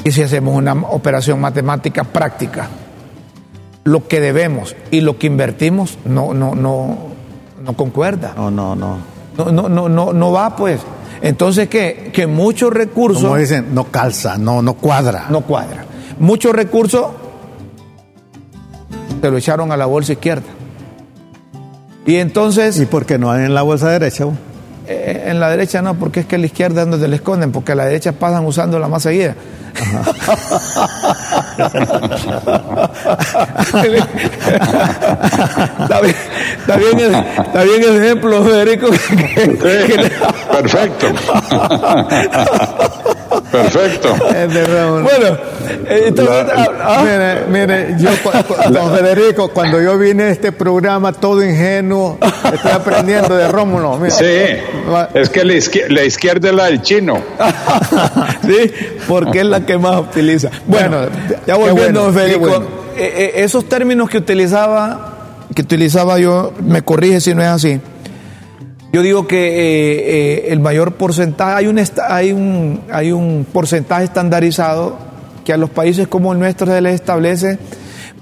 Y 0.04 0.12
si 0.12 0.22
hacemos 0.22 0.56
una 0.56 0.74
operación 0.74 1.40
matemática 1.40 2.04
práctica, 2.04 2.68
lo 3.86 4.08
que 4.08 4.20
debemos 4.20 4.76
y 4.92 5.00
lo 5.00 5.18
que 5.18 5.28
invertimos 5.28 5.98
no, 6.04 6.34
no, 6.34 6.54
no, 6.54 6.98
no 7.64 7.74
concuerda. 7.74 8.34
No, 8.36 8.52
no, 8.52 8.76
no. 8.76 8.98
No, 9.38 9.52
no, 9.52 9.70
no, 9.70 9.90
no, 9.90 10.14
no 10.14 10.32
va 10.32 10.56
pues. 10.56 10.82
Entonces, 11.22 11.70
¿qué? 11.70 12.12
Que 12.14 12.28
muchos 12.28 12.72
recursos... 12.72 13.24
Como 13.24 13.38
dicen, 13.38 13.74
no 13.74 13.86
calza, 13.86 14.38
no, 14.38 14.62
no 14.62 14.74
cuadra. 14.74 15.28
No 15.30 15.42
cuadra. 15.42 15.86
Muchos 16.20 16.54
recursos 16.54 17.08
se 19.22 19.32
lo 19.32 19.38
echaron 19.38 19.72
a 19.72 19.78
la 19.78 19.86
bolsa 19.86 20.14
izquierda. 20.14 20.65
Y 22.06 22.18
entonces... 22.18 22.80
¿Y 22.80 22.86
por 22.86 23.06
qué 23.06 23.18
no 23.18 23.36
en 23.36 23.54
la 23.54 23.64
bolsa 23.64 23.90
derecha? 23.90 24.26
Eh, 24.88 25.24
en 25.28 25.40
la 25.40 25.50
derecha 25.50 25.82
no, 25.82 25.96
porque 25.96 26.20
es 26.20 26.26
que 26.28 26.38
la 26.38 26.46
izquierda 26.46 26.84
es 26.84 26.90
donde 26.90 27.08
le 27.08 27.16
esconden, 27.16 27.52
porque 27.52 27.72
a 27.72 27.76
la 27.76 27.86
derecha 27.86 28.12
pasan 28.12 28.46
usando 28.46 28.78
la 28.78 28.88
más 28.88 29.02
seguida. 29.02 29.36
está, 35.80 36.02
bien, 36.02 36.16
está, 36.60 36.78
bien 36.78 37.00
el, 37.00 37.16
está 37.16 37.64
bien 37.64 37.84
el 37.84 38.04
ejemplo, 38.04 38.44
Federico. 38.44 38.88
Perfecto. 40.52 41.08
Perfecto. 43.62 44.16
Bueno, 45.06 45.38
entonces, 45.88 46.46
ah, 46.56 46.68
ah. 46.82 47.04
mire, 47.04 47.66
mire, 47.66 47.96
yo, 47.98 48.10
don 48.70 48.96
Federico, 48.96 49.50
cuando 49.50 49.82
yo 49.82 49.98
vine 49.98 50.24
a 50.24 50.30
este 50.30 50.52
programa 50.52 51.14
todo 51.14 51.44
ingenuo, 51.44 52.18
estoy 52.54 52.72
aprendiendo 52.72 53.36
de 53.36 53.48
Rómulo. 53.48 54.00
Sí, 54.10 54.26
es 55.14 55.30
que 55.30 55.44
la 55.44 56.04
izquierda, 56.04 56.50
es 56.50 56.56
la 56.56 56.66
del 56.66 56.82
chino. 56.82 57.18
sí, 58.42 58.72
porque 59.08 59.40
es 59.40 59.46
la 59.46 59.66
que 59.66 59.78
más 59.78 60.00
utiliza. 60.00 60.50
Bueno, 60.66 60.98
ya 61.46 61.56
volviendo, 61.56 62.12
Federico, 62.12 62.64
eh, 62.98 63.14
eh, 63.16 63.32
esos 63.36 63.68
términos 63.68 64.10
que 64.10 64.18
utilizaba, 64.18 65.46
que 65.54 65.62
utilizaba 65.62 66.20
yo, 66.20 66.54
me 66.64 66.82
corrige 66.82 67.22
si 67.22 67.34
no 67.34 67.42
es 67.42 67.50
así 67.50 67.82
yo 68.96 69.02
digo 69.02 69.28
que 69.28 69.46
eh, 69.46 70.46
eh, 70.46 70.54
el 70.54 70.62
mayor 70.62 70.94
porcentaje, 70.94 71.54
hay 71.58 71.68
un, 71.68 71.84
hay, 72.08 72.32
un, 72.32 72.80
hay 72.90 73.12
un 73.12 73.46
porcentaje 73.52 74.06
estandarizado 74.06 74.98
que 75.44 75.52
a 75.52 75.58
los 75.58 75.70
países 75.70 76.08
como 76.08 76.32
el 76.32 76.40
nuestro 76.40 76.66
se 76.66 76.80
les 76.80 76.96
establece 76.96 77.60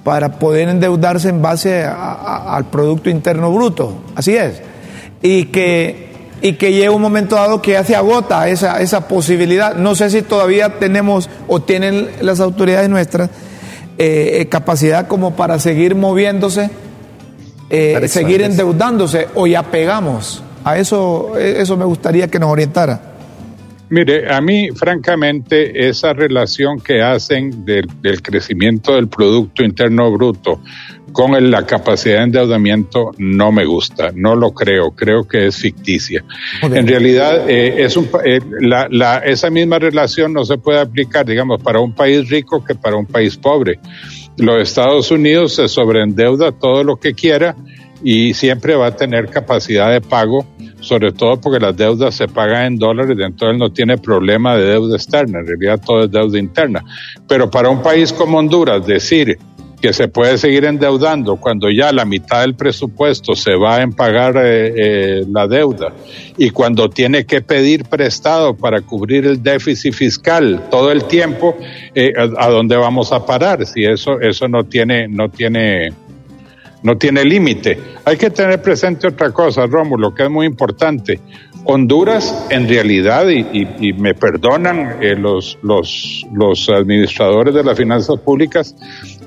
para 0.03 0.39
poder 0.39 0.69
endeudarse 0.69 1.29
en 1.29 1.43
base 1.43 1.83
al 1.85 2.65
Producto 2.71 3.11
Interno 3.11 3.53
Bruto. 3.53 4.01
Así 4.15 4.35
es. 4.35 4.63
Y 5.21 5.45
que, 5.45 6.07
y 6.41 6.53
que 6.53 6.73
llega 6.73 6.89
un 6.89 7.03
momento 7.03 7.35
dado 7.35 7.61
que 7.61 7.73
ya 7.73 7.83
se 7.83 7.95
agota 7.95 8.49
esa, 8.49 8.81
esa 8.81 9.07
posibilidad. 9.07 9.75
No 9.75 9.93
sé 9.93 10.09
si 10.09 10.23
todavía 10.23 10.79
tenemos 10.79 11.29
o 11.47 11.61
tienen 11.61 12.09
las 12.19 12.39
autoridades 12.39 12.89
nuestras 12.89 13.29
eh, 13.99 14.47
capacidad 14.49 15.07
como 15.07 15.35
para 15.35 15.59
seguir 15.59 15.93
moviéndose, 15.93 16.71
seguir 18.07 18.41
endeudándose 18.41 19.27
o 19.35 19.45
ya 19.45 19.61
pegamos. 19.61 20.41
A 20.63 20.77
eso, 20.77 21.37
eso 21.37 21.77
me 21.77 21.85
gustaría 21.85 22.27
que 22.27 22.39
nos 22.39 22.49
orientara. 22.49 23.13
Mire, 23.93 24.33
a 24.33 24.41
mí, 24.41 24.69
francamente, 24.71 25.87
esa 25.87 26.13
relación 26.13 26.79
que 26.79 27.03
hacen 27.03 27.63
del, 27.63 27.87
crecimiento 28.23 28.95
del 28.95 29.07
Producto 29.07 29.63
Interno 29.63 30.11
Bruto 30.11 30.61
con 31.11 31.51
la 31.51 31.67
capacidad 31.67 32.17
de 32.17 32.23
endeudamiento 32.23 33.11
no 33.19 33.51
me 33.51 33.65
gusta, 33.65 34.11
no 34.15 34.35
lo 34.35 34.51
creo, 34.51 34.95
creo 34.95 35.27
que 35.27 35.45
es 35.45 35.57
ficticia. 35.57 36.25
En 36.63 36.87
realidad, 36.87 37.47
eh, 37.47 37.83
es 37.83 37.95
un, 37.95 38.09
eh, 38.25 38.39
la, 38.61 39.17
esa 39.19 39.51
misma 39.51 39.77
relación 39.77 40.33
no 40.33 40.43
se 40.43 40.57
puede 40.57 40.79
aplicar, 40.79 41.27
digamos, 41.27 41.61
para 41.61 41.79
un 41.79 41.93
país 41.93 42.27
rico 42.29 42.65
que 42.65 42.73
para 42.73 42.95
un 42.95 43.05
país 43.05 43.37
pobre. 43.37 43.79
Los 44.37 44.59
Estados 44.59 45.11
Unidos 45.11 45.53
se 45.53 45.67
sobreendeuda 45.67 46.51
todo 46.51 46.83
lo 46.83 46.95
que 46.95 47.13
quiera 47.13 47.55
y 48.03 48.33
siempre 48.33 48.75
va 48.75 48.87
a 48.87 48.95
tener 48.95 49.29
capacidad 49.29 49.91
de 49.91 50.01
pago, 50.01 50.45
sobre 50.83 51.13
todo 51.13 51.39
porque 51.39 51.59
las 51.59 51.75
deudas 51.75 52.13
se 52.13 52.27
pagan 52.27 52.65
en 52.65 52.77
dólares, 52.77 53.17
entonces 53.19 53.57
no 53.57 53.71
tiene 53.71 53.97
problema 53.97 54.55
de 54.55 54.65
deuda 54.65 54.97
externa, 54.97 55.39
en 55.39 55.47
realidad 55.47 55.81
todo 55.83 56.03
es 56.03 56.11
deuda 56.11 56.37
interna. 56.37 56.83
Pero 57.27 57.49
para 57.49 57.69
un 57.69 57.81
país 57.81 58.11
como 58.11 58.37
Honduras, 58.37 58.85
decir 58.85 59.37
que 59.83 59.91
se 59.91 60.07
puede 60.07 60.37
seguir 60.37 60.63
endeudando 60.63 61.35
cuando 61.35 61.69
ya 61.69 61.91
la 61.91 62.05
mitad 62.05 62.39
del 62.39 62.55
presupuesto 62.55 63.35
se 63.35 63.53
va 63.55 63.81
en 63.81 63.91
pagar 63.91 64.37
eh, 64.37 64.73
eh, 64.77 65.25
la 65.29 65.45
deuda 65.45 65.93
y 66.37 66.51
cuando 66.51 66.89
tiene 66.89 67.25
que 67.25 67.41
pedir 67.41 67.83
prestado 67.83 68.55
para 68.55 68.79
cubrir 68.79 69.25
el 69.25 69.43
déficit 69.43 69.93
fiscal 69.93 70.69
todo 70.71 70.89
el 70.89 71.03
tiempo, 71.03 71.57
eh, 71.93 72.13
¿a, 72.17 72.45
¿a, 72.45 72.49
dónde 72.49 72.77
vamos 72.77 73.11
a 73.11 73.25
parar? 73.25 73.65
Si 73.65 73.83
eso, 73.83 74.21
eso 74.21 74.47
no 74.47 74.63
tiene, 74.63 75.09
no 75.09 75.27
tiene, 75.29 75.91
no 76.83 76.97
tiene 76.97 77.23
límite. 77.23 77.79
Hay 78.05 78.17
que 78.17 78.29
tener 78.29 78.61
presente 78.61 79.07
otra 79.07 79.31
cosa, 79.31 79.65
Rómulo, 79.65 80.13
que 80.13 80.23
es 80.23 80.29
muy 80.29 80.45
importante. 80.45 81.19
Honduras, 81.65 82.45
en 82.49 82.67
realidad, 82.67 83.27
y, 83.29 83.93
me 83.93 84.13
perdonan 84.13 84.97
eh, 85.01 85.15
los, 85.15 85.57
los, 85.63 86.25
los 86.33 86.69
administradores 86.69 87.53
de 87.53 87.63
las 87.63 87.77
finanzas 87.77 88.19
públicas, 88.19 88.75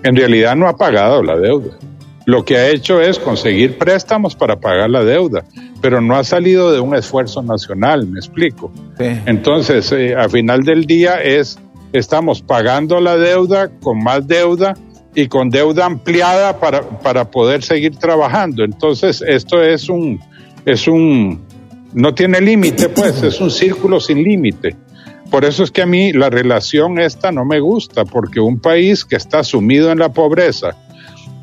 en 0.03 0.15
realidad 0.15 0.55
no 0.55 0.69
ha 0.69 0.77
pagado 0.77 1.23
la 1.23 1.37
deuda. 1.37 1.79
lo 2.27 2.45
que 2.45 2.57
ha 2.57 2.69
hecho 2.69 3.01
es 3.01 3.19
conseguir 3.19 3.79
préstamos 3.79 4.35
para 4.35 4.57
pagar 4.57 4.91
la 4.91 5.05
deuda, 5.05 5.45
pero 5.81 6.01
no 6.01 6.17
ha 6.17 6.25
salido 6.25 6.73
de 6.73 6.81
un 6.81 6.95
esfuerzo 6.95 7.41
nacional, 7.41 8.07
me 8.07 8.19
explico. 8.19 8.71
Entonces, 8.99 9.93
eh, 9.93 10.15
al 10.15 10.29
final 10.29 10.63
del 10.63 10.87
día 10.87 11.23
es, 11.23 11.59
estamos 11.93 12.43
pagando 12.43 13.01
la 13.01 13.17
deuda 13.17 13.71
con 13.81 14.03
más 14.03 14.27
deuda 14.27 14.75
y 15.17 15.29
con 15.29 15.49
deuda 15.49 15.87
ampliada 15.87 16.61
para, 16.61 16.83
para 16.83 17.31
poder 17.31 17.63
seguir 17.63 17.97
trabajando. 17.97 18.63
Entonces, 18.63 19.25
esto 19.27 19.63
es 19.63 19.89
un, 19.89 20.21
es 20.67 20.87
un, 20.87 21.41
no 21.95 22.15
tiene 22.15 22.39
límite, 22.43 22.91
pues, 22.91 23.23
es 23.23 23.41
un 23.41 23.51
círculo 23.51 23.99
sin 23.99 24.23
límite. 24.23 24.77
Por 25.31 25.47
eso 25.47 25.65
es 25.65 25.71
que 25.71 25.81
a 25.81 25.87
mí 25.87 26.13
la 26.13 26.29
relación 26.29 26.99
esta 26.99 27.33
no 27.33 27.47
me 27.47 27.61
gusta, 27.61 28.05
porque 28.05 28.41
un 28.41 28.61
país 28.61 29.07
que 29.07 29.17
está 29.17 29.43
sumido 29.43 29.91
en 29.91 29.99
la 29.99 30.11
pobreza, 30.11 30.77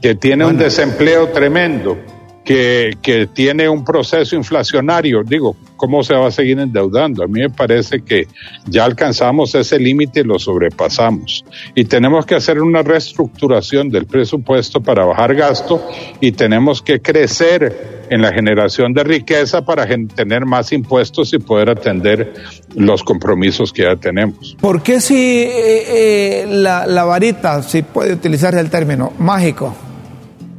que 0.04 0.14
tiene 0.14 0.46
un 0.46 0.58
desempleo 0.58 1.30
tremendo, 1.30 1.98
que, 2.44 2.98
que, 3.02 3.28
tiene 3.28 3.70
un 3.70 3.84
proceso 3.86 4.36
inflacionario, 4.36 5.24
digo, 5.24 5.56
¿cómo 5.78 6.04
se 6.04 6.14
va 6.14 6.28
a 6.28 6.32
seguir 6.32 6.60
endeudando? 6.60 7.24
A 7.24 7.28
mí 7.28 7.42
me 7.42 7.50
parece 7.50 8.02
que 8.02 8.28
ya 8.66 8.86
alcanzamos 8.86 9.56
ese 9.56 9.80
límite 9.80 10.22
y 10.22 10.24
lo 10.24 10.40
sobrepasamos. 10.40 11.46
Y 11.76 11.86
tenemos 11.86 12.26
que 12.26 12.36
hacer 12.36 12.62
una 12.62 12.82
reestructuración 12.82 13.90
del 13.90 14.06
presupuesto 14.06 14.82
para 14.82 15.06
bajar 15.06 15.36
gasto 15.36 15.86
y 16.20 16.32
tenemos 16.34 16.82
que 16.82 17.02
crecer 17.02 18.04
en 18.10 18.22
la 18.22 18.32
generación 18.32 18.94
de 18.94 19.04
riqueza 19.04 19.66
para 19.66 19.88
tener 19.88 20.46
más 20.46 20.72
impuestos 20.72 21.34
y 21.34 21.40
poder 21.40 21.70
atender 21.70 22.34
los 22.76 23.04
compromisos 23.04 23.72
que 23.72 23.84
ya 23.84 23.96
tenemos. 23.96 24.56
¿Por 24.60 24.84
qué 24.84 25.00
si 25.02 25.16
eh, 25.16 26.44
eh, 26.44 26.46
la, 26.48 26.86
la 26.86 27.06
varita, 27.06 27.62
si 27.64 27.82
puede 27.82 28.14
utilizar 28.14 28.56
el 28.56 28.70
término 28.70 29.14
mágico, 29.18 29.74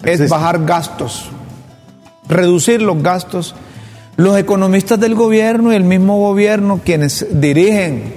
es 0.05 0.29
bajar 0.29 0.65
gastos, 0.65 1.31
reducir 2.29 2.83
los 2.83 3.03
gastos. 3.03 3.55
Los 4.17 4.39
economistas 4.39 5.01
del 5.01 5.15
gobierno 5.15 5.73
y 5.73 5.77
el 5.77 5.85
mismo 5.85 6.19
gobierno, 6.19 6.81
quienes 6.85 7.27
dirigen 7.41 8.15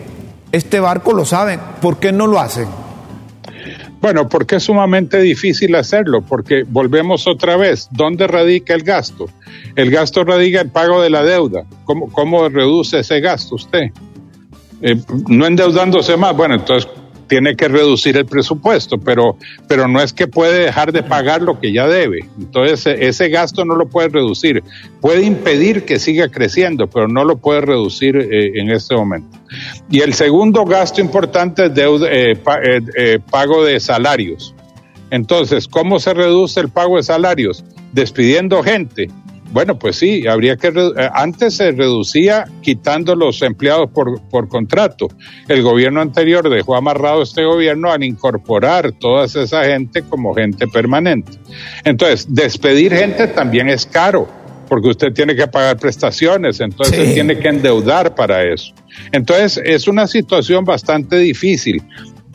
este 0.51 0.79
barco, 0.79 1.13
lo 1.13 1.25
saben. 1.25 1.59
¿Por 1.81 1.97
qué 1.97 2.11
no 2.11 2.27
lo 2.27 2.39
hacen? 2.39 2.67
Bueno, 3.99 4.29
porque 4.29 4.57
es 4.57 4.63
sumamente 4.63 5.19
difícil 5.19 5.73
hacerlo, 5.75 6.21
porque 6.21 6.63
volvemos 6.67 7.25
otra 7.25 7.57
vez, 7.57 7.89
¿dónde 7.91 8.27
radica 8.27 8.75
el 8.75 8.83
gasto? 8.83 9.25
El 9.75 9.89
gasto 9.89 10.23
radica 10.23 10.61
en 10.61 10.69
pago 10.69 11.01
de 11.01 11.09
la 11.09 11.23
deuda. 11.23 11.63
¿Cómo, 11.83 12.11
cómo 12.11 12.47
reduce 12.47 12.99
ese 12.99 13.19
gasto 13.19 13.55
usted? 13.55 13.91
Eh, 14.81 14.95
no 15.27 15.47
endeudándose 15.47 16.15
más. 16.15 16.37
Bueno, 16.37 16.55
entonces 16.55 16.89
tiene 17.27 17.55
que 17.55 17.67
reducir 17.67 18.17
el 18.17 18.25
presupuesto, 18.25 18.97
pero, 18.97 19.37
pero 19.67 19.87
no 19.87 20.01
es 20.01 20.13
que 20.13 20.27
puede 20.27 20.65
dejar 20.65 20.91
de 20.91 21.03
pagar 21.03 21.41
lo 21.41 21.59
que 21.59 21.71
ya 21.71 21.87
debe. 21.87 22.25
Entonces, 22.39 22.97
ese 22.99 23.29
gasto 23.29 23.65
no 23.65 23.75
lo 23.75 23.87
puede 23.87 24.09
reducir. 24.09 24.63
Puede 25.01 25.23
impedir 25.23 25.83
que 25.83 25.99
siga 25.99 26.29
creciendo, 26.29 26.87
pero 26.87 27.07
no 27.07 27.23
lo 27.23 27.37
puede 27.37 27.61
reducir 27.61 28.17
eh, 28.17 28.59
en 28.59 28.71
este 28.71 28.95
momento. 28.95 29.37
Y 29.89 30.01
el 30.01 30.13
segundo 30.13 30.65
gasto 30.65 31.01
importante 31.01 31.65
es 31.65 31.73
deuda, 31.73 32.07
eh, 32.11 32.37
eh, 32.97 33.19
pago 33.29 33.63
de 33.63 33.79
salarios. 33.79 34.53
Entonces, 35.09 35.67
¿cómo 35.67 35.99
se 35.99 36.13
reduce 36.13 36.59
el 36.59 36.69
pago 36.69 36.97
de 36.97 37.03
salarios? 37.03 37.63
Despidiendo 37.93 38.61
gente. 38.63 39.09
Bueno, 39.51 39.79
pues 39.79 39.95
sí, 39.95 40.27
habría 40.27 40.57
que. 40.57 40.67
Eh, 40.67 41.09
antes 41.13 41.55
se 41.55 41.71
reducía 41.71 42.45
quitando 42.61 43.15
los 43.15 43.41
empleados 43.41 43.89
por, 43.91 44.21
por 44.29 44.47
contrato. 44.49 45.07
El 45.47 45.61
gobierno 45.63 46.01
anterior 46.01 46.49
dejó 46.49 46.75
amarrado 46.75 47.21
este 47.21 47.43
gobierno 47.43 47.91
al 47.91 48.03
incorporar 48.03 48.91
toda 48.91 49.25
esa 49.25 49.63
gente 49.63 50.03
como 50.03 50.33
gente 50.33 50.67
permanente. 50.67 51.33
Entonces, 51.83 52.27
despedir 52.29 52.93
gente 52.93 53.27
también 53.27 53.69
es 53.69 53.85
caro, 53.85 54.27
porque 54.67 54.89
usted 54.89 55.13
tiene 55.13 55.35
que 55.35 55.47
pagar 55.47 55.77
prestaciones, 55.77 56.59
entonces 56.59 57.13
tiene 57.13 57.37
que 57.39 57.47
endeudar 57.47 58.15
para 58.15 58.43
eso. 58.43 58.73
Entonces, 59.11 59.61
es 59.63 59.87
una 59.87 60.07
situación 60.07 60.65
bastante 60.65 61.17
difícil. 61.17 61.81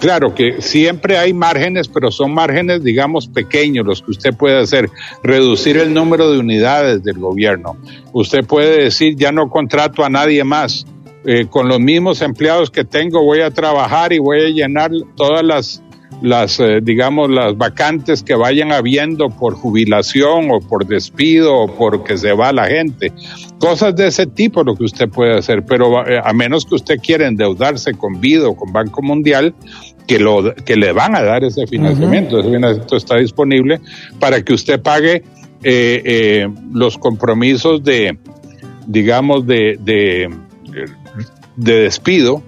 Claro 0.02 0.34
que 0.34 0.60
siempre 0.60 1.16
hay 1.16 1.32
márgenes, 1.32 1.86
pero 1.86 2.10
son 2.10 2.34
márgenes, 2.34 2.82
digamos, 2.82 3.28
pequeños 3.28 3.86
los 3.86 4.02
que 4.02 4.10
usted 4.10 4.34
puede 4.34 4.58
hacer. 4.58 4.90
Reducir 5.22 5.76
el 5.76 5.94
número 5.94 6.32
de 6.32 6.40
unidades 6.40 7.04
del 7.04 7.20
gobierno. 7.20 7.76
Usted 8.12 8.44
puede 8.44 8.82
decir, 8.82 9.14
ya 9.14 9.30
no 9.30 9.48
contrato 9.48 10.04
a 10.04 10.10
nadie 10.10 10.42
más. 10.42 10.84
Eh, 11.24 11.46
con 11.48 11.68
los 11.68 11.78
mismos 11.78 12.20
empleados 12.20 12.68
que 12.68 12.82
tengo 12.82 13.22
voy 13.22 13.42
a 13.42 13.52
trabajar 13.52 14.12
y 14.12 14.18
voy 14.18 14.40
a 14.40 14.48
llenar 14.48 14.90
todas 15.14 15.44
las, 15.44 15.80
las 16.20 16.58
eh, 16.60 16.80
digamos, 16.82 17.30
las 17.30 17.56
vacantes 17.56 18.22
que 18.22 18.34
vayan 18.34 18.72
habiendo 18.72 19.28
por 19.30 19.54
jubilación 19.54 20.50
o 20.50 20.60
por 20.60 20.86
despido 20.86 21.54
o 21.54 21.66
porque 21.76 22.18
se 22.18 22.32
va 22.32 22.52
la 22.52 22.66
gente. 22.66 23.12
Cosas 23.58 23.94
de 23.94 24.08
ese 24.08 24.26
tipo 24.26 24.64
lo 24.64 24.74
que 24.74 24.84
usted 24.84 25.08
puede 25.08 25.38
hacer, 25.38 25.64
pero 25.64 26.06
eh, 26.06 26.20
a 26.22 26.32
menos 26.32 26.64
que 26.64 26.74
usted 26.74 26.98
quiera 27.00 27.26
endeudarse 27.26 27.94
con 27.94 28.20
Vido 28.20 28.50
o 28.50 28.56
con 28.56 28.72
Banco 28.72 29.02
Mundial, 29.02 29.54
que, 30.06 30.18
lo, 30.18 30.54
que 30.54 30.76
le 30.76 30.92
van 30.92 31.14
a 31.14 31.22
dar 31.22 31.44
ese 31.44 31.66
financiamiento. 31.66 32.38
Ese 32.38 32.48
financiamiento 32.50 32.96
está 32.96 33.16
disponible 33.16 33.80
para 34.18 34.42
que 34.42 34.52
usted 34.52 34.80
pague 34.80 35.22
eh, 35.62 36.02
eh, 36.04 36.48
los 36.72 36.98
compromisos 36.98 37.82
de, 37.82 38.18
digamos, 38.86 39.46
de, 39.46 39.78
de, 39.80 40.28
despido, 41.56 42.42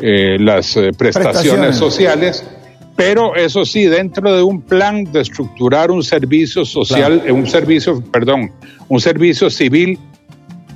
eh, 0.00 0.36
las 0.38 0.78
prestaciones, 0.96 1.76
sociales, 1.76 2.44
pero 2.94 3.36
eso 3.36 3.64
sí, 3.64 3.86
dentro 3.86 4.36
de 4.36 4.42
un 4.42 4.60
plan 4.60 5.04
de 5.04 5.20
estructurar 5.20 5.90
un 5.90 6.02
servicio 6.02 6.64
social, 6.64 7.22
un 7.30 7.46
servicio, 7.46 8.02
perdón, 8.02 8.52
un 8.88 9.00
servicio 9.00 9.50
civil 9.50 9.98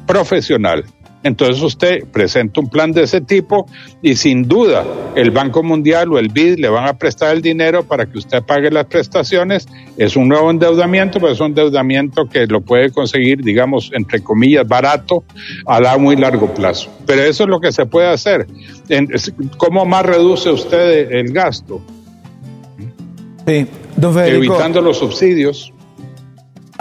profesional 0.06 0.84
entonces 1.22 1.62
usted 1.62 2.04
presenta 2.06 2.60
un 2.60 2.68
plan 2.68 2.92
de 2.92 3.04
ese 3.04 3.20
tipo 3.20 3.66
y 4.02 4.16
sin 4.16 4.48
duda 4.48 4.84
el 5.14 5.30
Banco 5.30 5.62
Mundial 5.62 6.12
o 6.12 6.18
el 6.18 6.28
BID 6.28 6.58
le 6.58 6.68
van 6.68 6.88
a 6.88 6.94
prestar 6.94 7.34
el 7.34 7.42
dinero 7.42 7.84
para 7.84 8.06
que 8.06 8.18
usted 8.18 8.42
pague 8.42 8.70
las 8.70 8.86
prestaciones. 8.86 9.68
Es 9.96 10.16
un 10.16 10.28
nuevo 10.28 10.50
endeudamiento, 10.50 11.20
pero 11.20 11.32
es 11.32 11.40
un 11.40 11.48
endeudamiento 11.48 12.28
que 12.28 12.46
lo 12.46 12.60
puede 12.60 12.90
conseguir, 12.90 13.42
digamos, 13.42 13.90
entre 13.92 14.22
comillas, 14.22 14.66
barato 14.66 15.24
a 15.66 15.80
la 15.80 15.96
muy 15.98 16.16
largo 16.16 16.52
plazo. 16.52 16.90
Pero 17.06 17.22
eso 17.22 17.44
es 17.44 17.48
lo 17.48 17.60
que 17.60 17.70
se 17.72 17.86
puede 17.86 18.08
hacer. 18.08 18.46
¿Cómo 19.56 19.84
más 19.84 20.04
reduce 20.04 20.50
usted 20.50 21.12
el 21.12 21.32
gasto? 21.32 21.80
Sí, 23.46 23.66
Evitando 24.36 24.80
los 24.80 24.98
subsidios. 24.98 25.72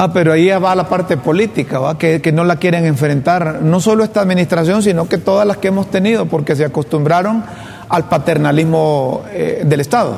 Ah, 0.04 0.12
pero 0.12 0.34
ahí 0.34 0.48
va 0.48 0.74
la 0.74 0.90
parte 0.90 1.16
política, 1.16 1.78
¿va? 1.78 1.96
Que, 1.96 2.22
que, 2.22 2.32
no 2.32 2.44
la 2.44 2.56
quieren 2.56 2.88
enfrentar, 2.88 3.62
no 3.62 3.80
solo 3.80 4.04
esta 4.04 4.20
administración, 4.22 4.82
sino 4.82 5.08
que 5.08 5.20
todas 5.20 5.46
las 5.46 5.58
que 5.58 5.68
hemos 5.68 5.92
tenido, 5.92 6.26
porque 6.26 6.56
se 6.56 6.66
acostumbraron 6.66 7.44
al 7.88 8.10
paternalismo 8.10 9.24
eh, 9.32 9.62
del 9.64 9.80
Estado. 9.80 10.18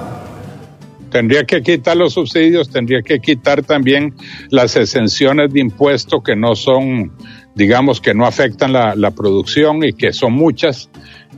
Tendría 1.11 1.43
que 1.43 1.61
quitar 1.61 1.97
los 1.97 2.13
subsidios, 2.13 2.69
tendría 2.69 3.01
que 3.01 3.19
quitar 3.19 3.61
también 3.61 4.13
las 4.51 4.77
exenciones 4.77 5.51
de 5.51 5.59
impuestos 5.59 6.23
que 6.23 6.37
no 6.37 6.55
son, 6.55 7.11
digamos, 7.53 7.99
que 7.99 8.13
no 8.13 8.25
afectan 8.25 8.71
la, 8.71 9.11
producción 9.11 9.83
y 9.83 9.91
que 9.91 10.13
son 10.13 10.31
muchas, 10.31 10.89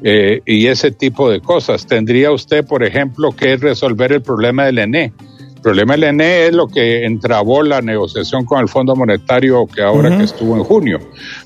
eh, 0.03 0.41
y 0.45 0.67
ese 0.67 0.91
tipo 0.91 1.31
de 1.31 1.41
cosas. 1.41 1.87
Tendría 1.87 2.31
usted, 2.31 2.63
por 2.63 2.83
ejemplo, 2.83 3.31
que 3.31 3.57
resolver 3.57 4.11
el 4.11 4.21
problema 4.21 4.65
del 4.65 4.77
ENE 4.77 5.13
problema 5.65 5.95
del 5.95 6.03
ENE 6.03 6.45
es 6.45 6.53
lo 6.53 6.67
que 6.67 7.05
entrabó 7.05 7.63
la 7.63 7.81
negociación 7.81 8.45
con 8.45 8.59
el 8.59 8.69
Fondo 8.69 8.95
Monetario 8.95 9.65
que 9.65 9.81
ahora 9.81 10.15
que 10.15 10.23
estuvo 10.23 10.55
en 10.55 10.63
junio, 10.63 10.99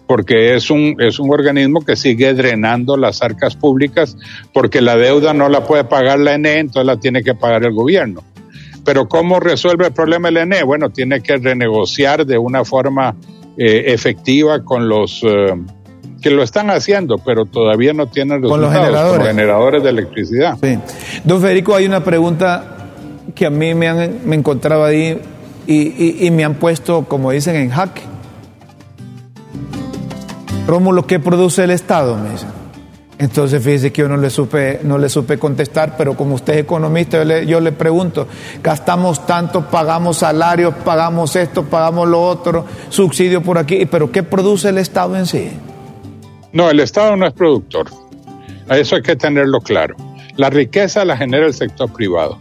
porque 0.07 0.55
es 0.55 0.69
un, 0.69 0.97
es 0.99 1.19
un 1.19 1.31
organismo 1.31 1.85
que 1.85 1.95
sigue 1.95 2.33
drenando 2.33 2.97
las 2.97 3.21
arcas 3.21 3.55
públicas 3.55 4.17
porque 4.53 4.81
la 4.81 4.97
deuda 4.97 5.33
no 5.33 5.47
la 5.47 5.63
puede 5.63 5.85
pagar 5.85 6.19
la 6.19 6.33
ENE, 6.33 6.59
entonces 6.59 6.85
la 6.85 6.99
tiene 6.99 7.23
que 7.23 7.33
pagar 7.33 7.63
el 7.63 7.71
gobierno. 7.71 8.21
Pero 8.83 9.07
¿cómo 9.07 9.39
resuelve 9.39 9.87
el 9.87 9.93
problema 9.93 10.27
el 10.27 10.35
ENE? 10.35 10.63
Bueno, 10.63 10.89
tiene 10.89 11.21
que 11.21 11.37
renegociar 11.37 12.25
de 12.25 12.37
una 12.37 12.65
forma 12.65 13.15
eh, 13.57 13.85
efectiva 13.87 14.65
con 14.65 14.89
los... 14.89 15.21
Eh, 15.23 15.55
que 16.21 16.29
lo 16.29 16.43
están 16.43 16.69
haciendo, 16.69 17.19
pero 17.19 17.45
todavía 17.45 17.93
no 17.93 18.07
tienen 18.07 18.41
resultados, 18.41 18.51
con 18.51 18.61
los 18.61 18.73
generadores, 18.73 19.17
con 19.19 19.27
generadores 19.27 19.83
de 19.83 19.89
electricidad. 19.89 20.57
Sí. 20.61 20.77
Don 21.23 21.39
Federico, 21.39 21.73
hay 21.73 21.85
una 21.85 22.03
pregunta 22.03 22.75
que 23.35 23.45
a 23.45 23.49
mí 23.49 23.73
me 23.73 23.87
han 23.87 24.19
me 24.25 24.35
encontrado 24.35 24.83
ahí 24.83 25.19
y, 25.67 26.29
me 26.31 26.43
han 26.43 26.55
puesto, 26.55 27.05
como 27.05 27.31
dicen, 27.31 27.55
en 27.55 27.69
jaque. 27.69 28.01
Rómulo, 30.65 31.05
¿qué 31.05 31.19
produce 31.19 31.63
el 31.63 31.71
Estado? 31.71 32.15
Me 32.15 32.31
dicen. 32.31 32.49
Entonces 33.19 33.61
fíjese 33.61 33.91
que 33.91 34.01
yo 34.01 34.07
no 34.07 34.17
le 34.17 34.29
supe, 34.29 34.79
no 34.83 34.97
le 34.97 35.09
supe 35.09 35.37
contestar, 35.37 35.95
pero 35.97 36.15
como 36.15 36.35
usted 36.35 36.53
es 36.53 36.59
economista, 36.61 37.17
yo 37.17 37.25
le, 37.25 37.45
yo 37.45 37.59
le 37.59 37.73
pregunto, 37.73 38.27
gastamos 38.63 39.27
tanto, 39.27 39.65
pagamos 39.65 40.17
salarios, 40.17 40.73
pagamos 40.85 41.35
esto, 41.35 41.65
pagamos 41.65 42.07
lo 42.07 42.21
otro, 42.21 42.65
subsidio 42.87 43.43
por 43.43 43.57
aquí, 43.57 43.85
pero 43.85 44.09
¿qué 44.09 44.23
produce 44.23 44.69
el 44.69 44.77
Estado 44.77 45.17
en 45.17 45.25
sí? 45.25 45.51
No, 46.53 46.69
el 46.69 46.79
Estado 46.79 47.17
no 47.17 47.27
es 47.27 47.33
productor. 47.33 47.89
Eso 48.69 48.95
hay 48.95 49.01
que 49.01 49.17
tenerlo 49.17 49.59
claro. 49.59 49.95
La 50.37 50.49
riqueza 50.49 51.03
la 51.03 51.17
genera 51.17 51.45
el 51.45 51.53
sector 51.53 51.91
privado 51.91 52.37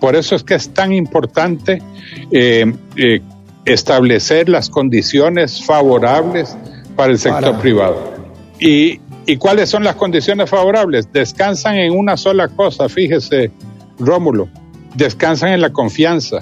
Por 0.00 0.16
eso 0.16 0.34
es 0.34 0.42
que 0.42 0.54
es 0.54 0.70
tan 0.70 0.92
importante 0.92 1.82
eh, 2.30 2.72
eh, 2.96 3.20
establecer 3.64 4.48
las 4.48 4.70
condiciones 4.70 5.64
favorables 5.64 6.56
para 6.96 7.12
el 7.12 7.18
sector 7.18 7.58
privado. 7.58 8.14
Y, 8.58 9.00
¿Y 9.26 9.36
cuáles 9.36 9.68
son 9.68 9.84
las 9.84 9.96
condiciones 9.96 10.48
favorables? 10.48 11.12
Descansan 11.12 11.76
en 11.76 11.92
una 11.92 12.16
sola 12.16 12.48
cosa, 12.48 12.88
fíjese, 12.88 13.52
Rómulo, 13.98 14.48
descansan 14.94 15.52
en 15.52 15.60
la 15.60 15.70
confianza. 15.70 16.40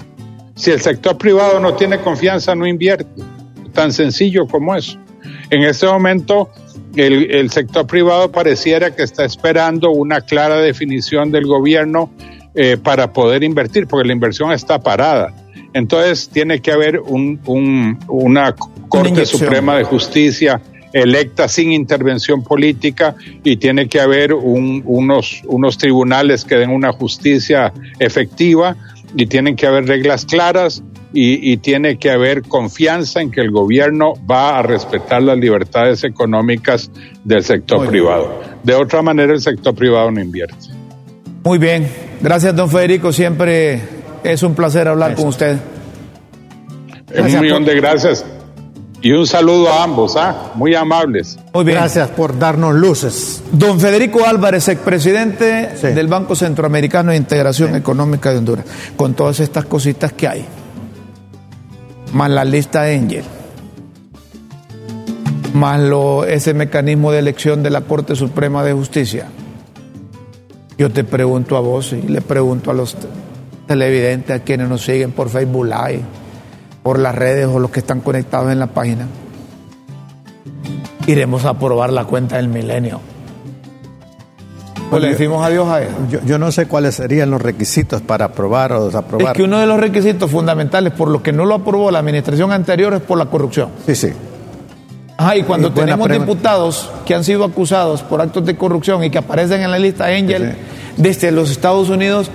Si 0.55 0.71
el 0.71 0.81
sector 0.81 1.17
privado 1.17 1.59
no 1.59 1.75
tiene 1.75 1.99
confianza, 1.99 2.55
no 2.55 2.65
invierte. 2.65 3.23
Tan 3.73 3.91
sencillo 3.91 4.47
como 4.47 4.75
eso. 4.75 4.97
En 5.49 5.63
este 5.63 5.85
momento, 5.85 6.49
el, 6.95 7.31
el, 7.31 7.49
sector 7.51 7.85
privado 7.85 8.31
pareciera 8.31 8.95
que 8.95 9.03
está 9.03 9.25
esperando 9.25 9.91
una 9.91 10.21
clara 10.21 10.57
definición 10.57 11.31
del 11.31 11.45
gobierno 11.45 12.11
eh, 12.55 12.77
para 12.81 13.13
poder 13.13 13.43
invertir, 13.43 13.87
porque 13.87 14.07
la 14.07 14.13
inversión 14.13 14.51
está 14.51 14.79
parada. 14.79 15.33
Entonces 15.73 16.29
tiene 16.29 16.61
que 16.61 16.71
haber 16.71 16.99
un, 16.99 17.39
un, 17.45 17.99
una 18.07 18.55
Corte 18.89 19.25
Suprema 19.25 19.77
de 19.77 19.83
Justicia 19.83 20.61
electa 20.93 21.47
sin 21.47 21.71
intervención 21.71 22.43
política 22.43 23.15
y 23.43 23.57
tiene 23.57 23.87
que 23.87 23.99
haber 23.99 24.33
un, 24.33 24.81
unos, 24.85 25.41
unos 25.45 25.77
tribunales 25.77 26.43
que 26.43 26.55
den 26.55 26.71
una 26.71 26.91
justicia 26.91 27.71
efectiva 27.99 28.75
y 29.15 29.27
tienen 29.27 29.55
que 29.55 29.67
haber 29.67 29.85
reglas 29.85 30.25
claras 30.25 30.83
y, 31.11 31.51
y, 31.51 31.57
tiene 31.57 31.97
que 31.97 32.11
haber 32.11 32.43
confianza 32.43 33.19
en 33.19 33.31
que 33.31 33.41
el 33.41 33.49
gobierno 33.49 34.13
va 34.29 34.59
a 34.59 34.61
respetar 34.61 35.23
las 35.23 35.39
libertades 35.39 36.03
económicas 36.03 36.91
del 37.23 37.43
sector 37.43 37.79
Muy 37.79 37.87
privado. 37.87 38.27
Bien. 38.39 38.51
De 38.63 38.75
otra 38.75 39.01
manera, 39.01 39.33
el 39.33 39.41
sector 39.41 39.73
privado 39.73 40.11
no 40.11 40.21
invierte. 40.21 40.78
Muy 41.43 41.57
bien. 41.57 41.89
Gracias, 42.21 42.55
don 42.55 42.69
Federico. 42.69 43.11
Siempre 43.11 43.81
es 44.23 44.43
un 44.43 44.55
placer 44.55 44.87
hablar 44.87 45.15
con 45.15 45.27
usted. 45.27 45.57
Gracias 47.07 47.35
un 47.35 47.41
millón 47.41 47.63
por... 47.63 47.73
de 47.73 47.79
gracias. 47.79 48.25
Y 49.01 49.13
un 49.13 49.25
saludo 49.25 49.69
a 49.69 49.83
ambos, 49.83 50.17
¿ah? 50.17 50.51
muy 50.55 50.75
amables. 50.75 51.39
Muy 51.53 51.63
bien. 51.63 51.77
Gracias 51.77 52.09
por 52.09 52.37
darnos 52.37 52.75
luces. 52.75 53.41
Don 53.51 53.79
Federico 53.79 54.25
Álvarez, 54.25 54.67
expresidente 54.67 55.69
sí. 55.79 55.87
del 55.87 56.07
Banco 56.07 56.35
Centroamericano 56.35 57.11
de 57.11 57.17
Integración 57.17 57.71
sí. 57.71 57.77
Económica 57.77 58.31
de 58.31 58.39
Honduras, 58.39 58.65
con 58.97 59.13
todas 59.13 59.39
estas 59.39 59.65
cositas 59.65 60.11
que 60.11 60.27
hay, 60.27 60.45
más 62.11 62.29
la 62.29 62.43
lista 62.43 62.83
Angel, 62.83 63.23
más 65.53 65.79
lo, 65.79 66.25
ese 66.25 66.53
mecanismo 66.53 67.13
de 67.13 67.19
elección 67.19 67.63
de 67.63 67.69
la 67.69 67.81
Corte 67.81 68.17
Suprema 68.17 68.65
de 68.65 68.73
Justicia. 68.73 69.27
Yo 70.79 70.89
te 70.89 71.03
pregunto 71.03 71.57
a 71.57 71.59
vos 71.59 71.91
y 71.91 72.01
le 72.03 72.21
pregunto 72.21 72.71
a 72.71 72.73
los 72.73 72.95
televidentes, 73.67 74.33
a 74.33 74.39
quienes 74.39 74.69
nos 74.69 74.81
siguen 74.81 75.11
por 75.11 75.27
Facebook 75.27 75.65
Live 75.65 76.03
por 76.83 76.99
las 76.99 77.13
redes 77.13 77.47
o 77.47 77.59
los 77.59 77.69
que 77.69 77.81
están 77.81 77.99
conectados 77.99 78.49
en 78.49 78.59
la 78.59 78.67
página, 78.67 79.05
iremos 81.05 81.43
a 81.43 81.49
aprobar 81.49 81.91
la 81.91 82.05
cuenta 82.05 82.37
del 82.37 82.47
milenio. 82.47 83.01
Pues 84.89 85.01
le 85.01 85.09
decimos 85.09 85.45
adiós 85.45 85.67
a 85.67 85.83
él. 85.83 85.89
Yo, 86.09 86.21
yo, 86.25 86.39
no 86.39 86.49
sé 86.49 86.65
cuáles 86.65 86.95
serían 86.95 87.29
los 87.29 87.41
requisitos 87.41 88.01
para 88.01 88.25
aprobar 88.25 88.71
o 88.71 88.85
desaprobar. 88.85 89.33
Es 89.33 89.33
que 89.33 89.43
uno 89.43 89.59
de 89.59 89.67
los 89.67 89.81
requisitos 89.81 90.31
fundamentales 90.31 90.93
por 90.93 91.09
los 91.09 91.21
que 91.21 91.33
no 91.33 91.43
lo 91.43 91.55
aprobó 91.55 91.91
la 91.91 91.99
administración 91.99 92.53
anterior 92.53 92.93
es 92.93 93.01
por 93.01 93.17
la 93.17 93.25
corrupción. 93.25 93.69
Sí, 93.85 93.95
sí. 93.95 94.13
Ajá, 95.19 95.35
y 95.35 95.43
cuando 95.43 95.67
y 95.67 95.71
tenemos 95.71 96.07
diputados 96.07 96.89
que 97.05 97.13
han 97.13 97.25
sido 97.25 97.43
acusados 97.43 98.03
por 98.03 98.21
actos 98.21 98.45
de 98.45 98.55
corrupción 98.55 99.03
y 99.03 99.09
que 99.09 99.17
aparecen 99.17 99.59
en 99.59 99.69
la 99.69 99.77
lista 99.77 100.05
Angel 100.05 100.53
sí, 100.53 100.93
desde 100.95 101.29
los 101.31 101.51
Estados 101.51 101.89
Unidos, 101.89 102.31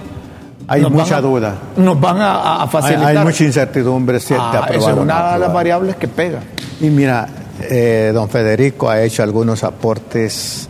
hay 0.69 0.83
mucha 0.83 1.17
a, 1.17 1.21
duda. 1.23 1.55
Nos 1.79 1.99
van 1.99 2.21
a, 2.21 2.63
a 2.63 2.67
facilitar. 2.67 3.07
Hay, 3.07 3.17
hay, 3.17 3.25
mucha 3.25 3.43
incertidumbre 3.43 4.21
si 4.21 4.35
ah, 4.39 4.69
es 4.71 4.85
una 4.85 5.33
de 5.33 5.39
las 5.39 5.51
variables 5.51 5.97
que 5.97 6.09
pega. 6.09 6.41
Y 6.79 6.91
mira, 6.91 7.27
eh, 7.63 8.11
don 8.13 8.29
Federico 8.29 8.91
ha 8.91 9.01
hecho 9.01 9.23
algunos 9.23 9.65
aportes 9.65 10.69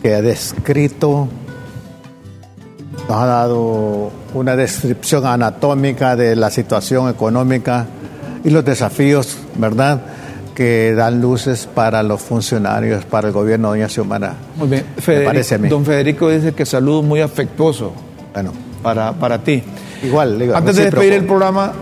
que 0.00 0.14
ha 0.14 0.22
descrito, 0.22 1.28
nos 3.10 3.10
ha 3.10 3.26
dado 3.26 4.10
una 4.32 4.56
descripción 4.56 5.26
anatómica 5.26 6.16
de 6.16 6.34
la 6.34 6.50
situación 6.50 7.10
económica 7.10 7.84
y 8.42 8.48
los 8.48 8.64
desafíos, 8.64 9.36
¿verdad?, 9.56 10.00
que 10.54 10.94
dan 10.94 11.20
luces 11.20 11.68
para 11.72 12.02
los 12.02 12.20
funcionarios, 12.20 13.04
para 13.04 13.28
el 13.28 13.34
gobierno 13.34 13.72
de 13.72 13.78
Doña 13.80 13.88
Xiomara. 13.88 14.34
Muy 14.56 14.68
bien, 14.68 14.84
Federico, 14.98 15.30
parece 15.30 15.54
a 15.54 15.58
mí. 15.58 15.68
don 15.68 15.84
Federico 15.84 16.28
dice 16.30 16.52
que 16.52 16.66
saludo 16.66 17.02
muy 17.02 17.20
afectuoso. 17.20 17.92
Bueno 18.32 18.52
para, 18.82 19.12
para 19.12 19.38
ti. 19.38 19.62
Igual, 20.02 20.38
digo, 20.38 20.56
Antes 20.56 20.76
de 20.76 20.84
despedir 20.84 21.12
el 21.12 21.24
programa, 21.24 21.72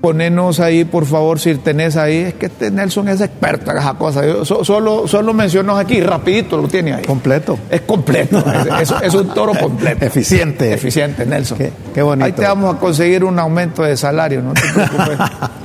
ponernos 0.00 0.60
ahí, 0.60 0.84
por 0.84 1.06
favor, 1.06 1.40
si 1.40 1.54
tenés 1.54 1.96
ahí, 1.96 2.16
es 2.18 2.34
que 2.34 2.46
este 2.46 2.70
Nelson 2.70 3.08
es 3.08 3.22
experto 3.22 3.70
en 3.70 3.78
esa 3.78 3.94
cosa. 3.94 4.24
Yo 4.24 4.44
so, 4.44 4.64
solo, 4.64 5.08
solo 5.08 5.32
mencionos 5.32 5.78
aquí, 5.78 6.00
rapidito 6.00 6.58
lo 6.58 6.68
tiene 6.68 6.92
ahí. 6.92 7.04
Completo. 7.04 7.58
Es 7.70 7.80
completo, 7.80 8.38
es, 8.38 8.90
es, 8.90 8.94
es, 9.02 9.14
un 9.14 9.28
toro 9.32 9.54
completo. 9.54 10.04
Eficiente. 10.04 10.74
Eficiente, 10.74 11.24
Nelson. 11.24 11.56
Qué, 11.56 11.72
qué, 11.94 12.02
bonito. 12.02 12.26
Ahí 12.26 12.32
te 12.32 12.42
vamos 12.42 12.76
a 12.76 12.78
conseguir 12.78 13.24
un 13.24 13.38
aumento 13.38 13.82
de 13.82 13.96
salario, 13.96 14.42
no 14.42 14.52
te 14.52 14.60
preocupes. 14.60 15.18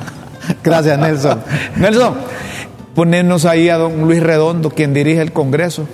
Gracias, 0.64 0.98
Nelson. 0.98 1.42
Nelson, 1.78 2.16
ponernos 2.96 3.46
ahí 3.46 3.70
a 3.70 3.78
don 3.78 4.02
Luis 4.02 4.22
Redondo, 4.22 4.70
quien 4.70 4.94
dirige 4.94 5.22
el 5.22 5.32
Congreso. 5.32 5.88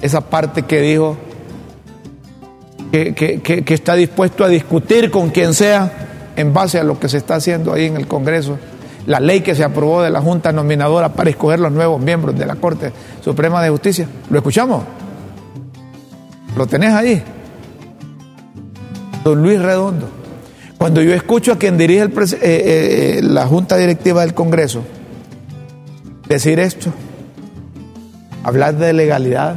Esa 0.00 0.20
parte 0.22 0.62
que 0.62 0.80
dijo 0.80 1.16
que, 2.92 3.64
está 3.66 3.94
dispuesto 3.94 4.44
a 4.44 4.48
discutir 4.48 5.10
con 5.10 5.30
quien 5.30 5.54
sea 5.54 5.90
en 6.36 6.54
base 6.54 6.78
a 6.78 6.84
lo 6.84 6.98
que 7.00 7.08
se 7.08 7.18
está 7.18 7.34
haciendo 7.34 7.72
ahí 7.72 7.86
en 7.86 7.96
el 7.96 8.06
Congreso. 8.06 8.58
La 9.06 9.20
ley 9.20 9.40
que 9.40 9.54
se 9.54 9.64
aprobó 9.64 10.02
de 10.02 10.10
la 10.10 10.20
Junta 10.20 10.52
Nominadora 10.52 11.10
para 11.10 11.30
escoger 11.30 11.58
los 11.58 11.72
nuevos 11.72 12.00
miembros 12.00 12.38
de 12.38 12.46
la 12.46 12.56
Corte 12.56 12.92
Suprema 13.24 13.62
de 13.62 13.70
Justicia. 13.70 14.06
¿Lo 14.30 14.38
escuchamos? 14.38 14.84
¿Lo 16.56 16.66
tenés 16.66 16.92
ahí? 16.92 17.22
Don 19.24 19.42
Luis 19.42 19.60
Redondo. 19.60 20.17
Cuando 20.78 21.02
yo 21.02 21.12
escucho 21.12 21.52
a 21.52 21.58
quien 21.58 21.76
dirige 21.76 22.02
el, 22.02 22.12
eh, 22.12 22.36
eh, 22.40 23.20
la 23.22 23.46
Junta 23.46 23.76
Directiva 23.76 24.20
del 24.22 24.32
Congreso 24.32 24.84
decir 26.28 26.60
esto, 26.60 26.92
hablar 28.44 28.76
de 28.76 28.92
legalidad, 28.92 29.56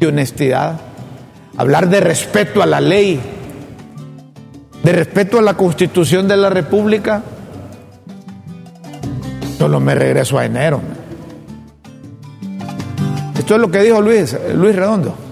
de 0.00 0.06
honestidad, 0.06 0.80
hablar 1.56 1.88
de 1.88 2.00
respeto 2.00 2.62
a 2.62 2.66
la 2.66 2.80
ley, 2.80 3.20
de 4.82 4.92
respeto 4.92 5.38
a 5.38 5.42
la 5.42 5.54
constitución 5.54 6.26
de 6.26 6.36
la 6.36 6.50
República, 6.50 7.22
solo 9.58 9.78
me 9.78 9.94
regreso 9.94 10.38
a 10.38 10.44
enero. 10.44 10.80
Esto 13.38 13.54
es 13.54 13.60
lo 13.60 13.70
que 13.70 13.82
dijo 13.82 14.00
Luis, 14.00 14.36
Luis 14.54 14.74
Redondo. 14.74 15.25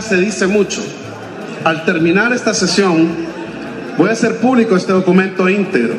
Se 0.00 0.16
dice 0.16 0.46
mucho. 0.46 0.82
Al 1.64 1.84
terminar 1.84 2.32
esta 2.32 2.54
sesión, 2.54 3.08
voy 3.98 4.08
a 4.08 4.12
hacer 4.12 4.38
público 4.38 4.74
este 4.74 4.92
documento 4.92 5.48
íntegro 5.50 5.94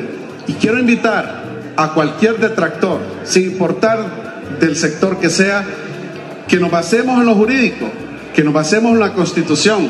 y 0.48 0.54
quiero 0.54 0.80
invitar 0.80 1.44
a 1.78 1.90
cualquier 1.90 2.40
detractor, 2.40 3.00
sin 3.24 3.44
importar 3.44 4.00
del 4.60 4.76
sector 4.76 5.20
que 5.20 5.30
sea, 5.30 5.64
que 6.48 6.60
nos 6.60 6.72
basemos 6.72 7.20
en 7.20 7.28
lo 7.28 7.36
jurídico, 7.36 7.88
que 8.34 8.44
nos 8.44 8.54
basemos 8.54 8.94
en 8.94 9.00
la 9.00 9.14
constitución 9.14 9.90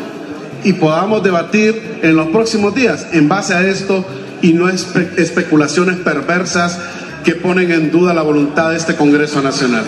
y 0.65 0.73
podamos 0.73 1.23
debatir 1.23 1.99
en 2.01 2.15
los 2.15 2.27
próximos 2.27 2.75
días 2.75 3.07
en 3.13 3.29
base 3.29 3.53
a 3.53 3.61
esto 3.65 4.05
y 4.41 4.51
no 4.51 4.67
espe 4.67 5.13
especulaciones 5.17 5.95
perversas 5.97 6.77
que 7.23 7.35
ponen 7.35 7.71
en 7.71 7.89
duda 7.89 8.13
la 8.13 8.21
voluntad 8.21 8.71
de 8.71 8.77
este 8.77 8.97
Congreso 8.97 9.41
Nacional. 9.41 9.85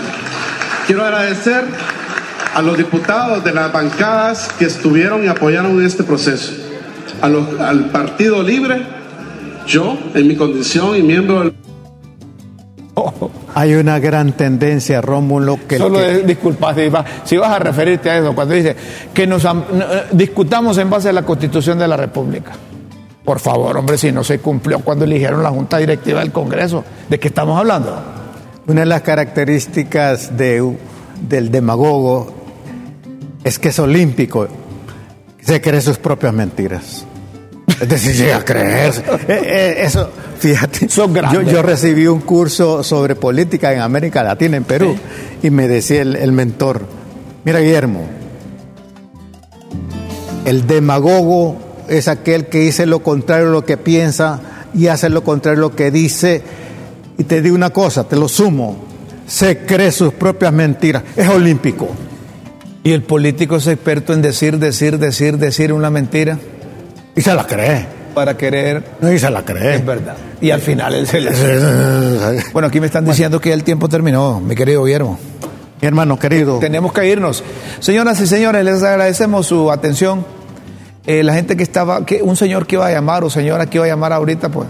Quiero 0.88 1.04
agradecer 1.04 1.66
a 2.56 2.62
los 2.62 2.78
diputados 2.78 3.44
de 3.44 3.54
las 3.54 3.72
bancadas 3.72 4.48
que 4.58 4.64
estuvieron 4.64 5.26
y 5.26 5.28
apoyaron 5.28 5.78
en 5.78 5.86
este 5.86 6.04
proceso, 6.04 6.54
a 7.22 7.28
los, 7.28 7.60
al 7.60 7.90
Partido 7.92 8.42
Libre, 8.42 8.82
yo 9.68 9.98
en 10.14 10.26
mi 10.26 10.38
condición 10.38 10.96
y 10.96 11.04
miembro 11.04 11.42
del 11.42 11.56
hay 13.54 13.74
una 13.74 14.00
gran 14.00 14.34
tendencia, 14.34 15.02
Rómulo, 15.02 15.60
que... 15.68 15.78
Solo 15.78 16.00
que... 16.00 16.24
disculpa, 16.24 16.74
si 17.26 17.38
vas 17.38 17.52
a 17.52 17.60
referirte 17.60 18.10
a 18.10 18.20
eso, 18.20 18.34
cuando 18.34 18.54
dice 18.54 18.76
que 19.14 19.28
nos 19.28 19.46
discutamos 20.12 20.78
en 20.78 20.90
base 20.90 21.10
a 21.10 21.14
la 21.14 21.24
Constitución 21.24 21.78
de 21.78 21.90
la 21.90 21.98
República. 21.98 22.54
Por 23.26 23.40
favor, 23.40 23.76
hombre, 23.76 23.98
si 23.98 24.14
no 24.14 24.24
se 24.24 24.40
cumplió 24.40 24.80
cuando 24.80 25.04
eligieron 25.04 25.44
la 25.44 25.50
Junta 25.50 25.78
Directiva 25.78 26.22
del 26.22 26.32
Congreso, 26.32 26.86
¿de 27.10 27.20
qué 27.20 27.28
estamos 27.28 27.60
hablando? 27.60 27.98
Una 28.68 28.82
de 28.82 28.88
las 28.88 29.02
características 29.02 30.38
de, 30.38 30.78
del 31.28 31.52
demagogo 31.52 32.35
es 33.46 33.60
que 33.60 33.70
es 33.70 33.78
olímpico, 33.78 34.48
se 35.40 35.62
cree 35.62 35.80
sus 35.80 36.00
propias 36.00 36.34
mentiras. 36.34 37.06
Es 37.80 37.88
decir, 37.88 38.16
llega 38.16 38.38
a 38.38 38.46
creer. 38.46 38.94
Eh, 39.28 39.42
eh, 39.44 39.76
eso, 39.80 40.10
fíjate. 40.40 40.90
Son 40.90 41.10
yo, 41.10 41.14
grandes. 41.14 41.54
yo 41.54 41.62
recibí 41.62 42.08
un 42.08 42.22
curso 42.22 42.84
sobre 42.84 43.16
política 43.16 43.72
en 43.72 43.82
América 43.82 44.24
Latina, 44.24 44.58
en 44.58 44.64
Perú, 44.64 44.96
y 45.44 45.50
me 45.52 45.68
decía 45.68 46.02
el, 46.02 46.16
el 46.16 46.32
mentor, 46.32 46.82
mira 47.44 47.60
Guillermo, 47.60 48.08
el 50.46 50.66
demagogo 50.66 51.58
es 51.88 52.08
aquel 52.08 52.48
que 52.48 52.60
dice 52.60 52.88
lo 52.88 53.04
contrario 53.04 53.50
a 53.50 53.52
lo 53.52 53.66
que 53.66 53.78
piensa 53.78 54.42
y 54.74 54.88
hace 54.88 55.10
lo 55.10 55.24
contrario 55.24 55.60
a 55.60 55.70
lo 55.70 55.76
que 55.76 55.92
dice. 55.92 56.42
Y 57.20 57.26
te 57.26 57.44
digo 57.44 57.56
una 57.56 57.70
cosa, 57.70 58.06
te 58.06 58.16
lo 58.16 58.28
sumo, 58.28 58.78
se 59.28 59.60
cree 59.60 59.92
sus 59.92 60.14
propias 60.14 60.52
mentiras. 60.52 61.04
Es 61.16 61.30
olímpico. 61.30 61.90
Y 62.86 62.94
el 62.94 63.02
político 63.02 63.56
es 63.56 63.66
experto 63.66 64.14
en 64.14 64.22
decir, 64.22 64.60
decir, 64.60 65.00
decir, 65.00 65.38
decir 65.40 65.74
una 65.74 65.90
mentira 65.90 66.38
Y 67.16 67.22
se 67.22 67.34
la 67.34 67.46
cree. 67.48 67.88
para 68.14 68.38
querer. 68.38 68.84
No, 69.02 69.12
y 69.12 69.18
se 69.18 69.30
la 69.32 69.44
cree. 69.44 69.76
Es 69.78 69.86
verdad. 69.86 70.16
Y 70.40 70.52
al 70.52 70.62
final 70.62 70.94
él 70.94 71.08
se 71.08 71.20
le... 71.20 71.32
Bueno, 72.54 72.68
aquí 72.68 72.80
me 72.80 72.86
están 72.86 73.04
diciendo 73.04 73.42
que 73.42 73.50
ya 73.50 73.56
el 73.56 73.64
tiempo 73.64 73.90
terminó, 73.90 74.40
mi 74.40 74.56
querido 74.56 74.84
Guillermo. 74.84 75.18
Mi 75.82 75.88
hermano 75.88 76.20
querido. 76.20 76.60
Tenemos 76.60 76.94
que 76.94 77.08
irnos. 77.10 77.44
Señoras 77.80 78.22
y 78.22 78.28
señores, 78.28 78.64
les 78.64 78.84
agradecemos 78.84 79.48
su 79.48 79.72
atención. 79.72 80.24
Eh, 81.08 81.24
la 81.24 81.34
gente 81.34 81.58
que 81.58 81.64
estaba, 81.64 82.06
que 82.06 82.22
un 82.22 82.36
señor 82.36 82.68
que 82.68 82.76
iba 82.76 82.86
a 82.86 82.92
llamar 82.92 83.24
o 83.24 83.32
señora 83.32 83.66
que 83.66 83.78
iba 83.80 83.86
a 83.86 83.90
llamar 83.90 84.14
ahorita, 84.14 84.50
pues 84.50 84.68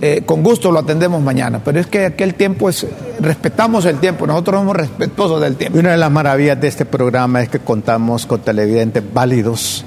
eh, 0.00 0.22
con 0.26 0.42
gusto 0.42 0.70
lo 0.70 0.80
atendemos 0.80 1.22
mañana. 1.22 1.60
Pero 1.64 1.80
es 1.80 1.86
que 1.86 2.06
aquel 2.06 2.34
tiempo 2.34 2.68
es, 2.68 2.86
respetamos 3.20 3.84
el 3.86 3.98
tiempo, 3.98 4.26
nosotros 4.26 4.60
somos 4.60 4.76
respetuosos 4.76 5.40
del 5.40 5.54
Y 5.54 5.56
tiempo. 5.56 5.78
una 5.78 5.92
de 5.92 5.96
las 5.96 6.10
maravillas 6.10 6.60
de 6.60 6.68
este 6.68 6.84
programa 6.84 7.42
es 7.42 7.48
que 7.48 7.58
contamos 7.60 8.26
con 8.26 8.40
televidentes 8.40 9.02
válidos 9.12 9.84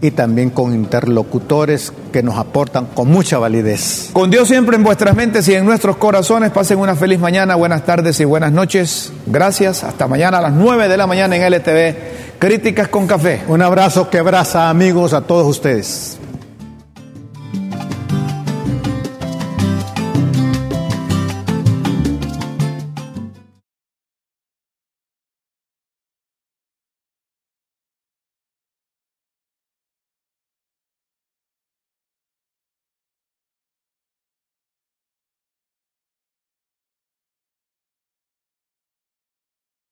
y 0.00 0.12
también 0.12 0.50
con 0.50 0.72
interlocutores 0.74 1.92
que 2.12 2.22
nos 2.22 2.36
aportan 2.36 2.86
con 2.86 3.08
mucha 3.08 3.38
validez. 3.38 4.10
Con 4.12 4.30
Dios 4.30 4.46
siempre 4.46 4.76
en 4.76 4.84
vuestras 4.84 5.16
mentes 5.16 5.48
y 5.48 5.54
en 5.54 5.64
nuestros 5.64 5.96
corazones. 5.96 6.52
Pasen 6.52 6.78
una 6.78 6.94
feliz 6.94 7.18
mañana, 7.18 7.56
buenas 7.56 7.84
tardes 7.84 8.20
y 8.20 8.24
buenas 8.24 8.52
noches. 8.52 9.12
Gracias. 9.26 9.82
Hasta 9.82 10.06
mañana 10.06 10.38
a 10.38 10.42
las 10.42 10.52
9 10.52 10.86
de 10.88 10.96
la 10.96 11.06
mañana 11.08 11.36
en 11.36 11.42
LTV. 11.52 12.38
Críticas 12.38 12.86
con 12.86 13.08
café. 13.08 13.42
Un 13.48 13.60
abrazo 13.62 14.08
que 14.08 14.18
abraza 14.18 14.70
amigos 14.70 15.12
a 15.12 15.22
todos 15.22 15.48
ustedes. 15.48 16.18